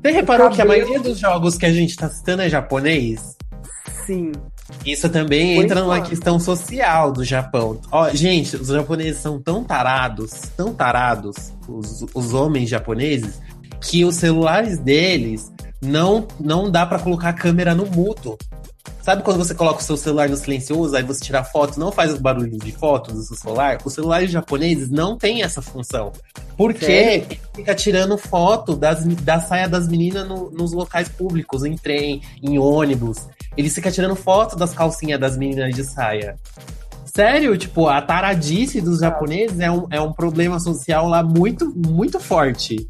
Você 0.02 0.12
reparou 0.12 0.50
que 0.50 0.56
a 0.62 0.66
cabelo- 0.66 0.86
maioria 0.86 1.00
dos 1.00 1.18
jogos 1.20 1.58
que 1.58 1.66
a 1.66 1.72
gente 1.72 1.96
tá 1.96 2.10
citando 2.10 2.42
é 2.42 2.50
japonês? 2.50 3.38
Isso 4.86 5.10
também 5.10 5.56
Por 5.56 5.64
entra 5.66 5.82
numa 5.82 5.98
enquanto. 5.98 6.10
questão 6.10 6.40
social 6.40 7.12
do 7.12 7.24
Japão. 7.24 7.80
Ó, 7.92 8.10
gente, 8.10 8.56
os 8.56 8.68
japoneses 8.68 9.22
são 9.22 9.40
tão 9.40 9.64
tarados, 9.64 10.32
tão 10.56 10.74
tarados, 10.74 11.54
os, 11.68 12.06
os 12.14 12.34
homens 12.34 12.70
japoneses, 12.70 13.40
que 13.82 14.06
os 14.06 14.16
celulares 14.16 14.78
deles 14.80 15.52
não, 15.82 16.28
não 16.40 16.72
dá 16.72 16.86
pra 16.86 17.00
colocar 17.00 17.30
a 17.30 17.34
câmera 17.34 17.76
no 17.76 17.86
mudo. 17.86 18.38
Sabe 19.02 19.22
quando 19.22 19.38
você 19.38 19.54
coloca 19.54 19.80
o 19.80 19.84
seu 19.84 19.98
celular 19.98 20.30
no 20.30 20.38
silencioso, 20.38 20.96
aí 20.96 21.04
você 21.04 21.20
tira 21.20 21.44
foto, 21.44 21.78
não 21.80 21.92
faz 21.92 22.14
os 22.14 22.20
barulhos 22.20 22.58
de 22.58 22.72
foto 22.72 23.12
do 23.12 23.22
seu 23.22 23.36
celular? 23.36 23.78
Os 23.84 23.94
celulares 23.94 24.32
japoneses 24.32 24.90
não 24.90 25.18
têm 25.18 25.44
essa 25.44 25.62
função. 25.62 26.14
Porque 26.56 26.86
Sério? 26.86 27.38
fica 27.54 27.76
tirando 27.76 28.18
foto 28.18 28.76
das, 28.78 29.04
da 29.06 29.42
saia 29.42 29.68
das 29.68 29.88
meninas 29.90 30.28
no- 30.28 30.50
nos 30.52 30.72
locais 30.72 31.10
públicos, 31.10 31.66
em 31.66 31.76
trem, 31.76 32.22
em 32.42 32.58
ônibus. 32.58 33.28
Eles 33.58 33.74
ficam 33.76 33.92
tirando 33.92 34.16
foto 34.16 34.56
das 34.56 34.74
calcinhas 34.74 35.20
das 35.20 35.36
meninas 35.36 35.76
de 35.76 35.84
saia. 35.84 36.38
Sério, 37.06 37.58
tipo, 37.58 37.88
a 37.88 38.02
taradice 38.02 38.80
dos 38.82 39.00
japoneses 39.00 39.60
é 39.60 39.70
um, 39.70 39.86
é 39.92 40.00
um 40.02 40.12
problema 40.14 40.60
social 40.60 41.08
lá 41.08 41.22
muito, 41.22 41.72
muito 41.76 42.20
forte. 42.20 42.88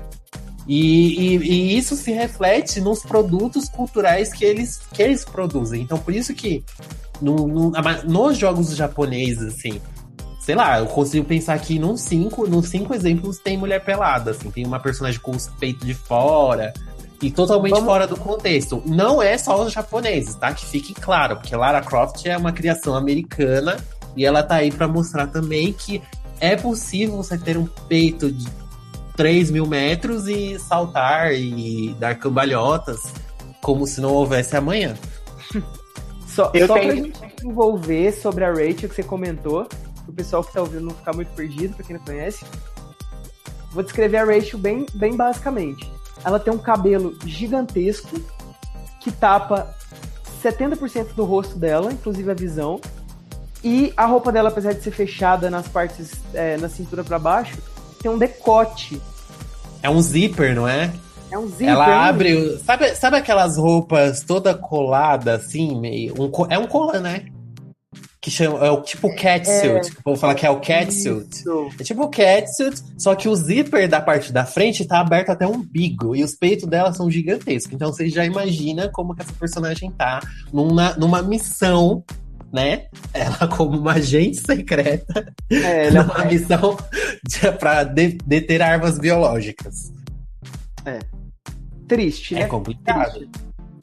E, 0.68 1.36
e- 1.36 1.38
e 1.38 1.78
isso 1.78 1.95
se 1.95 2.11
reflete 2.11 2.80
nos 2.80 2.99
produtos 3.03 3.68
culturais 3.70 4.32
que 4.34 4.45
eles, 4.45 4.80
que 4.93 5.01
eles 5.03 5.26
produzem. 5.26 5.82
Então, 5.82 5.97
por 5.97 6.14
isso 6.14 6.34
que 6.34 6.64
no, 7.22 7.47
no- 7.47 7.72
nos 8.05 8.38
jogos 8.38 8.76
japoneses, 8.76 9.53
assim, 9.55 9.82
sei 10.39 10.55
lá, 10.55 10.80
eu 10.80 10.86
consigo 10.88 11.26
pensar 11.26 11.57
que 11.59 11.78
num 11.78 11.97
cinco, 11.97 12.47
nos 12.47 12.68
cinco 12.70 12.93
exemplos 12.93 13.39
tem 13.39 13.57
mulher 13.57 13.84
pelada, 13.84 14.32
assim, 14.32 14.49
tem 14.51 14.66
uma 14.66 14.80
personagem 14.80 15.20
com 15.20 15.32
os 15.32 15.47
peitos 15.59 15.86
de 15.86 15.93
fora 15.93 16.74
e 17.22 17.30
totalmente 17.32 17.72
Vamos- 17.72 17.86
fora 17.86 18.07
do 18.07 18.18
contexto. 18.18 18.82
Não 18.86 19.22
é 19.22 19.38
só 19.38 19.61
os 19.64 19.72
japoneses, 19.74 20.36
tá? 20.36 20.53
Que 20.53 20.66
fique 20.66 20.93
claro, 20.93 21.38
porque 21.38 21.55
Lara 21.55 21.82
Croft 21.82 22.26
é 22.26 22.38
uma 22.38 22.51
criação 22.53 22.95
americana 22.95 23.78
e 24.16 24.26
ela 24.26 24.43
tá 24.43 24.55
aí 24.55 24.72
pra 24.72 24.88
mostrar 24.88 25.28
também 25.28 25.74
que 25.74 26.01
é 26.39 26.55
possível 26.55 27.18
você 27.18 27.38
ter 27.38 27.57
um 27.57 27.66
peito 27.88 28.30
de 28.32 28.45
3 29.16 29.51
mil 29.51 29.66
metros 29.68 30.28
e 30.28 30.57
saltar 30.59 31.34
e 31.34 31.95
dar 31.99 32.16
cambalhotas 32.16 32.99
como 33.61 33.86
se 33.88 34.01
não 34.01 34.11
houvesse 34.14 34.55
amanhã. 34.55 34.95
Só, 36.28 36.49
Eu 36.53 36.66
só 36.66 36.74
tenho- 36.74 37.11
pra 37.11 37.28
gente 37.28 37.45
envolver 37.45 38.11
sobre 38.11 38.43
a 38.43 38.49
Rachel 38.49 38.89
que 38.89 38.95
você 38.95 39.03
comentou, 39.03 39.68
o 40.07 40.11
pessoal 40.11 40.43
que 40.43 40.51
tá 40.51 40.61
ouvindo 40.61 40.82
não 40.86 40.95
ficar 40.95 41.14
muito 41.16 41.30
perdido, 41.36 41.76
pra 41.76 41.86
quem 41.86 41.95
não 41.95 42.03
conhece. 42.03 42.43
Vou 43.72 43.84
descrever 43.84 44.18
a 44.18 44.26
Rachel 44.26 44.57
bem, 44.59 44.86
bem 44.95 45.16
basicamente. 45.16 45.88
Ela 46.26 46.39
tem 46.39 46.51
um 46.51 46.57
cabelo 46.57 47.16
gigantesco 47.26 48.20
que 48.99 49.11
tapa 49.11 49.76
70% 50.43 51.14
do 51.14 51.24
rosto 51.24 51.55
dela, 51.59 51.91
inclusive 51.93 52.32
a 52.32 52.34
visão. 52.34 52.82
E 53.64 53.93
a 53.95 54.05
roupa 54.05 54.32
dela, 54.32 54.49
apesar 54.49 54.74
de 54.74 54.82
ser 54.82 54.91
fechada 54.91 55.49
nas 55.51 55.68
partes, 55.68 56.11
é, 56.34 56.57
na 56.57 56.68
cintura 56.68 57.03
pra 57.03 57.20
baixo, 57.20 57.57
tem 58.04 58.12
um 58.12 58.18
decote. 58.18 59.01
É 59.82 59.89
um 59.89 60.01
zíper, 60.01 60.54
não 60.54 60.68
é? 60.68 60.93
É 61.32 61.38
um 61.38 61.47
zíper. 61.47 61.70
Ela 61.70 61.88
hein? 61.88 61.93
abre. 61.93 62.58
Sabe, 62.60 62.95
sabe 62.95 63.18
aquelas 63.18 63.58
roupas 63.58 64.22
toda 64.22 64.54
colada, 64.54 65.36
assim, 65.36 65.80
meio. 65.80 66.14
Um, 66.20 66.30
é 66.49 66.60
um 66.60 66.68
colã, 66.68 66.99
né? 66.99 67.26
Que 68.22 68.30
chama. 68.30 68.60
É 68.60 68.70
o 68.70 68.82
tipo 68.82 69.14
catsuit. 69.16 69.97
Vou 70.04 70.16
falar 70.16 70.36
que 70.36 70.45
é 70.45 70.49
o 70.49 70.60
catsuit. 70.60 71.30
Isso. 71.34 71.70
É 71.80 71.84
tipo 71.84 72.04
o 72.04 72.10
catsuit, 72.10 72.82
só 72.97 73.16
que 73.16 73.28
o 73.28 73.36
zíper 73.36 73.89
da 73.89 74.01
parte 74.01 74.32
da 74.32 74.45
frente 74.45 74.86
tá 74.86 74.99
aberto 74.99 75.30
até 75.30 75.47
o 75.47 75.51
umbigo. 75.51 76.16
E 76.16 76.24
os 76.24 76.36
peitos 76.36 76.68
dela 76.68 76.93
são 76.93 77.10
gigantescos. 77.10 77.74
Então 77.74 77.91
você 77.91 78.10
já 78.10 78.26
imagina 78.26 78.89
como 78.89 79.16
que 79.16 79.22
essa 79.22 79.34
personagem 79.34 79.91
tá 79.91 80.22
numa, 80.54 80.93
numa 80.93 81.22
missão, 81.22 82.04
né? 82.54 82.86
Ela 83.14 83.47
como 83.47 83.80
uma 83.80 83.93
agente 83.93 84.38
secreta 84.38 85.34
É, 85.49 85.88
ela 85.88 85.99
é 85.99 86.04
numa 86.04 86.26
missão 86.26 86.78
de, 87.28 87.51
pra 87.54 87.84
de- 87.84 88.18
deter 88.26 88.62
armas 88.62 88.99
biológicas. 88.99 89.91
triste, 91.88 92.36
né? 92.36 92.41
É 92.41 92.45
complicado. 92.47 93.28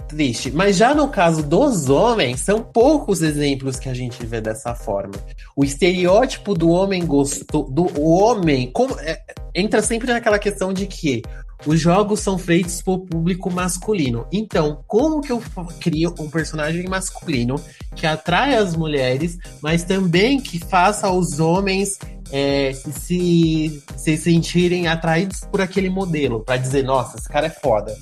Triste. 0.09 0.51
Mas 0.51 0.77
já 0.77 0.93
no 0.95 1.09
caso 1.09 1.43
dos 1.43 1.89
homens, 1.89 2.41
são 2.41 2.63
poucos 2.63 3.23
exemplos 3.23 3.79
que 3.79 3.89
a 3.89 3.95
gente 3.95 4.25
vê 4.27 4.41
dessa 4.41 4.75
forma. 4.75 5.15
O 5.55 5.65
estereótipo 5.65 6.55
do 6.55 6.71
homem 6.71 7.07
gostou. 7.07 7.71
Do 7.71 7.87
o 8.01 8.11
homem. 8.19 8.71
Como, 8.73 8.99
é, 9.01 9.21
entra 9.55 9.81
sempre 9.83 10.13
naquela 10.13 10.39
questão 10.39 10.73
de 10.73 10.87
que 10.87 11.23
os 11.67 11.81
jogos 11.81 12.21
são 12.21 12.39
feitos 12.39 12.81
por 12.83 13.01
público 13.01 13.51
masculino. 13.51 14.27
Então, 14.33 14.83
como 14.87 15.21
que 15.21 15.33
eu 15.33 15.43
crio 15.81 16.15
um 16.19 16.31
personagem 16.31 16.89
masculino 16.89 17.57
que 17.95 18.07
atrai 18.07 18.55
as 18.55 18.75
mulheres, 18.75 19.39
mas 19.63 19.85
também 19.85 20.41
que 20.41 20.59
faça 20.59 21.11
os 21.11 21.39
homens 21.39 21.99
é, 22.33 22.73
se, 22.73 22.91
se, 22.93 23.83
se 23.97 24.17
sentirem 24.17 24.87
atraídos 24.89 25.41
por 25.41 25.61
aquele 25.61 25.91
modelo, 25.91 26.41
para 26.41 26.57
dizer, 26.57 26.85
nossa, 26.85 27.19
esse 27.19 27.29
cara 27.29 27.47
é 27.47 27.51
foda. 27.51 27.97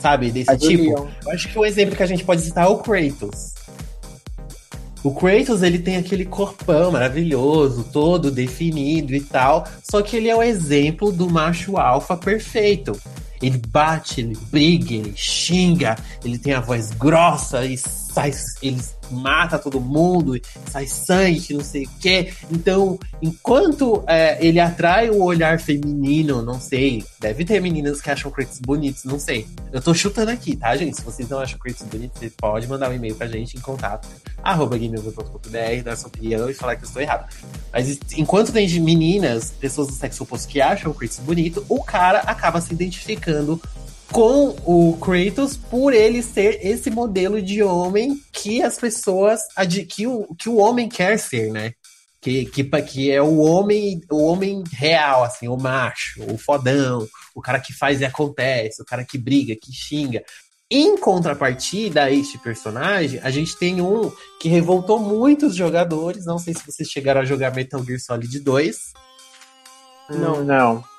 Sabe? 0.00 0.30
Desse 0.30 0.56
tipo. 0.58 1.08
Eu 1.24 1.32
acho 1.32 1.48
que 1.48 1.58
o 1.58 1.62
um 1.62 1.64
exemplo 1.64 1.96
que 1.96 2.02
a 2.02 2.06
gente 2.06 2.24
pode 2.24 2.42
citar 2.42 2.66
é 2.66 2.68
o 2.68 2.78
Kratos. 2.78 3.55
O 5.06 5.14
Kratos, 5.14 5.62
ele 5.62 5.78
tem 5.78 5.98
aquele 5.98 6.24
corpão 6.24 6.90
maravilhoso, 6.90 7.84
todo 7.92 8.28
definido 8.28 9.14
e 9.14 9.20
tal, 9.20 9.64
só 9.80 10.02
que 10.02 10.16
ele 10.16 10.28
é 10.28 10.34
o 10.34 10.42
exemplo 10.42 11.12
do 11.12 11.30
macho 11.30 11.76
alfa 11.76 12.16
perfeito. 12.16 12.90
Ele 13.40 13.62
bate, 13.68 14.20
ele 14.20 14.36
briga, 14.50 14.94
ele 14.94 15.12
xinga, 15.14 15.94
ele 16.24 16.36
tem 16.36 16.54
a 16.54 16.60
voz 16.60 16.90
grossa 16.90 17.64
e 17.64 17.78
sai, 18.16 18.32
ele 18.62 18.82
mata 19.10 19.58
todo 19.58 19.78
mundo, 19.78 20.40
sai 20.70 20.86
sangue, 20.86 21.52
não 21.52 21.62
sei 21.62 21.84
o 21.84 21.90
quê. 22.00 22.32
Então, 22.50 22.98
enquanto 23.20 24.02
é, 24.06 24.38
ele 24.44 24.58
atrai 24.58 25.10
o 25.10 25.22
olhar 25.22 25.60
feminino, 25.60 26.40
não 26.40 26.58
sei, 26.58 27.04
deve 27.20 27.44
ter 27.44 27.60
meninas 27.60 28.00
que 28.00 28.10
acham 28.10 28.30
Kratos 28.30 28.58
bonitos, 28.58 29.04
não 29.04 29.18
sei. 29.18 29.46
Eu 29.70 29.82
tô 29.82 29.92
chutando 29.92 30.30
aqui, 30.30 30.56
tá, 30.56 30.74
gente? 30.74 30.96
Se 30.96 31.02
vocês 31.02 31.28
não 31.28 31.40
acham 31.40 31.58
Kratos 31.58 31.86
bonitos, 31.86 32.18
vocês 32.18 32.32
podem 32.34 32.66
mandar 32.66 32.90
um 32.90 32.94
e-mail 32.94 33.14
pra 33.14 33.26
gente 33.26 33.58
em 33.58 33.60
contato, 33.60 34.08
arroba 34.42 34.78
dar 35.84 35.96
sua 35.96 36.08
opinião 36.08 36.48
e 36.48 36.54
falar 36.54 36.76
que 36.76 36.84
eu 36.84 36.88
estou 36.88 37.02
errado. 37.02 37.28
Mas 37.70 37.98
enquanto 38.16 38.50
tem 38.50 38.66
meninas, 38.80 39.50
pessoas 39.50 39.88
do 39.88 39.92
sexo 39.92 40.22
oposto 40.22 40.48
que 40.48 40.58
acham 40.58 40.90
o 40.90 40.94
Kratos 40.94 41.18
bonito, 41.18 41.66
o 41.68 41.84
cara 41.84 42.20
acaba 42.20 42.62
se 42.62 42.72
identificando 42.72 43.60
com 44.12 44.56
o 44.64 44.96
Kratos 44.98 45.56
por 45.56 45.92
ele 45.92 46.22
ser 46.22 46.58
esse 46.64 46.90
modelo 46.90 47.42
de 47.42 47.62
homem 47.62 48.20
que 48.32 48.62
as 48.62 48.78
pessoas 48.78 49.40
que 49.88 50.06
o, 50.06 50.34
que 50.36 50.48
o 50.48 50.56
homem 50.56 50.88
quer 50.88 51.18
ser, 51.18 51.50
né? 51.50 51.72
Que, 52.20 52.44
que, 52.46 52.64
que 52.82 53.10
é 53.10 53.22
o 53.22 53.38
homem, 53.38 54.00
o 54.10 54.24
homem 54.24 54.64
real, 54.72 55.22
assim, 55.22 55.46
o 55.46 55.56
macho, 55.56 56.24
o 56.24 56.36
fodão, 56.36 57.06
o 57.34 57.40
cara 57.40 57.60
que 57.60 57.72
faz 57.72 58.00
e 58.00 58.04
acontece, 58.04 58.82
o 58.82 58.84
cara 58.84 59.04
que 59.04 59.16
briga, 59.16 59.54
que 59.54 59.72
xinga. 59.72 60.24
Em 60.68 60.98
contrapartida 60.98 62.02
a 62.02 62.10
este 62.10 62.36
personagem, 62.38 63.20
a 63.22 63.30
gente 63.30 63.56
tem 63.56 63.80
um 63.80 64.10
que 64.40 64.48
revoltou 64.48 64.98
muitos 64.98 65.54
jogadores. 65.54 66.26
Não 66.26 66.38
sei 66.38 66.54
se 66.54 66.66
vocês 66.66 66.88
chegaram 66.88 67.20
a 67.20 67.24
jogar 67.24 67.54
Metal 67.54 67.84
Gear 67.84 68.00
Solid 68.00 68.40
2. 68.40 68.76
Não, 70.10 70.42
não. 70.42 70.95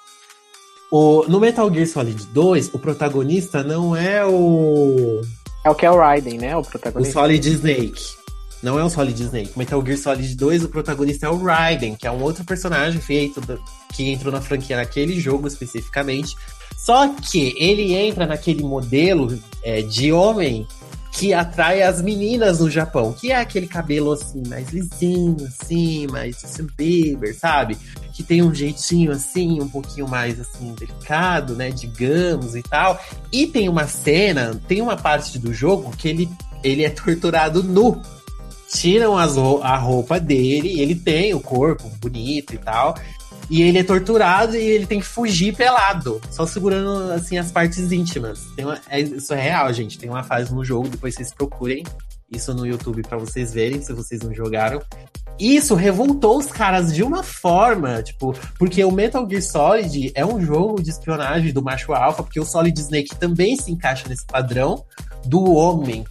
O, 0.89 1.25
no 1.27 1.39
Metal 1.39 1.71
Gear 1.73 1.87
Solid 1.87 2.25
2, 2.27 2.73
o 2.73 2.79
protagonista 2.79 3.61
não 3.63 3.95
é 3.95 4.25
o. 4.25 5.21
É 5.63 5.69
o 5.69 5.75
que 5.75 5.85
é 5.85 5.91
o 5.91 5.97
Raiden, 5.97 6.37
né? 6.37 6.55
O 6.55 6.61
protagonista. 6.61 7.19
O 7.19 7.21
Solid 7.21 7.49
Snake. 7.49 8.17
Não 8.63 8.79
é 8.79 8.83
o 8.83 8.89
Solid 8.89 9.21
Snake. 9.21 9.57
Metal 9.57 9.85
Gear 9.85 9.97
Solid 9.97 10.35
2, 10.35 10.63
o 10.63 10.69
protagonista 10.69 11.27
é 11.27 11.29
o 11.29 11.43
Raiden, 11.43 11.95
que 11.95 12.07
é 12.07 12.11
um 12.11 12.23
outro 12.23 12.43
personagem 12.45 13.01
feito 13.01 13.41
do, 13.41 13.61
que 13.93 14.09
entrou 14.09 14.31
na 14.31 14.41
franquia 14.41 14.77
naquele 14.77 15.19
jogo 15.19 15.47
especificamente. 15.47 16.35
Só 16.77 17.09
que 17.09 17.53
ele 17.57 17.93
entra 17.93 18.25
naquele 18.25 18.63
modelo 18.63 19.37
é, 19.63 19.81
de 19.81 20.13
homem 20.13 20.65
que 21.17 21.33
atrai 21.33 21.81
as 21.81 21.99
meninas 21.99 22.59
no 22.59 22.69
Japão, 22.69 23.11
que 23.11 23.31
é 23.31 23.37
aquele 23.37 23.65
cabelo 23.65 24.11
assim, 24.11 24.43
mais 24.47 24.69
lisinho, 24.69 25.35
assim, 25.47 26.05
mais 26.07 26.39
Justin 26.39 26.67
Bieber, 26.77 27.35
sabe? 27.35 27.75
Que 28.13 28.21
tem 28.21 28.43
um 28.43 28.53
jeitinho 28.53 29.11
assim, 29.11 29.59
um 29.59 29.67
pouquinho 29.67 30.07
mais 30.07 30.39
assim, 30.39 30.75
delicado, 30.75 31.55
né? 31.55 31.71
Digamos 31.71 32.55
e 32.55 32.61
tal. 32.61 33.01
E 33.31 33.47
tem 33.47 33.67
uma 33.67 33.87
cena, 33.87 34.61
tem 34.67 34.79
uma 34.79 34.95
parte 34.95 35.39
do 35.39 35.51
jogo 35.51 35.91
que 35.97 36.07
ele, 36.07 36.29
ele 36.63 36.85
é 36.85 36.89
torturado 36.91 37.63
nu. 37.63 37.99
Tiram 38.71 39.17
as, 39.17 39.35
a 39.37 39.75
roupa 39.75 40.19
dele, 40.19 40.79
ele 40.79 40.93
tem 40.93 41.33
o 41.33 41.39
corpo 41.39 41.89
bonito 41.99 42.53
e 42.53 42.59
tal. 42.59 42.95
E 43.49 43.61
ele 43.61 43.79
é 43.79 43.83
torturado 43.83 44.55
e 44.55 44.61
ele 44.61 44.85
tem 44.85 44.99
que 44.99 45.05
fugir 45.05 45.55
pelado, 45.55 46.21
só 46.29 46.45
segurando 46.45 47.11
assim 47.13 47.37
as 47.37 47.51
partes 47.51 47.91
íntimas. 47.91 48.45
Uma, 48.59 48.79
é, 48.89 48.99
isso 48.99 49.33
é 49.33 49.41
real, 49.41 49.71
gente. 49.71 49.97
Tem 49.97 50.09
uma 50.09 50.23
fase 50.23 50.53
no 50.53 50.65
jogo, 50.65 50.89
depois 50.89 51.15
vocês 51.15 51.33
procurem 51.33 51.83
isso 52.29 52.53
no 52.53 52.65
YouTube 52.65 53.01
para 53.03 53.17
vocês 53.17 53.53
verem, 53.53 53.81
se 53.81 53.93
vocês 53.93 54.21
não 54.21 54.33
jogaram. 54.33 54.81
Isso 55.39 55.75
revoltou 55.75 56.37
os 56.37 56.47
caras 56.47 56.93
de 56.93 57.03
uma 57.03 57.21
forma, 57.21 58.01
tipo, 58.01 58.35
porque 58.57 58.83
o 58.83 58.91
Metal 58.91 59.27
Gear 59.29 59.41
Solid 59.41 60.11
é 60.15 60.25
um 60.25 60.41
jogo 60.41 60.81
de 60.81 60.89
espionagem 60.89 61.53
do 61.53 61.61
macho 61.61 61.93
alfa, 61.93 62.23
porque 62.23 62.39
o 62.39 62.45
Solid 62.45 62.77
Snake 62.79 63.15
também 63.15 63.55
se 63.55 63.71
encaixa 63.71 64.09
nesse 64.09 64.25
padrão 64.25 64.83
do 65.25 65.53
homem 65.53 66.03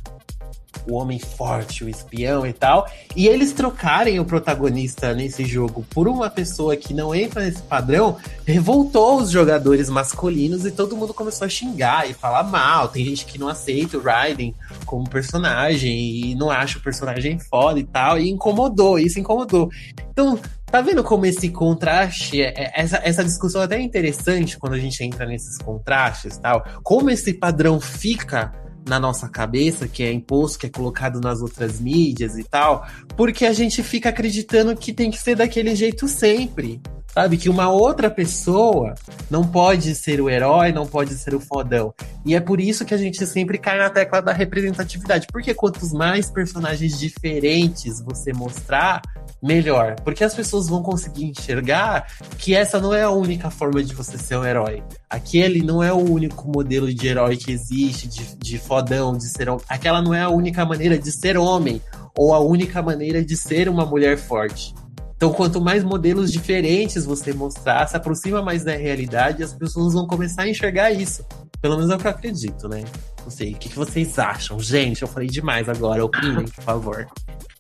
o 0.89 0.95
homem 0.95 1.18
forte, 1.18 1.84
o 1.84 1.89
espião 1.89 2.47
e 2.47 2.53
tal, 2.53 2.87
e 3.14 3.26
eles 3.26 3.53
trocarem 3.53 4.20
o 4.20 4.24
protagonista 4.24 5.12
nesse 5.12 5.45
jogo 5.45 5.84
por 5.91 6.09
uma 6.09 6.30
pessoa 6.30 6.76
que 6.76 6.95
não 6.95 7.14
entra 7.14 7.43
nesse 7.43 7.62
padrão, 7.62 8.16
revoltou 8.45 9.20
os 9.20 9.30
jogadores 9.30 9.89
masculinos 9.89 10.64
e 10.64 10.70
todo 10.70 10.97
mundo 10.97 11.12
começou 11.12 11.45
a 11.45 11.49
xingar 11.49 12.09
e 12.09 12.14
falar 12.14 12.45
mal. 12.45 12.89
Tem 12.89 13.05
gente 13.05 13.26
que 13.26 13.39
não 13.39 13.49
aceita 13.49 13.99
o 13.99 14.03
Raiden 14.03 14.55
como 14.84 15.09
personagem 15.09 16.30
e 16.30 16.34
não 16.34 16.51
acha 16.51 16.78
o 16.78 16.82
personagem 16.82 17.39
foda 17.39 17.78
e 17.78 17.84
tal, 17.84 18.18
e 18.18 18.30
incomodou, 18.30 18.99
isso 18.99 19.18
incomodou. 19.18 19.70
Então, 20.11 20.39
Tá 20.68 20.80
vendo 20.80 21.05
como 21.05 21.24
esse 21.24 21.49
contraste, 21.49 22.43
é, 22.43 22.49
é, 22.49 22.72
essa, 22.74 23.01
essa 23.05 23.24
discussão 23.24 23.62
é 23.62 23.64
até 23.64 23.80
interessante 23.80 24.59
quando 24.59 24.72
a 24.72 24.78
gente 24.78 25.03
entra 25.03 25.24
nesses 25.24 25.59
contrastes 25.59 26.37
tal, 26.39 26.66
como 26.82 27.09
esse 27.09 27.32
padrão 27.32 27.80
fica 27.80 28.53
na 28.87 29.01
nossa 29.01 29.28
cabeça, 29.28 29.89
que 29.89 30.03
é 30.03 30.12
imposto, 30.12 30.61
que 30.61 30.66
é 30.66 30.70
colocado 30.70 31.20
nas 31.20 31.41
outras 31.41 31.80
mídias 31.80 32.39
e 32.39 32.45
tal, 32.45 32.87
porque 33.16 33.45
a 33.45 33.53
gente 33.53 33.82
fica 33.82 34.09
acreditando 34.11 34.76
que 34.76 34.93
tem 34.93 35.11
que 35.11 35.18
ser 35.18 35.37
daquele 35.37 35.74
jeito 35.74 36.07
sempre. 36.07 36.80
Sabe? 37.16 37.38
Que 37.38 37.48
uma 37.48 37.70
outra 37.70 38.10
pessoa 38.10 38.94
não 39.30 39.42
pode 39.42 39.94
ser 39.94 40.20
o 40.20 40.28
herói, 40.28 40.70
não 40.70 40.86
pode 40.86 41.14
ser 41.14 41.34
o 41.34 41.40
fodão. 41.40 41.94
E 42.26 42.34
é 42.34 42.40
por 42.40 42.60
isso 42.60 42.84
que 42.84 42.92
a 42.92 42.98
gente 42.98 43.24
sempre 43.24 43.56
cai 43.56 43.78
na 43.78 43.88
tecla 43.88 44.20
da 44.20 44.34
representatividade. 44.34 45.26
Porque 45.32 45.54
quantos 45.54 45.94
mais 45.94 46.30
personagens 46.30 46.98
diferentes 46.98 48.02
você 48.02 48.34
mostrar, 48.34 49.00
melhor. 49.42 49.96
Porque 50.04 50.22
as 50.22 50.34
pessoas 50.34 50.68
vão 50.68 50.82
conseguir 50.82 51.24
enxergar 51.24 52.06
que 52.36 52.54
essa 52.54 52.78
não 52.78 52.92
é 52.92 53.04
a 53.04 53.10
única 53.10 53.48
forma 53.48 53.82
de 53.82 53.94
você 53.94 54.18
ser 54.18 54.36
um 54.36 54.44
herói. 54.44 54.82
Aquele 55.08 55.62
não 55.62 55.82
é 55.82 55.90
o 55.90 55.96
único 55.96 56.46
modelo 56.52 56.92
de 56.92 57.08
herói 57.08 57.38
que 57.38 57.50
existe, 57.50 58.08
de, 58.08 58.36
de 58.36 58.58
fodão, 58.58 59.16
de 59.16 59.26
ser. 59.30 59.48
Aquela 59.70 60.02
não 60.02 60.12
é 60.12 60.20
a 60.20 60.28
única 60.28 60.66
maneira 60.66 60.98
de 60.98 61.10
ser 61.10 61.38
homem, 61.38 61.80
ou 62.14 62.34
a 62.34 62.40
única 62.40 62.82
maneira 62.82 63.24
de 63.24 63.38
ser 63.38 63.70
uma 63.70 63.86
mulher 63.86 64.18
forte. 64.18 64.74
Então, 65.16 65.32
quanto 65.32 65.60
mais 65.60 65.82
modelos 65.82 66.30
diferentes 66.30 67.06
você 67.06 67.32
mostrar, 67.32 67.86
se 67.86 67.96
aproxima 67.96 68.42
mais 68.42 68.64
da 68.64 68.76
realidade, 68.76 69.42
as 69.42 69.54
pessoas 69.54 69.94
vão 69.94 70.06
começar 70.06 70.42
a 70.42 70.48
enxergar 70.48 70.90
isso. 70.90 71.24
Pelo 71.60 71.76
menos 71.76 71.90
é 71.90 71.96
o 71.96 71.98
que 71.98 72.06
eu 72.06 72.10
acredito, 72.10 72.68
né? 72.68 72.84
Não 73.24 73.30
sei, 73.30 73.52
o 73.52 73.56
que, 73.56 73.74
vocês 73.74 74.18
acham? 74.18 74.60
Gente, 74.60 75.02
eu 75.02 75.08
falei 75.08 75.28
demais 75.28 75.68
agora, 75.68 76.04
opinem, 76.04 76.44
por 76.44 76.62
favor. 76.62 77.06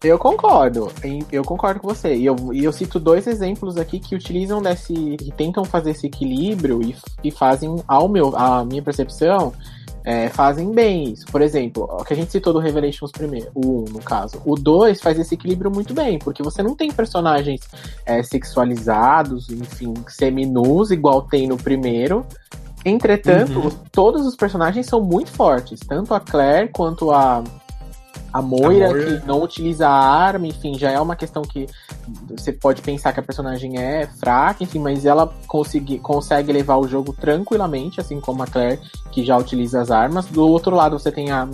Eu 0.04 0.18
concordo, 0.18 0.92
eu 1.32 1.42
concordo 1.42 1.80
com 1.80 1.88
você. 1.88 2.14
E 2.14 2.26
eu, 2.26 2.36
eu 2.52 2.70
cito 2.72 3.00
dois 3.00 3.26
exemplos 3.26 3.78
aqui 3.78 3.98
que 3.98 4.14
utilizam 4.14 4.60
desse. 4.62 4.92
que 4.92 5.32
tentam 5.32 5.64
fazer 5.64 5.90
esse 5.90 6.06
equilíbrio 6.06 6.82
e, 6.82 6.94
e 7.24 7.30
fazem, 7.30 7.74
ao 7.88 8.06
meu, 8.06 8.36
a 8.36 8.64
minha 8.64 8.82
percepção, 8.82 9.52
é, 10.06 10.28
fazem 10.28 10.70
bem 10.70 11.12
isso. 11.12 11.26
Por 11.26 11.42
exemplo, 11.42 11.82
o 11.90 12.04
que 12.04 12.12
a 12.12 12.16
gente 12.16 12.30
citou 12.30 12.52
do 12.52 12.60
Revelations 12.60 13.10
primeiro, 13.10 13.50
o 13.52 13.82
1 13.82 13.84
no 13.90 13.98
caso. 14.00 14.40
O 14.46 14.54
2 14.54 15.00
faz 15.00 15.18
esse 15.18 15.34
equilíbrio 15.34 15.68
muito 15.68 15.92
bem, 15.92 16.16
porque 16.20 16.44
você 16.44 16.62
não 16.62 16.76
tem 16.76 16.92
personagens 16.92 17.62
é, 18.06 18.22
sexualizados, 18.22 19.50
enfim, 19.50 19.92
seminus, 20.06 20.92
igual 20.92 21.22
tem 21.22 21.48
no 21.48 21.56
primeiro. 21.56 22.24
Entretanto, 22.84 23.58
uhum. 23.58 23.70
todos 23.90 24.24
os 24.24 24.36
personagens 24.36 24.86
são 24.86 25.02
muito 25.02 25.32
fortes, 25.32 25.80
tanto 25.80 26.14
a 26.14 26.20
Claire 26.20 26.70
quanto 26.72 27.10
a 27.10 27.42
a 28.36 28.42
Moira, 28.42 28.88
a 28.88 28.90
Moira, 28.90 29.20
que 29.20 29.26
não 29.26 29.42
utiliza 29.42 29.88
arma, 29.88 30.46
enfim, 30.46 30.78
já 30.78 30.90
é 30.90 31.00
uma 31.00 31.16
questão 31.16 31.42
que 31.42 31.66
você 32.28 32.52
pode 32.52 32.82
pensar 32.82 33.12
que 33.12 33.20
a 33.20 33.22
personagem 33.22 33.78
é 33.78 34.06
fraca, 34.06 34.62
enfim, 34.62 34.78
mas 34.78 35.06
ela 35.06 35.32
consegue, 35.46 35.98
consegue 35.98 36.52
levar 36.52 36.76
o 36.76 36.86
jogo 36.86 37.14
tranquilamente, 37.14 38.00
assim 38.00 38.20
como 38.20 38.42
a 38.42 38.46
Claire, 38.46 38.78
que 39.10 39.24
já 39.24 39.36
utiliza 39.38 39.80
as 39.80 39.90
armas. 39.90 40.26
Do 40.26 40.46
outro 40.46 40.74
lado, 40.76 40.98
você 40.98 41.10
tem 41.10 41.30
a, 41.30 41.48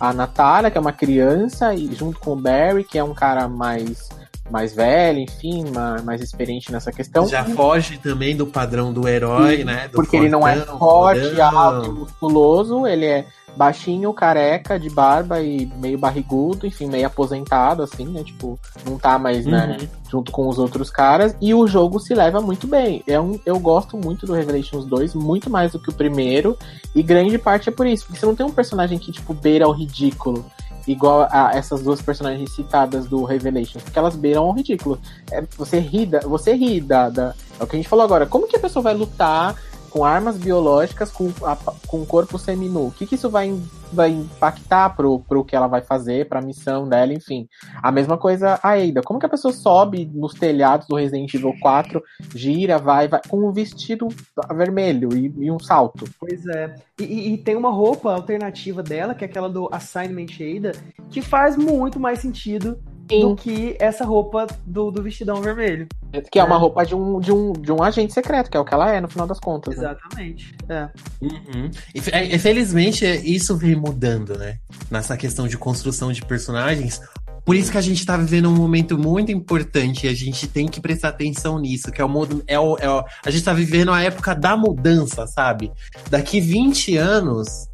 a 0.00 0.12
Natália, 0.12 0.70
que 0.70 0.76
é 0.76 0.80
uma 0.80 0.92
criança, 0.92 1.72
e 1.72 1.94
junto 1.94 2.18
com 2.18 2.32
o 2.32 2.36
Barry, 2.36 2.82
que 2.82 2.98
é 2.98 3.04
um 3.04 3.14
cara 3.14 3.46
mais 3.48 4.08
mais 4.48 4.74
velho, 4.74 5.18
enfim, 5.18 5.64
mais, 6.04 6.20
experiente 6.20 6.70
nessa 6.70 6.92
questão. 6.92 7.26
Já 7.26 7.44
foge 7.44 7.98
também 7.98 8.36
do 8.36 8.46
padrão 8.46 8.92
do 8.92 9.08
herói, 9.08 9.64
né? 9.64 9.88
Do 9.88 9.96
porque 9.96 10.16
ele 10.16 10.28
não 10.28 10.46
é 10.46 10.56
forte, 10.56 11.40
alto 11.40 11.88
e 11.88 11.92
musculoso, 11.92 12.86
ele 12.86 13.06
é 13.06 13.26
baixinho, 13.56 14.12
careca, 14.12 14.78
de 14.78 14.90
barba 14.90 15.40
e 15.40 15.66
meio 15.76 15.98
barrigudo, 15.98 16.66
enfim, 16.66 16.86
meio 16.86 17.06
aposentado, 17.06 17.82
assim, 17.82 18.06
né? 18.06 18.22
Tipo, 18.22 18.58
não 18.84 18.98
tá 18.98 19.18
mais, 19.18 19.46
né, 19.46 19.62
uhum. 19.62 19.68
né, 19.68 19.88
junto 20.10 20.30
com 20.30 20.46
os 20.48 20.58
outros 20.58 20.90
caras. 20.90 21.34
E 21.40 21.54
o 21.54 21.66
jogo 21.66 21.98
se 21.98 22.14
leva 22.14 22.40
muito 22.40 22.66
bem. 22.66 23.02
É 23.06 23.18
um, 23.18 23.40
eu 23.46 23.58
gosto 23.58 23.96
muito 23.96 24.26
do 24.26 24.34
Revelations 24.34 24.84
2, 24.84 25.14
muito 25.14 25.48
mais 25.48 25.72
do 25.72 25.78
que 25.78 25.88
o 25.88 25.94
primeiro. 25.94 26.56
E 26.94 27.02
grande 27.02 27.38
parte 27.38 27.68
é 27.68 27.72
por 27.72 27.86
isso, 27.86 28.04
porque 28.06 28.20
você 28.20 28.26
não 28.26 28.36
tem 28.36 28.44
um 28.44 28.52
personagem 28.52 28.98
que, 28.98 29.10
tipo, 29.10 29.32
beira 29.32 29.66
o 29.66 29.72
ridículo. 29.72 30.44
igual 30.86 31.26
a 31.30 31.50
essas 31.54 31.82
duas 31.82 32.00
personagens 32.00 32.54
citadas 32.54 33.06
do 33.06 33.24
Revelation, 33.24 33.80
porque 33.80 33.98
elas 33.98 34.14
beiram 34.14 34.44
o 34.44 34.52
ridículo. 34.52 35.00
É, 35.32 35.42
você 35.56 35.80
ri, 35.80 36.06
da, 36.06 36.20
você 36.20 36.54
ri 36.54 36.80
da, 36.80 37.08
da, 37.08 37.34
É 37.58 37.64
o 37.64 37.66
que 37.66 37.74
a 37.74 37.78
gente 37.78 37.88
falou 37.88 38.04
agora. 38.04 38.26
Como 38.26 38.46
que 38.46 38.56
a 38.56 38.60
pessoa 38.60 38.82
vai 38.82 38.94
lutar 38.94 39.56
com 39.96 40.04
armas 40.04 40.36
biológicas 40.36 41.10
com, 41.10 41.32
a, 41.42 41.56
com 41.86 42.04
corpo 42.04 42.38
seminu? 42.38 42.88
O 42.88 42.90
que, 42.90 43.06
que 43.06 43.14
isso 43.14 43.30
vai, 43.30 43.58
vai 43.90 44.10
impactar 44.10 44.90
pro, 44.90 45.20
pro 45.20 45.42
que 45.42 45.56
ela 45.56 45.66
vai 45.66 45.80
fazer, 45.80 46.28
pra 46.28 46.42
missão 46.42 46.86
dela, 46.86 47.14
enfim. 47.14 47.48
A 47.82 47.90
mesma 47.90 48.18
coisa 48.18 48.60
a 48.62 48.72
Ada. 48.74 49.00
Como 49.02 49.18
que 49.18 49.24
a 49.24 49.30
pessoa 49.30 49.54
sobe 49.54 50.04
nos 50.12 50.34
telhados 50.34 50.86
do 50.86 50.96
Resident 50.96 51.32
Evil 51.32 51.54
4, 51.62 52.02
gira, 52.34 52.76
vai, 52.76 53.08
vai 53.08 53.22
com 53.26 53.48
um 53.48 53.52
vestido 53.52 54.08
vermelho 54.54 55.16
e, 55.16 55.32
e 55.38 55.50
um 55.50 55.58
salto? 55.58 56.04
Pois 56.20 56.46
é. 56.46 56.74
E, 57.00 57.32
e, 57.32 57.38
tem 57.38 57.56
uma 57.56 57.70
roupa 57.70 58.12
alternativa 58.12 58.82
dela, 58.82 59.14
que 59.14 59.24
é 59.24 59.26
aquela 59.26 59.48
do 59.48 59.66
Assignment 59.72 60.26
Ada, 60.38 60.72
que 61.08 61.22
faz 61.22 61.56
muito 61.56 61.98
mais 61.98 62.18
sentido 62.18 62.78
Sim. 63.08 63.20
do 63.20 63.36
que 63.36 63.76
essa 63.78 64.04
roupa 64.04 64.46
do, 64.64 64.90
do 64.90 65.02
vestidão 65.02 65.40
vermelho. 65.40 65.86
Que 66.30 66.38
é, 66.38 66.42
é 66.42 66.44
uma 66.44 66.56
roupa 66.56 66.84
de 66.84 66.94
um, 66.94 67.20
de, 67.20 67.32
um, 67.32 67.52
de 67.52 67.72
um 67.72 67.82
agente 67.82 68.12
secreto, 68.12 68.50
que 68.50 68.56
é 68.56 68.60
o 68.60 68.64
que 68.64 68.74
ela 68.74 68.90
é, 68.92 69.00
no 69.00 69.08
final 69.08 69.26
das 69.26 69.38
contas. 69.38 69.76
Né? 69.76 69.84
Exatamente. 69.84 70.56
Né? 70.66 70.90
É. 71.20 71.24
Uhum. 71.24 71.70
E, 71.94 72.38
felizmente, 72.38 73.04
isso 73.04 73.56
vem 73.56 73.76
mudando, 73.76 74.36
né? 74.36 74.58
Nessa 74.90 75.16
questão 75.16 75.46
de 75.46 75.56
construção 75.56 76.12
de 76.12 76.24
personagens. 76.24 77.00
Por 77.44 77.54
isso 77.54 77.70
que 77.70 77.78
a 77.78 77.82
gente 77.82 78.04
tá 78.04 78.16
vivendo 78.16 78.48
um 78.48 78.54
momento 78.54 78.98
muito 78.98 79.30
importante 79.30 80.06
e 80.06 80.08
a 80.08 80.14
gente 80.14 80.48
tem 80.48 80.66
que 80.66 80.80
prestar 80.80 81.10
atenção 81.10 81.60
nisso, 81.60 81.92
que 81.92 82.00
é 82.00 82.04
o 82.04 82.08
modo. 82.08 82.42
É 82.44 82.58
o, 82.58 82.76
é 82.76 82.90
o, 82.90 83.04
a 83.24 83.30
gente 83.30 83.44
tá 83.44 83.52
vivendo 83.52 83.92
a 83.92 84.02
época 84.02 84.34
da 84.34 84.56
mudança, 84.56 85.28
sabe? 85.28 85.70
Daqui 86.10 86.40
20 86.40 86.96
anos. 86.96 87.68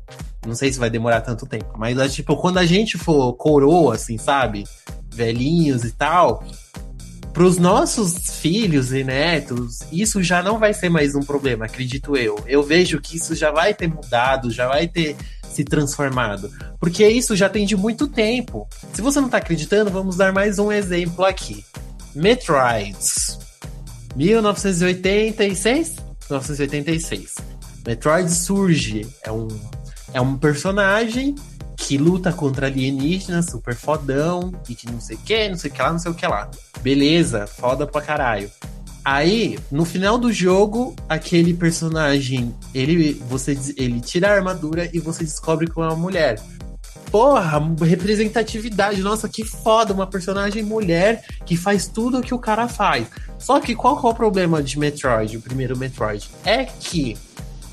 Não 0.46 0.54
sei 0.54 0.72
se 0.72 0.78
vai 0.78 0.90
demorar 0.90 1.20
tanto 1.20 1.46
tempo, 1.46 1.72
mas 1.76 2.14
tipo, 2.14 2.36
quando 2.36 2.58
a 2.58 2.66
gente 2.66 2.98
for 2.98 3.32
coroa, 3.34 3.94
assim, 3.94 4.18
sabe? 4.18 4.64
velhinhos 5.12 5.84
e 5.84 5.92
tal, 5.92 6.44
para 7.32 7.44
os 7.44 7.56
nossos 7.58 8.36
filhos 8.40 8.92
e 8.92 9.04
netos, 9.04 9.80
isso 9.90 10.22
já 10.22 10.42
não 10.42 10.58
vai 10.58 10.74
ser 10.74 10.88
mais 10.88 11.14
um 11.14 11.20
problema, 11.20 11.64
acredito 11.64 12.16
eu. 12.16 12.38
Eu 12.46 12.62
vejo 12.62 13.00
que 13.00 13.16
isso 13.16 13.34
já 13.34 13.50
vai 13.50 13.72
ter 13.72 13.88
mudado, 13.88 14.50
já 14.50 14.68
vai 14.68 14.86
ter 14.86 15.16
se 15.48 15.64
transformado. 15.64 16.50
Porque 16.78 17.06
isso 17.06 17.36
já 17.36 17.48
tem 17.48 17.64
de 17.64 17.76
muito 17.76 18.06
tempo. 18.06 18.68
Se 18.92 19.00
você 19.00 19.18
não 19.18 19.26
está 19.26 19.38
acreditando, 19.38 19.90
vamos 19.90 20.16
dar 20.16 20.32
mais 20.32 20.58
um 20.58 20.70
exemplo 20.70 21.24
aqui. 21.24 21.64
Metroids. 22.14 23.38
1986? 24.14 25.96
1986. 26.28 27.34
Metroid 27.86 28.30
surge. 28.30 29.06
É 29.22 29.32
um, 29.32 29.48
é 30.12 30.20
um 30.20 30.36
personagem 30.36 31.34
que 31.76 31.98
luta 31.98 32.32
contra 32.32 32.66
alienígenas, 32.66 33.46
super 33.46 33.74
fodão, 33.74 34.52
e 34.68 34.74
que 34.74 34.90
não 34.90 35.00
sei 35.00 35.16
o 35.16 35.18
que, 35.18 35.48
não 35.48 35.56
sei 35.56 35.70
o 35.70 35.74
que 35.74 35.82
lá, 35.82 35.92
não 35.92 35.98
sei 35.98 36.12
o 36.12 36.14
que 36.14 36.26
lá. 36.26 36.50
Beleza, 36.80 37.46
foda 37.46 37.86
pra 37.86 38.00
caralho. 38.00 38.50
Aí, 39.04 39.58
no 39.70 39.84
final 39.84 40.16
do 40.16 40.32
jogo, 40.32 40.94
aquele 41.08 41.52
personagem, 41.52 42.54
ele, 42.72 43.14
você, 43.28 43.58
ele 43.76 44.00
tira 44.00 44.28
a 44.28 44.34
armadura 44.34 44.88
e 44.92 45.00
você 45.00 45.24
descobre 45.24 45.68
que 45.68 45.80
é 45.80 45.82
uma 45.82 45.96
mulher. 45.96 46.40
Porra, 47.10 47.60
representatividade, 47.84 49.02
nossa, 49.02 49.28
que 49.28 49.44
foda, 49.44 49.92
uma 49.92 50.06
personagem 50.06 50.62
mulher 50.62 51.24
que 51.44 51.56
faz 51.56 51.88
tudo 51.88 52.18
o 52.18 52.22
que 52.22 52.32
o 52.32 52.38
cara 52.38 52.68
faz. 52.68 53.08
Só 53.38 53.58
que 53.58 53.74
qual 53.74 53.96
é 53.96 54.08
o 54.08 54.14
problema 54.14 54.62
de 54.62 54.78
Metroid, 54.78 55.36
o 55.36 55.40
primeiro 55.40 55.76
Metroid? 55.76 56.30
É 56.44 56.64
que 56.64 57.18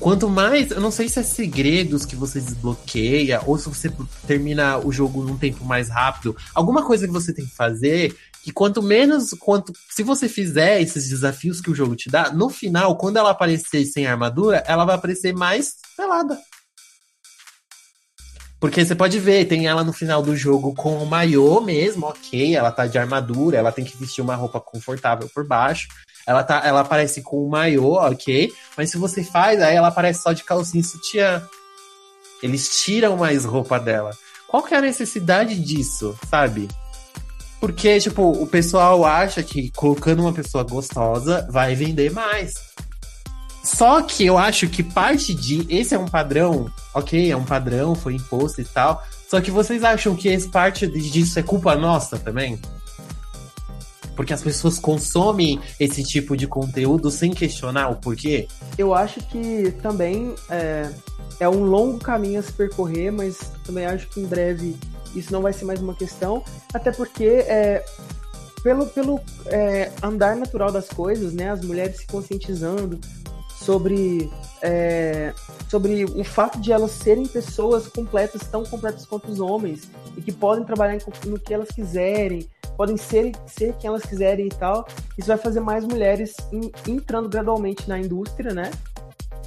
Quanto 0.00 0.30
mais, 0.30 0.70
eu 0.70 0.80
não 0.80 0.90
sei 0.90 1.10
se 1.10 1.20
é 1.20 1.22
segredos 1.22 2.06
que 2.06 2.16
você 2.16 2.40
desbloqueia, 2.40 3.42
ou 3.44 3.58
se 3.58 3.68
você 3.68 3.92
termina 4.26 4.78
o 4.78 4.90
jogo 4.90 5.22
num 5.22 5.36
tempo 5.36 5.62
mais 5.62 5.90
rápido, 5.90 6.34
alguma 6.54 6.82
coisa 6.86 7.06
que 7.06 7.12
você 7.12 7.34
tem 7.34 7.44
que 7.44 7.54
fazer, 7.54 8.16
que 8.42 8.50
quanto 8.50 8.82
menos, 8.82 9.34
quanto 9.38 9.74
se 9.90 10.02
você 10.02 10.26
fizer 10.26 10.80
esses 10.80 11.06
desafios 11.06 11.60
que 11.60 11.70
o 11.70 11.74
jogo 11.74 11.94
te 11.94 12.08
dá, 12.08 12.32
no 12.32 12.48
final, 12.48 12.96
quando 12.96 13.18
ela 13.18 13.30
aparecer 13.30 13.84
sem 13.84 14.06
armadura, 14.06 14.64
ela 14.66 14.86
vai 14.86 14.94
aparecer 14.94 15.34
mais 15.34 15.74
pelada. 15.94 16.38
Porque 18.58 18.82
você 18.82 18.94
pode 18.94 19.18
ver, 19.18 19.46
tem 19.46 19.66
ela 19.66 19.84
no 19.84 19.92
final 19.92 20.22
do 20.22 20.34
jogo 20.34 20.74
com 20.74 21.02
o 21.02 21.06
maiô 21.06 21.60
mesmo, 21.60 22.06
ok, 22.06 22.54
ela 22.54 22.72
tá 22.72 22.86
de 22.86 22.98
armadura, 22.98 23.58
ela 23.58 23.72
tem 23.72 23.84
que 23.84 23.96
vestir 23.98 24.22
uma 24.22 24.34
roupa 24.34 24.60
confortável 24.60 25.28
por 25.34 25.46
baixo. 25.46 25.88
Ela, 26.30 26.44
tá, 26.44 26.62
ela 26.64 26.82
aparece 26.82 27.22
com 27.22 27.44
o 27.44 27.50
maiô, 27.50 27.94
ok. 27.94 28.52
Mas 28.76 28.88
se 28.88 28.96
você 28.96 29.24
faz, 29.24 29.60
aí 29.60 29.74
ela 29.74 29.88
aparece 29.88 30.22
só 30.22 30.32
de 30.32 30.44
calcinha 30.44 30.80
e 30.80 30.84
sutiã. 30.84 31.42
Eles 32.40 32.68
tiram 32.84 33.16
mais 33.16 33.44
roupa 33.44 33.80
dela. 33.80 34.16
Qual 34.46 34.62
que 34.62 34.72
é 34.72 34.76
a 34.76 34.80
necessidade 34.80 35.58
disso, 35.58 36.16
sabe? 36.30 36.68
Porque, 37.58 37.98
tipo, 37.98 38.30
o 38.30 38.46
pessoal 38.46 39.04
acha 39.04 39.42
que 39.42 39.72
colocando 39.72 40.20
uma 40.20 40.32
pessoa 40.32 40.62
gostosa 40.62 41.48
vai 41.50 41.74
vender 41.74 42.12
mais. 42.12 42.54
Só 43.64 44.00
que 44.00 44.24
eu 44.24 44.38
acho 44.38 44.68
que 44.68 44.84
parte 44.84 45.34
de. 45.34 45.66
Esse 45.68 45.96
é 45.96 45.98
um 45.98 46.06
padrão, 46.06 46.70
ok, 46.94 47.32
é 47.32 47.36
um 47.36 47.44
padrão, 47.44 47.96
foi 47.96 48.14
imposto 48.14 48.60
e 48.60 48.64
tal. 48.64 49.02
Só 49.28 49.40
que 49.40 49.50
vocês 49.50 49.82
acham 49.82 50.14
que 50.14 50.28
esse 50.28 50.48
parte 50.48 50.86
disso 50.86 51.40
é 51.40 51.42
culpa 51.42 51.74
nossa 51.74 52.16
também? 52.20 52.56
Porque 54.20 54.34
as 54.34 54.42
pessoas 54.42 54.78
consomem 54.78 55.58
esse 55.80 56.04
tipo 56.04 56.36
de 56.36 56.46
conteúdo 56.46 57.10
sem 57.10 57.30
questionar 57.30 57.88
o 57.88 57.96
porquê? 57.96 58.46
Eu 58.76 58.92
acho 58.92 59.18
que 59.28 59.72
também 59.80 60.34
é, 60.50 60.90
é 61.40 61.48
um 61.48 61.64
longo 61.64 61.98
caminho 61.98 62.38
a 62.38 62.42
se 62.42 62.52
percorrer, 62.52 63.10
mas 63.10 63.38
também 63.64 63.86
acho 63.86 64.06
que 64.08 64.20
em 64.20 64.26
breve 64.26 64.76
isso 65.14 65.32
não 65.32 65.40
vai 65.40 65.54
ser 65.54 65.64
mais 65.64 65.80
uma 65.80 65.94
questão, 65.94 66.44
até 66.74 66.92
porque 66.92 67.24
é, 67.24 67.82
pelo, 68.62 68.84
pelo 68.88 69.18
é, 69.46 69.90
andar 70.02 70.36
natural 70.36 70.70
das 70.70 70.90
coisas, 70.90 71.32
né, 71.32 71.50
as 71.50 71.64
mulheres 71.64 71.96
se 72.00 72.06
conscientizando 72.06 73.00
sobre, 73.58 74.30
é, 74.60 75.32
sobre 75.66 76.04
o 76.04 76.24
fato 76.24 76.60
de 76.60 76.70
elas 76.70 76.90
serem 76.90 77.26
pessoas 77.26 77.86
completas, 77.86 78.42
tão 78.42 78.64
completas 78.66 79.06
quanto 79.06 79.32
os 79.32 79.40
homens, 79.40 79.88
e 80.14 80.20
que 80.20 80.30
podem 80.30 80.62
trabalhar 80.62 80.98
no 81.24 81.38
que 81.38 81.54
elas 81.54 81.70
quiserem, 81.70 82.46
podem 82.80 82.96
ser, 82.96 83.32
ser 83.44 83.74
quem 83.74 83.88
elas 83.88 84.02
quiserem 84.02 84.46
e 84.46 84.48
tal. 84.48 84.88
Isso 85.18 85.28
vai 85.28 85.36
fazer 85.36 85.60
mais 85.60 85.84
mulheres 85.84 86.34
in, 86.50 86.72
entrando 86.88 87.28
gradualmente 87.28 87.86
na 87.86 87.98
indústria, 87.98 88.54
né? 88.54 88.70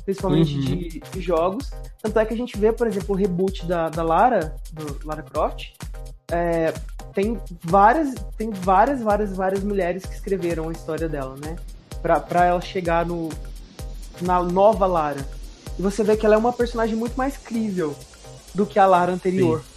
Principalmente 0.05 0.53
uhum. 0.53 0.61
de, 0.61 0.99
de, 0.99 1.19
jogos. 1.19 1.71
Tanto 1.99 2.19
é 2.19 2.25
que 2.25 2.33
a 2.35 2.37
gente 2.37 2.55
vê, 2.55 2.71
por 2.71 2.85
exemplo, 2.85 3.15
o 3.15 3.17
reboot 3.17 3.65
da, 3.65 3.89
da 3.89 4.03
Lara, 4.03 4.55
do 4.71 4.99
Lara 5.03 5.23
Croft. 5.23 5.71
É, 6.31 6.75
tem 7.11 7.39
várias, 7.63 8.13
tem 8.37 8.51
várias, 8.51 9.01
várias, 9.01 9.35
várias 9.35 9.63
mulheres 9.63 10.05
que 10.05 10.13
escreveram 10.13 10.69
a 10.69 10.71
história 10.71 11.09
dela, 11.09 11.35
né? 11.43 11.55
Pra, 12.03 12.19
pra 12.19 12.45
ela 12.45 12.61
chegar 12.61 13.03
no, 13.03 13.29
na 14.21 14.43
nova 14.43 14.85
Lara. 14.85 15.25
E 15.79 15.81
você 15.81 16.03
vê 16.03 16.15
que 16.15 16.23
ela 16.23 16.35
é 16.35 16.37
uma 16.37 16.53
personagem 16.53 16.95
muito 16.95 17.15
mais 17.15 17.35
crível 17.35 17.95
do 18.53 18.63
que 18.63 18.77
a 18.77 18.85
Lara 18.85 19.11
anterior. 19.11 19.63
Sim. 19.63 19.72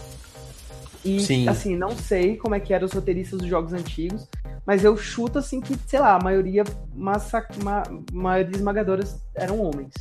E, 1.07 1.21
Sim. 1.21 1.49
assim, 1.49 1.77
não 1.77 1.91
sei 1.91 2.37
como 2.37 2.57
é 2.57 2.61
que 2.61 2.75
eram 2.75 2.87
os 2.87 2.93
roteiristas 2.93 3.39
dos 3.39 3.49
jogos 3.49 3.73
antigos, 3.73 4.29
mas 4.67 4.83
eu 4.85 4.97
chuto, 4.97 5.39
assim, 5.39 5.61
que, 5.61 5.79
sei 5.87 6.01
lá, 6.01 6.17
a 6.17 6.19
maioria, 6.19 6.65
massa, 6.93 7.47
ma, 7.63 7.85
maioria 8.13 8.57
esmagadora 8.57 9.05
eram 9.37 9.61
homens, 9.61 9.93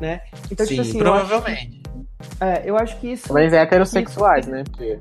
né? 0.00 0.20
Então, 0.50 0.64
tipo 0.64 0.68
Sim, 0.68 0.74
tipo 0.76 0.80
assim... 0.82 0.98
provavelmente. 0.98 1.82
Eu 1.84 2.00
acho, 2.20 2.44
é, 2.44 2.62
eu 2.64 2.76
acho 2.76 3.00
que 3.00 3.12
isso... 3.12 3.32
Mas 3.32 3.52
é 3.52 3.62
heterossexuais, 3.62 4.46
isso, 4.46 4.54
né? 4.54 4.62
Porque... 4.62 5.00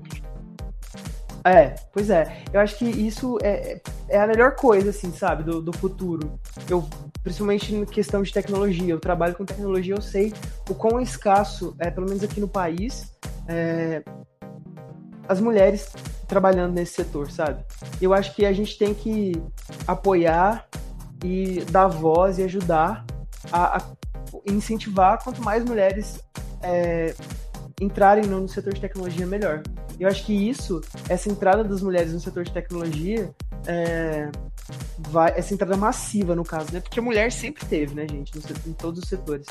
É, 1.45 1.75
pois 1.91 2.09
é. 2.09 2.37
Eu 2.51 2.59
acho 2.61 2.77
que 2.77 2.85
isso 2.85 3.37
é, 3.43 3.81
é 4.09 4.19
a 4.19 4.25
melhor 4.25 4.55
coisa, 4.55 4.89
assim, 4.89 5.11
sabe, 5.11 5.43
do, 5.43 5.61
do 5.61 5.73
futuro. 5.73 6.39
Eu, 6.69 6.87
principalmente 7.21 7.75
em 7.75 7.85
questão 7.85 8.23
de 8.23 8.31
tecnologia. 8.31 8.91
Eu 8.91 8.99
trabalho 8.99 9.35
com 9.35 9.45
tecnologia, 9.45 9.93
eu 9.93 10.01
sei 10.01 10.33
o 10.69 10.73
quão 10.73 10.99
escasso, 10.99 11.75
é, 11.77 11.91
pelo 11.91 12.07
menos 12.07 12.23
aqui 12.23 12.39
no 12.39 12.47
país, 12.47 13.13
é, 13.47 14.01
as 15.27 15.39
mulheres 15.39 15.89
trabalhando 16.27 16.73
nesse 16.73 16.93
setor, 16.93 17.31
sabe? 17.31 17.63
Eu 18.01 18.13
acho 18.13 18.35
que 18.35 18.45
a 18.45 18.53
gente 18.53 18.77
tem 18.77 18.93
que 18.93 19.33
apoiar 19.87 20.67
e 21.23 21.63
dar 21.71 21.87
voz 21.87 22.37
e 22.37 22.43
ajudar 22.43 23.05
a, 23.51 23.77
a 23.77 23.81
incentivar 24.45 25.23
quanto 25.23 25.41
mais 25.41 25.63
mulheres 25.63 26.19
é, 26.61 27.13
entrarem 27.79 28.25
no, 28.25 28.47
setor 28.47 28.73
de 28.73 28.81
tecnologia, 28.81 29.25
melhor. 29.25 29.63
Eu 29.99 30.07
acho 30.07 30.25
que 30.25 30.33
isso, 30.49 30.81
essa 31.07 31.29
entrada 31.29 31.63
das 31.63 31.81
mulheres 31.81 32.13
no 32.13 32.19
setor 32.19 32.43
de 32.43 32.51
tecnologia, 32.51 33.33
é, 33.67 34.29
vai, 34.97 35.33
essa 35.37 35.53
entrada 35.53 35.77
massiva, 35.77 36.35
no 36.35 36.43
caso, 36.43 36.73
né? 36.73 36.79
Porque 36.79 36.99
a 36.99 37.03
mulher 37.03 37.31
sempre 37.31 37.65
teve, 37.65 37.93
né, 37.93 38.07
gente, 38.09 38.35
no, 38.35 38.43
em 38.67 38.73
todos 38.73 39.03
os 39.03 39.09
setores. 39.09 39.45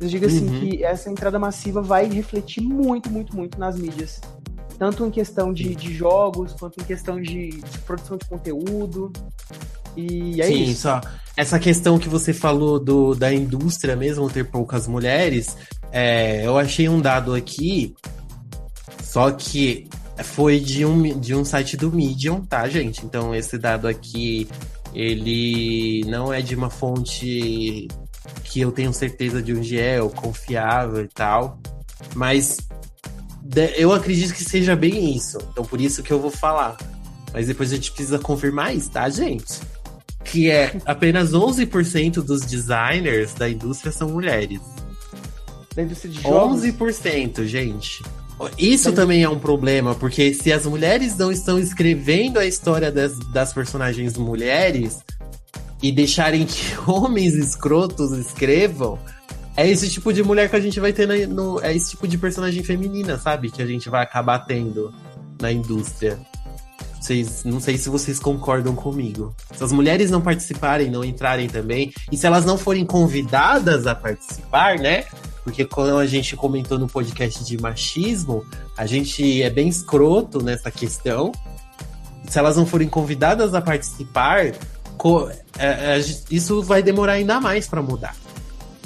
Eu 0.00 0.08
digo 0.08 0.26
assim 0.26 0.48
uhum. 0.48 0.60
que 0.60 0.84
essa 0.84 1.10
entrada 1.10 1.38
massiva 1.38 1.80
vai 1.80 2.06
refletir 2.06 2.62
muito, 2.62 3.10
muito, 3.10 3.34
muito 3.34 3.58
nas 3.58 3.78
mídias 3.78 4.20
tanto 4.78 5.06
em 5.06 5.10
questão 5.10 5.52
de, 5.52 5.74
de 5.74 5.94
jogos, 5.94 6.52
quanto 6.52 6.80
em 6.80 6.84
questão 6.84 7.20
de, 7.20 7.50
de, 7.50 7.78
produção 7.86 8.16
de 8.16 8.24
conteúdo. 8.26 9.12
E 9.96 10.40
é 10.40 10.46
Sim, 10.46 10.64
isso. 10.64 10.82
só 10.82 11.00
essa 11.36 11.58
questão 11.58 11.98
que 11.98 12.08
você 12.08 12.32
falou 12.32 12.78
do, 12.78 13.14
da 13.14 13.32
indústria 13.32 13.96
mesmo 13.96 14.30
ter 14.30 14.44
poucas 14.44 14.86
mulheres, 14.86 15.56
é, 15.90 16.46
eu 16.46 16.56
achei 16.58 16.88
um 16.88 17.00
dado 17.00 17.34
aqui 17.34 17.94
Só 19.02 19.30
que 19.30 19.88
foi 20.22 20.60
de 20.60 20.84
um, 20.84 21.18
de 21.18 21.34
um 21.34 21.44
site 21.44 21.76
do 21.76 21.90
Medium, 21.90 22.40
tá, 22.40 22.68
gente? 22.68 23.04
Então 23.04 23.34
esse 23.34 23.58
dado 23.58 23.88
aqui, 23.88 24.48
ele 24.94 26.04
não 26.06 26.32
é 26.32 26.40
de 26.40 26.54
uma 26.54 26.70
fonte 26.70 27.88
que 28.44 28.60
eu 28.60 28.70
tenho 28.70 28.92
certeza 28.92 29.42
de 29.42 29.52
onde 29.52 29.78
é, 29.78 30.00
ou 30.00 30.10
confiável 30.10 31.02
e 31.04 31.08
tal. 31.08 31.58
Mas 32.14 32.58
eu 33.76 33.92
acredito 33.92 34.32
que 34.34 34.44
seja 34.44 34.74
bem 34.74 35.14
isso. 35.14 35.38
Então 35.52 35.64
por 35.64 35.80
isso 35.80 36.02
que 36.02 36.12
eu 36.12 36.20
vou 36.20 36.30
falar. 36.30 36.76
Mas 37.32 37.46
depois 37.46 37.72
a 37.72 37.76
gente 37.76 37.90
precisa 37.90 38.18
confirmar 38.18 38.74
isso, 38.74 38.90
tá, 38.90 39.08
gente? 39.10 39.60
Que 40.24 40.50
é 40.50 40.76
apenas 40.86 41.32
11% 41.32 42.22
dos 42.22 42.42
designers 42.42 43.34
da 43.34 43.48
indústria 43.48 43.92
são 43.92 44.08
mulheres. 44.08 44.60
Da 45.74 45.82
indústria 45.82 46.12
de 46.12 46.22
jogos? 46.22 46.62
11%, 46.62 47.44
gente. 47.44 48.02
Isso 48.58 48.92
também 48.92 49.22
é 49.22 49.28
um 49.28 49.38
problema, 49.38 49.94
porque 49.94 50.34
se 50.34 50.52
as 50.52 50.66
mulheres 50.66 51.16
não 51.16 51.30
estão 51.30 51.58
escrevendo 51.58 52.38
a 52.38 52.46
história 52.46 52.90
das, 52.90 53.18
das 53.32 53.52
personagens 53.52 54.16
mulheres 54.16 54.98
e 55.82 55.92
deixarem 55.92 56.44
que 56.44 56.74
homens 56.86 57.34
escrotos 57.34 58.12
escrevam, 58.12 58.98
é 59.56 59.68
esse 59.68 59.88
tipo 59.88 60.12
de 60.12 60.22
mulher 60.22 60.50
que 60.50 60.56
a 60.56 60.60
gente 60.60 60.80
vai 60.80 60.92
ter 60.92 61.06
na, 61.06 61.14
no. 61.26 61.60
É 61.60 61.74
esse 61.74 61.90
tipo 61.90 62.08
de 62.08 62.18
personagem 62.18 62.62
feminina, 62.62 63.18
sabe? 63.18 63.50
Que 63.50 63.62
a 63.62 63.66
gente 63.66 63.88
vai 63.88 64.02
acabar 64.02 64.40
tendo 64.40 64.92
na 65.40 65.52
indústria. 65.52 66.18
Vocês, 67.00 67.44
não 67.44 67.60
sei 67.60 67.76
se 67.76 67.88
vocês 67.88 68.18
concordam 68.18 68.74
comigo. 68.74 69.34
Se 69.54 69.62
as 69.62 69.70
mulheres 69.70 70.10
não 70.10 70.22
participarem, 70.22 70.90
não 70.90 71.04
entrarem 71.04 71.48
também, 71.48 71.92
e 72.10 72.16
se 72.16 72.26
elas 72.26 72.46
não 72.46 72.56
forem 72.56 72.84
convidadas 72.84 73.86
a 73.86 73.94
participar, 73.94 74.78
né? 74.78 75.04
Porque 75.44 75.66
quando 75.66 75.98
a 75.98 76.06
gente 76.06 76.34
comentou 76.34 76.78
no 76.78 76.88
podcast 76.88 77.44
de 77.44 77.60
machismo, 77.60 78.44
a 78.76 78.86
gente 78.86 79.42
é 79.42 79.50
bem 79.50 79.68
escroto 79.68 80.42
nessa 80.42 80.70
questão. 80.70 81.30
Se 82.26 82.38
elas 82.38 82.56
não 82.56 82.64
forem 82.64 82.88
convidadas 82.88 83.52
a 83.52 83.60
participar, 83.60 84.46
é, 84.46 84.56
é, 85.58 85.98
isso 86.30 86.62
vai 86.62 86.82
demorar 86.82 87.12
ainda 87.12 87.38
mais 87.38 87.68
para 87.68 87.82
mudar. 87.82 88.16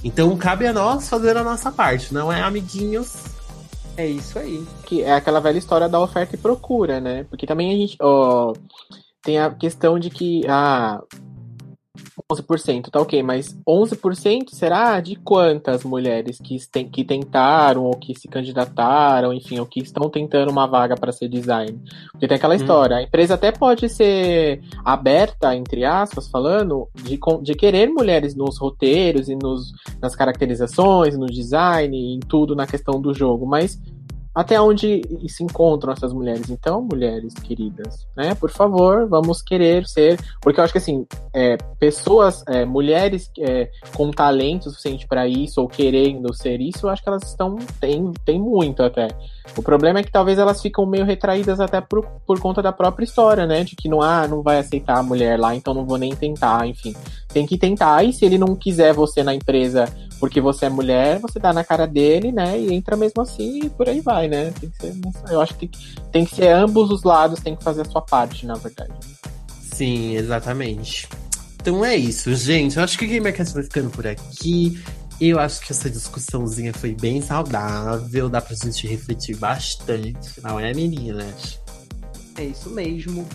Então 0.02 0.36
cabe 0.36 0.66
a 0.66 0.72
nós 0.72 1.08
fazer 1.08 1.36
a 1.36 1.44
nossa 1.44 1.72
parte, 1.72 2.14
não 2.14 2.32
é 2.32 2.40
amiguinhos. 2.40 3.16
É 3.96 4.06
isso 4.06 4.38
aí. 4.38 4.64
Que 4.84 5.02
é 5.02 5.12
aquela 5.12 5.40
velha 5.40 5.58
história 5.58 5.88
da 5.88 6.00
oferta 6.00 6.36
e 6.36 6.38
procura, 6.38 7.00
né? 7.00 7.24
Porque 7.24 7.46
também 7.46 7.72
a 7.72 7.76
gente, 7.76 7.96
ó, 8.00 8.52
tem 9.20 9.38
a 9.38 9.50
questão 9.50 9.98
de 9.98 10.08
que 10.08 10.46
ah, 10.48 11.02
11%, 12.30 12.90
tá 12.90 13.00
ok, 13.00 13.22
mas 13.22 13.58
11% 13.66 14.50
será 14.50 15.00
de 15.00 15.16
quantas 15.16 15.82
mulheres 15.82 16.38
que, 16.38 16.58
tem, 16.70 16.86
que 16.86 17.02
tentaram 17.02 17.84
ou 17.84 17.92
que 17.92 18.14
se 18.14 18.28
candidataram, 18.28 19.32
enfim, 19.32 19.58
ou 19.58 19.64
que 19.64 19.80
estão 19.80 20.10
tentando 20.10 20.50
uma 20.50 20.66
vaga 20.66 20.94
para 20.94 21.10
ser 21.10 21.26
design? 21.26 21.80
Porque 22.12 22.28
tem 22.28 22.36
aquela 22.36 22.52
hum. 22.52 22.58
história, 22.58 22.98
a 22.98 23.02
empresa 23.02 23.32
até 23.32 23.50
pode 23.50 23.88
ser 23.88 24.60
aberta, 24.84 25.56
entre 25.56 25.86
aspas, 25.86 26.28
falando, 26.28 26.86
de, 26.94 27.18
de 27.42 27.54
querer 27.54 27.88
mulheres 27.88 28.34
nos 28.34 28.58
roteiros 28.58 29.30
e 29.30 29.34
nos, 29.34 29.72
nas 29.98 30.14
caracterizações, 30.14 31.16
no 31.16 31.26
design, 31.26 31.96
em 31.96 32.20
tudo 32.20 32.54
na 32.54 32.66
questão 32.66 33.00
do 33.00 33.14
jogo, 33.14 33.46
mas 33.46 33.80
até 34.38 34.60
onde 34.60 35.02
se 35.26 35.42
encontram 35.42 35.92
essas 35.92 36.12
mulheres. 36.12 36.48
Então, 36.48 36.80
mulheres 36.80 37.34
queridas, 37.34 38.06
né? 38.16 38.36
Por 38.36 38.50
favor, 38.50 39.08
vamos 39.08 39.42
querer 39.42 39.84
ser. 39.84 40.16
Porque 40.40 40.60
eu 40.60 40.64
acho 40.64 40.72
que, 40.72 40.78
assim, 40.78 41.04
é, 41.34 41.56
pessoas, 41.80 42.44
é, 42.46 42.64
mulheres 42.64 43.28
é, 43.40 43.68
com 43.96 44.12
talento 44.12 44.70
suficiente 44.70 45.08
para 45.08 45.26
isso, 45.26 45.60
ou 45.60 45.66
querendo 45.66 46.32
ser 46.32 46.60
isso, 46.60 46.86
eu 46.86 46.90
acho 46.90 47.02
que 47.02 47.08
elas 47.08 47.24
estão. 47.24 47.56
Tem, 47.80 48.12
tem 48.24 48.38
muito 48.38 48.80
até. 48.80 49.08
O 49.56 49.62
problema 49.62 49.98
é 49.98 50.02
que 50.02 50.10
talvez 50.10 50.38
elas 50.38 50.62
ficam 50.62 50.86
meio 50.86 51.04
retraídas 51.04 51.60
até 51.60 51.80
por, 51.80 52.04
por 52.26 52.38
conta 52.40 52.62
da 52.62 52.72
própria 52.72 53.04
história, 53.04 53.46
né? 53.46 53.64
De 53.64 53.74
que 53.74 53.88
não, 53.88 54.00
ah, 54.00 54.26
não 54.28 54.42
vai 54.42 54.58
aceitar 54.58 54.98
a 54.98 55.02
mulher 55.02 55.38
lá, 55.38 55.54
então 55.54 55.74
não 55.74 55.84
vou 55.84 55.98
nem 55.98 56.14
tentar, 56.14 56.66
enfim. 56.66 56.94
Tem 57.28 57.46
que 57.46 57.58
tentar, 57.58 58.04
e 58.04 58.12
se 58.12 58.24
ele 58.24 58.38
não 58.38 58.54
quiser 58.54 58.92
você 58.92 59.22
na 59.22 59.34
empresa 59.34 59.86
porque 60.18 60.40
você 60.40 60.66
é 60.66 60.68
mulher, 60.68 61.18
você 61.20 61.38
dá 61.38 61.52
na 61.52 61.64
cara 61.64 61.86
dele, 61.86 62.32
né? 62.32 62.58
E 62.58 62.72
entra 62.72 62.96
mesmo 62.96 63.22
assim 63.22 63.64
e 63.64 63.70
por 63.70 63.88
aí 63.88 64.00
vai, 64.00 64.28
né? 64.28 64.52
Tem 64.60 64.70
que 64.70 64.76
ser, 64.76 64.94
eu 65.30 65.40
acho 65.40 65.54
que 65.54 65.70
tem 66.10 66.24
que 66.24 66.34
ser 66.34 66.48
ambos 66.48 66.90
os 66.90 67.02
lados, 67.02 67.40
tem 67.40 67.54
que 67.54 67.62
fazer 67.62 67.82
a 67.82 67.84
sua 67.84 68.02
parte, 68.02 68.46
na 68.46 68.54
verdade. 68.54 68.92
Sim, 69.72 70.16
exatamente. 70.16 71.08
Então 71.60 71.84
é 71.84 71.94
isso, 71.94 72.34
gente. 72.34 72.76
Eu 72.76 72.84
acho 72.84 72.98
que 72.98 73.04
o 73.04 73.08
Gamercast 73.08 73.52
vai 73.54 73.62
ficando 73.62 73.90
por 73.90 74.06
aqui. 74.06 74.82
Eu 75.20 75.38
acho 75.40 75.60
que 75.60 75.72
essa 75.72 75.90
discussãozinha 75.90 76.72
foi 76.72 76.94
bem 76.94 77.20
saudável, 77.20 78.28
dá 78.28 78.40
pra 78.40 78.54
gente 78.54 78.86
refletir 78.86 79.36
bastante, 79.36 80.40
não 80.42 80.60
é, 80.60 80.72
meninas? 80.72 81.58
É 82.36 82.44
isso 82.44 82.70
mesmo. 82.70 83.26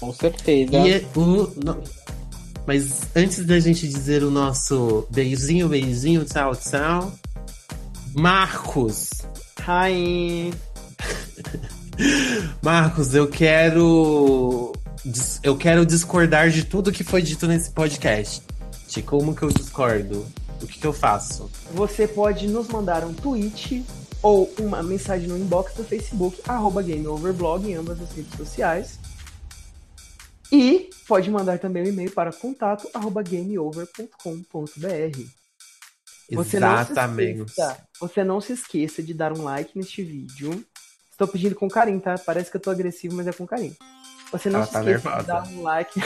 Com 0.00 0.12
certeza. 0.12 0.76
E 0.76 1.06
o, 1.16 1.52
mas 2.66 3.02
antes 3.14 3.44
da 3.44 3.60
gente 3.60 3.86
dizer 3.86 4.22
o 4.22 4.30
nosso 4.30 5.06
beijinho, 5.10 5.68
beijinho, 5.68 6.24
tchau, 6.24 6.56
tchau. 6.56 7.12
Marcos. 8.14 9.10
Hi. 9.60 10.52
Marcos, 12.62 13.14
eu 13.14 13.28
quero. 13.28 14.72
Eu 15.42 15.56
quero 15.56 15.84
discordar 15.84 16.48
de 16.48 16.64
tudo 16.64 16.90
que 16.90 17.04
foi 17.04 17.20
dito 17.20 17.46
nesse 17.46 17.70
podcast. 17.70 18.42
De 18.88 19.02
como 19.02 19.34
que 19.34 19.42
eu 19.42 19.50
discordo? 19.50 20.26
O 20.64 20.66
que, 20.66 20.78
que 20.78 20.86
eu 20.86 20.92
faço? 20.92 21.50
Você 21.72 22.08
pode 22.08 22.48
nos 22.48 22.68
mandar 22.68 23.04
um 23.04 23.12
tweet 23.12 23.84
ou 24.22 24.50
uma 24.58 24.82
mensagem 24.82 25.28
no 25.28 25.36
inbox 25.36 25.74
do 25.74 25.84
Facebook, 25.84 26.40
arroba 26.48 26.82
GameOverblog, 26.82 27.70
em 27.70 27.74
ambas 27.74 28.00
as 28.00 28.10
redes 28.12 28.34
sociais. 28.34 28.98
E 30.50 30.88
pode 31.06 31.30
mandar 31.30 31.58
também 31.58 31.82
um 31.82 31.86
e-mail 31.86 32.10
para 32.10 32.32
contato@gameover.com.br. 32.32 35.20
Você 36.32 36.56
Exatamente. 36.56 37.38
Não 37.38 37.44
esqueça, 37.44 37.76
você 38.00 38.24
não 38.24 38.40
se 38.40 38.54
esqueça 38.54 39.02
de 39.02 39.12
dar 39.12 39.36
um 39.36 39.42
like 39.42 39.76
neste 39.76 40.02
vídeo. 40.02 40.64
Estou 41.10 41.28
pedindo 41.28 41.54
com 41.54 41.68
carinho, 41.68 42.00
tá? 42.00 42.14
Parece 42.16 42.50
que 42.50 42.56
eu 42.56 42.60
tô 42.60 42.70
agressivo, 42.70 43.14
mas 43.14 43.26
é 43.26 43.32
com 43.32 43.46
carinho. 43.46 43.76
Você 44.32 44.48
não 44.48 44.60
Ela 44.60 44.66
se 44.66 44.72
tá 44.72 44.78
esqueça 44.80 45.10
nervosa. 45.10 45.20
de 45.20 45.26
dar 45.26 45.46
um 45.48 45.62
like. 45.62 46.02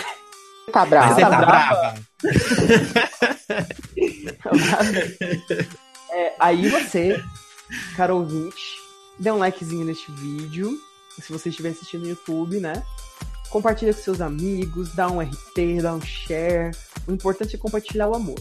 Tá 0.73 0.85
brava. 0.85 1.15
Você 1.15 1.21
tá, 1.21 1.31
tá 1.31 1.37
brava. 1.39 1.95
é, 6.11 6.35
aí 6.39 6.69
você, 6.69 7.23
cara 7.97 8.15
ouvinte, 8.15 8.77
dê 9.19 9.31
um 9.31 9.39
likezinho 9.39 9.85
neste 9.85 10.11
vídeo. 10.13 10.79
Se 11.21 11.33
você 11.33 11.49
estiver 11.49 11.71
assistindo 11.71 12.03
no 12.03 12.09
YouTube, 12.09 12.61
né? 12.61 12.83
compartilha 13.49 13.93
com 13.93 14.01
seus 14.01 14.21
amigos, 14.21 14.95
dá 14.95 15.11
um 15.11 15.21
RT, 15.21 15.83
dá 15.83 15.95
um 15.95 16.01
share. 16.01 16.71
O 17.07 17.13
importante 17.13 17.57
é 17.57 17.59
compartilhar 17.59 18.09
o 18.09 18.15
amor. 18.15 18.39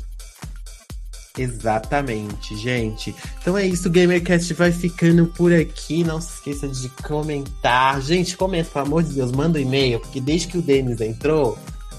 Exatamente, 1.38 2.56
gente. 2.58 3.16
Então 3.40 3.56
é 3.56 3.66
isso, 3.66 3.88
o 3.88 3.92
GamerCast 3.92 4.54
vai 4.56 4.72
ficando 4.72 5.28
por 5.28 5.54
aqui. 5.54 6.04
Não 6.04 6.20
se 6.20 6.36
esqueça 6.36 6.68
de 6.68 6.90
comentar. 7.04 8.02
Gente, 8.02 8.36
comenta, 8.36 8.70
pelo 8.72 8.86
amor 8.86 9.04
de 9.04 9.14
Deus, 9.14 9.32
manda 9.32 9.60
um 9.60 9.62
e-mail, 9.62 10.00
porque 10.00 10.20
desde 10.20 10.48
que 10.48 10.58
o 10.58 10.62
Denis 10.62 11.00
entrou, 11.00 11.58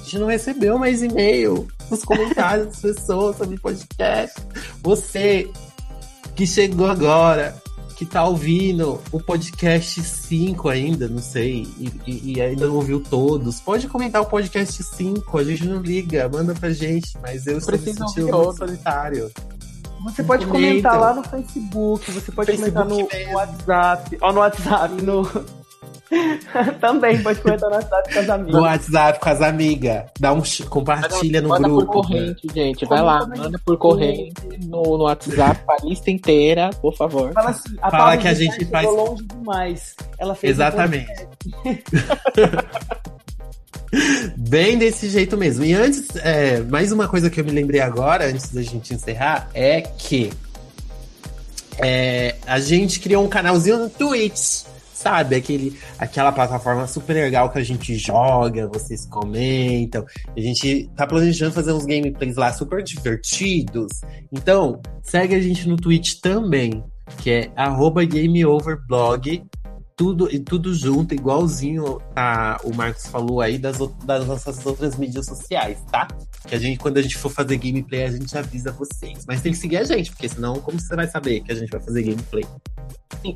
gente 0.08 0.18
não 0.18 0.26
recebeu 0.26 0.78
mais 0.78 1.02
e-mail 1.02 1.68
nos 1.90 2.02
comentários 2.02 2.68
das 2.68 2.80
pessoas 2.80 3.36
sobre 3.36 3.58
podcast. 3.58 4.40
Você 4.82 5.50
que 6.34 6.46
chegou 6.46 6.86
agora, 6.86 7.54
que 7.94 8.06
tá 8.06 8.24
ouvindo 8.24 9.00
o 9.12 9.20
podcast 9.20 10.02
5 10.02 10.68
ainda, 10.68 11.08
não 11.08 11.18
sei, 11.18 11.66
e, 11.78 11.92
e, 12.06 12.32
e, 12.32 12.40
ainda 12.40 12.66
não 12.66 12.76
ouviu 12.76 13.00
todos, 13.00 13.60
pode 13.60 13.86
comentar 13.88 14.22
o 14.22 14.26
podcast 14.26 14.82
5, 14.82 15.36
a 15.36 15.44
gente 15.44 15.66
não 15.66 15.82
liga, 15.82 16.28
manda 16.28 16.54
pra 16.54 16.70
gente, 16.70 17.18
mas 17.20 17.46
eu 17.46 17.58
estou 17.58 17.78
me 17.78 17.92
sentindo 17.92 18.52
solitário. 18.56 19.30
Você 20.04 20.22
pode 20.22 20.46
comentar 20.46 20.98
lá 20.98 21.12
no 21.12 21.24
Facebook, 21.24 22.10
você 22.12 22.30
pode 22.30 22.52
Facebook 22.52 22.88
comentar 22.88 23.18
no, 23.18 23.30
no 23.30 23.36
WhatsApp, 23.36 24.18
ou 24.22 24.32
no 24.32 24.40
WhatsApp, 24.40 25.02
no, 25.02 25.57
Também 26.80 27.22
pode 27.22 27.40
comentar 27.40 27.68
no 27.68 27.76
WhatsApp 27.76 28.12
com 28.12 28.20
as 28.20 28.28
amigas. 28.28 28.54
No 28.54 28.60
WhatsApp 28.62 29.20
com 29.20 29.28
as 29.28 29.42
amigas. 29.42 30.04
Dá 30.18 30.32
um 30.32 30.42
compartilha 30.68 31.40
no 31.42 31.48
manda 31.48 31.68
grupo. 31.68 31.80
Manda 31.80 31.92
por 31.92 32.02
corrente, 32.08 32.48
gente. 32.54 32.84
Vai 32.86 33.02
lá, 33.02 33.26
manda 33.26 33.58
por 33.64 33.76
corrente 33.76 34.32
no, 34.64 34.98
no 34.98 35.04
WhatsApp 35.04 35.62
a 35.68 35.84
lista 35.84 36.10
inteira, 36.10 36.70
por 36.80 36.94
favor. 36.96 37.32
Fala 37.32 37.50
assim, 37.50 37.76
a 37.82 37.90
Fala 37.90 38.16
que 38.16 38.28
a 38.28 38.34
gente 38.34 38.64
faz 38.66 38.86
longe 38.86 39.24
demais. 39.24 39.94
Ela 40.18 40.34
fez 40.34 40.54
Exatamente. 40.54 41.28
Bem 44.36 44.76
desse 44.76 45.08
jeito 45.08 45.36
mesmo. 45.36 45.64
E 45.64 45.72
antes, 45.74 46.08
é, 46.16 46.60
mais 46.60 46.92
uma 46.92 47.08
coisa 47.08 47.30
que 47.30 47.40
eu 47.40 47.44
me 47.44 47.50
lembrei 47.50 47.80
agora, 47.80 48.26
antes 48.26 48.52
da 48.52 48.62
gente 48.62 48.92
encerrar, 48.92 49.48
é 49.54 49.80
que 49.80 50.30
é, 51.78 52.34
a 52.46 52.60
gente 52.60 53.00
criou 53.00 53.24
um 53.24 53.28
canalzinho 53.28 53.78
no 53.78 53.88
Twitch 53.88 54.64
sabe? 54.98 55.36
Aquele, 55.36 55.78
aquela 55.98 56.32
plataforma 56.32 56.86
super 56.86 57.14
legal 57.14 57.50
que 57.50 57.58
a 57.58 57.64
gente 57.64 57.94
joga, 57.96 58.66
vocês 58.66 59.06
comentam. 59.06 60.04
A 60.36 60.40
gente 60.40 60.90
tá 60.96 61.06
planejando 61.06 61.54
fazer 61.54 61.72
uns 61.72 61.86
gameplays 61.86 62.36
lá 62.36 62.52
super 62.52 62.82
divertidos. 62.82 64.00
Então, 64.32 64.80
segue 65.02 65.36
a 65.36 65.40
gente 65.40 65.68
no 65.68 65.76
Twitch 65.76 66.20
também, 66.20 66.82
que 67.18 67.30
é 67.30 67.50
GameOverblog. 68.06 69.44
Tudo, 69.98 70.32
e 70.32 70.38
tudo 70.38 70.72
junto, 70.72 71.12
igualzinho 71.12 72.00
tá, 72.14 72.60
o 72.62 72.72
Marcos 72.72 73.08
falou 73.08 73.40
aí 73.40 73.58
das, 73.58 73.78
das 74.04 74.24
nossas 74.28 74.64
outras 74.64 74.96
mídias 74.96 75.26
sociais, 75.26 75.82
tá? 75.90 76.06
Que 76.46 76.54
a 76.54 76.58
gente, 76.58 76.78
quando 76.78 76.98
a 76.98 77.02
gente 77.02 77.16
for 77.16 77.28
fazer 77.28 77.58
gameplay, 77.58 78.04
a 78.04 78.10
gente 78.10 78.38
avisa 78.38 78.70
vocês. 78.70 79.24
Mas 79.26 79.42
tem 79.42 79.50
que 79.50 79.58
seguir 79.58 79.78
a 79.78 79.84
gente, 79.84 80.12
porque 80.12 80.28
senão, 80.28 80.60
como 80.60 80.78
você 80.78 80.94
vai 80.94 81.08
saber 81.08 81.40
que 81.40 81.50
a 81.50 81.54
gente 81.56 81.68
vai 81.68 81.80
fazer 81.80 82.04
gameplay? 82.04 82.44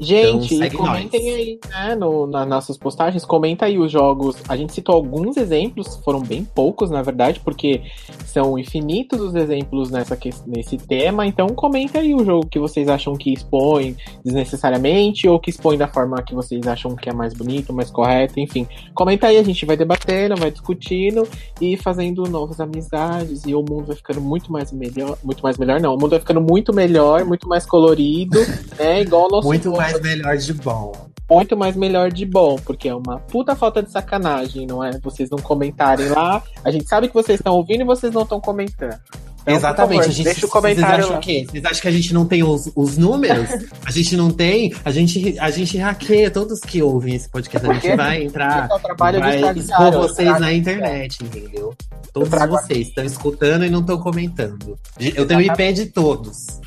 Gente, 0.00 0.54
então, 0.54 0.78
comentem 0.78 1.24
nós. 1.24 1.34
aí, 1.34 1.60
né, 1.68 1.94
no, 1.96 2.26
nas 2.26 2.46
nossas 2.46 2.78
postagens, 2.78 3.24
comenta 3.24 3.66
aí 3.66 3.78
os 3.78 3.90
jogos. 3.90 4.36
A 4.48 4.56
gente 4.56 4.72
citou 4.72 4.94
alguns 4.94 5.36
exemplos, 5.36 5.96
foram 6.04 6.20
bem 6.20 6.44
poucos, 6.44 6.90
na 6.90 7.02
verdade, 7.02 7.40
porque 7.40 7.82
são 8.24 8.56
infinitos 8.58 9.20
os 9.20 9.34
exemplos 9.34 9.90
nessa, 9.90 10.16
nesse 10.46 10.76
tema. 10.76 11.26
Então, 11.26 11.48
comenta 11.48 11.98
aí 11.98 12.14
o 12.14 12.24
jogo 12.24 12.46
que 12.46 12.60
vocês 12.60 12.88
acham 12.88 13.14
que 13.14 13.32
expõe 13.32 13.96
desnecessariamente 14.24 15.28
ou 15.28 15.40
que 15.40 15.50
expõe 15.50 15.76
da 15.76 15.88
forma 15.88 16.22
que 16.22 16.34
vocês 16.34 16.51
acham 16.66 16.94
que 16.96 17.08
é 17.08 17.12
mais 17.12 17.34
bonito, 17.34 17.72
mais 17.72 17.90
correto, 17.90 18.38
enfim. 18.38 18.66
Comenta 18.94 19.28
aí, 19.28 19.38
a 19.38 19.42
gente 19.42 19.64
vai 19.64 19.76
debatendo, 19.76 20.36
vai 20.36 20.50
discutindo 20.50 21.26
e 21.60 21.76
fazendo 21.76 22.24
novas 22.24 22.60
amizades 22.60 23.44
e 23.46 23.54
o 23.54 23.60
mundo 23.60 23.86
vai 23.86 23.96
ficando 23.96 24.20
muito 24.20 24.52
mais 24.52 24.72
melhor, 24.72 25.18
muito 25.22 25.42
mais 25.42 25.58
melhor 25.58 25.80
não, 25.80 25.94
o 25.94 25.98
mundo 25.98 26.10
vai 26.10 26.20
ficando 26.20 26.40
muito 26.40 26.72
melhor, 26.72 27.24
muito 27.24 27.48
mais 27.48 27.64
colorido, 27.66 28.38
né, 28.78 29.00
igual 29.00 29.26
o 29.26 29.28
nosso 29.28 29.48
muito 29.48 29.72
mais 29.72 30.00
melhor 30.00 30.36
de 30.36 30.52
bom. 30.54 30.92
Muito 31.30 31.56
mais 31.56 31.76
melhor 31.76 32.12
de 32.12 32.26
bom, 32.26 32.56
porque 32.56 32.88
é 32.88 32.94
uma 32.94 33.18
puta 33.18 33.56
falta 33.56 33.82
de 33.82 33.90
sacanagem, 33.90 34.66
não 34.66 34.84
é? 34.84 34.98
Vocês 34.98 35.30
não 35.30 35.38
comentarem 35.38 36.08
lá. 36.08 36.42
A 36.62 36.70
gente 36.70 36.86
sabe 36.86 37.08
que 37.08 37.14
vocês 37.14 37.40
estão 37.40 37.54
ouvindo 37.54 37.80
e 37.80 37.84
vocês 37.84 38.12
não 38.12 38.22
estão 38.22 38.38
comentando. 38.38 39.00
Então, 39.42 39.56
Exatamente. 39.56 39.98
Favor, 39.98 40.10
a 40.10 40.12
gente, 40.12 40.24
deixa 40.24 40.46
o 40.46 40.48
comentário. 40.48 40.88
Vocês 40.88 41.04
acham, 41.04 41.18
o 41.18 41.20
quê? 41.20 41.46
vocês 41.50 41.64
acham 41.64 41.82
que 41.82 41.88
a 41.88 41.90
gente 41.90 42.14
não 42.14 42.26
tem 42.26 42.42
os, 42.42 42.70
os 42.76 42.96
números? 42.96 43.48
a 43.84 43.90
gente 43.90 44.16
não 44.16 44.30
tem. 44.30 44.72
A 44.84 44.90
gente, 44.90 45.36
a 45.38 45.50
gente 45.50 45.76
hackeia 45.78 46.30
todos 46.30 46.60
que 46.60 46.80
ouvem 46.80 47.14
esse 47.14 47.28
podcast. 47.28 47.68
A 47.68 47.74
gente 47.74 47.96
vai 47.96 48.22
entrar. 48.22 48.68
Vai 48.96 49.58
expor 49.58 49.92
vocês 49.92 50.38
na 50.38 50.52
internet, 50.52 51.24
entendeu? 51.24 51.74
Todos 52.12 52.30
vocês 52.48 52.88
estão 52.88 53.04
escutando 53.04 53.64
e 53.64 53.70
não 53.70 53.80
estão 53.80 53.98
comentando. 53.98 54.78
Eu 54.98 55.26
tenho 55.26 55.40
IP 55.40 55.72
de 55.72 55.86
todos. 55.86 56.60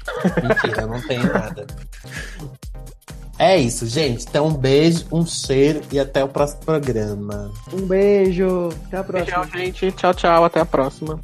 Mentira, 0.44 0.82
eu 0.82 0.88
não 0.88 1.02
tenho 1.02 1.24
nada. 1.32 1.66
É 3.38 3.58
isso, 3.58 3.86
gente. 3.86 4.26
Então, 4.28 4.48
um 4.48 4.54
beijo, 4.54 5.06
um 5.12 5.26
cheiro 5.26 5.82
e 5.92 6.00
até 6.00 6.24
o 6.24 6.28
próximo 6.28 6.62
programa. 6.66 7.52
Um 7.72 7.86
beijo. 7.86 8.70
Até 8.88 8.98
a 8.98 9.04
próxima. 9.04 9.32
Tchau, 9.32 9.60
gente. 9.60 9.92
Tchau, 9.92 10.14
tchau. 10.14 10.46
Até 10.46 10.62
a 10.62 10.66
próxima. 10.66 11.20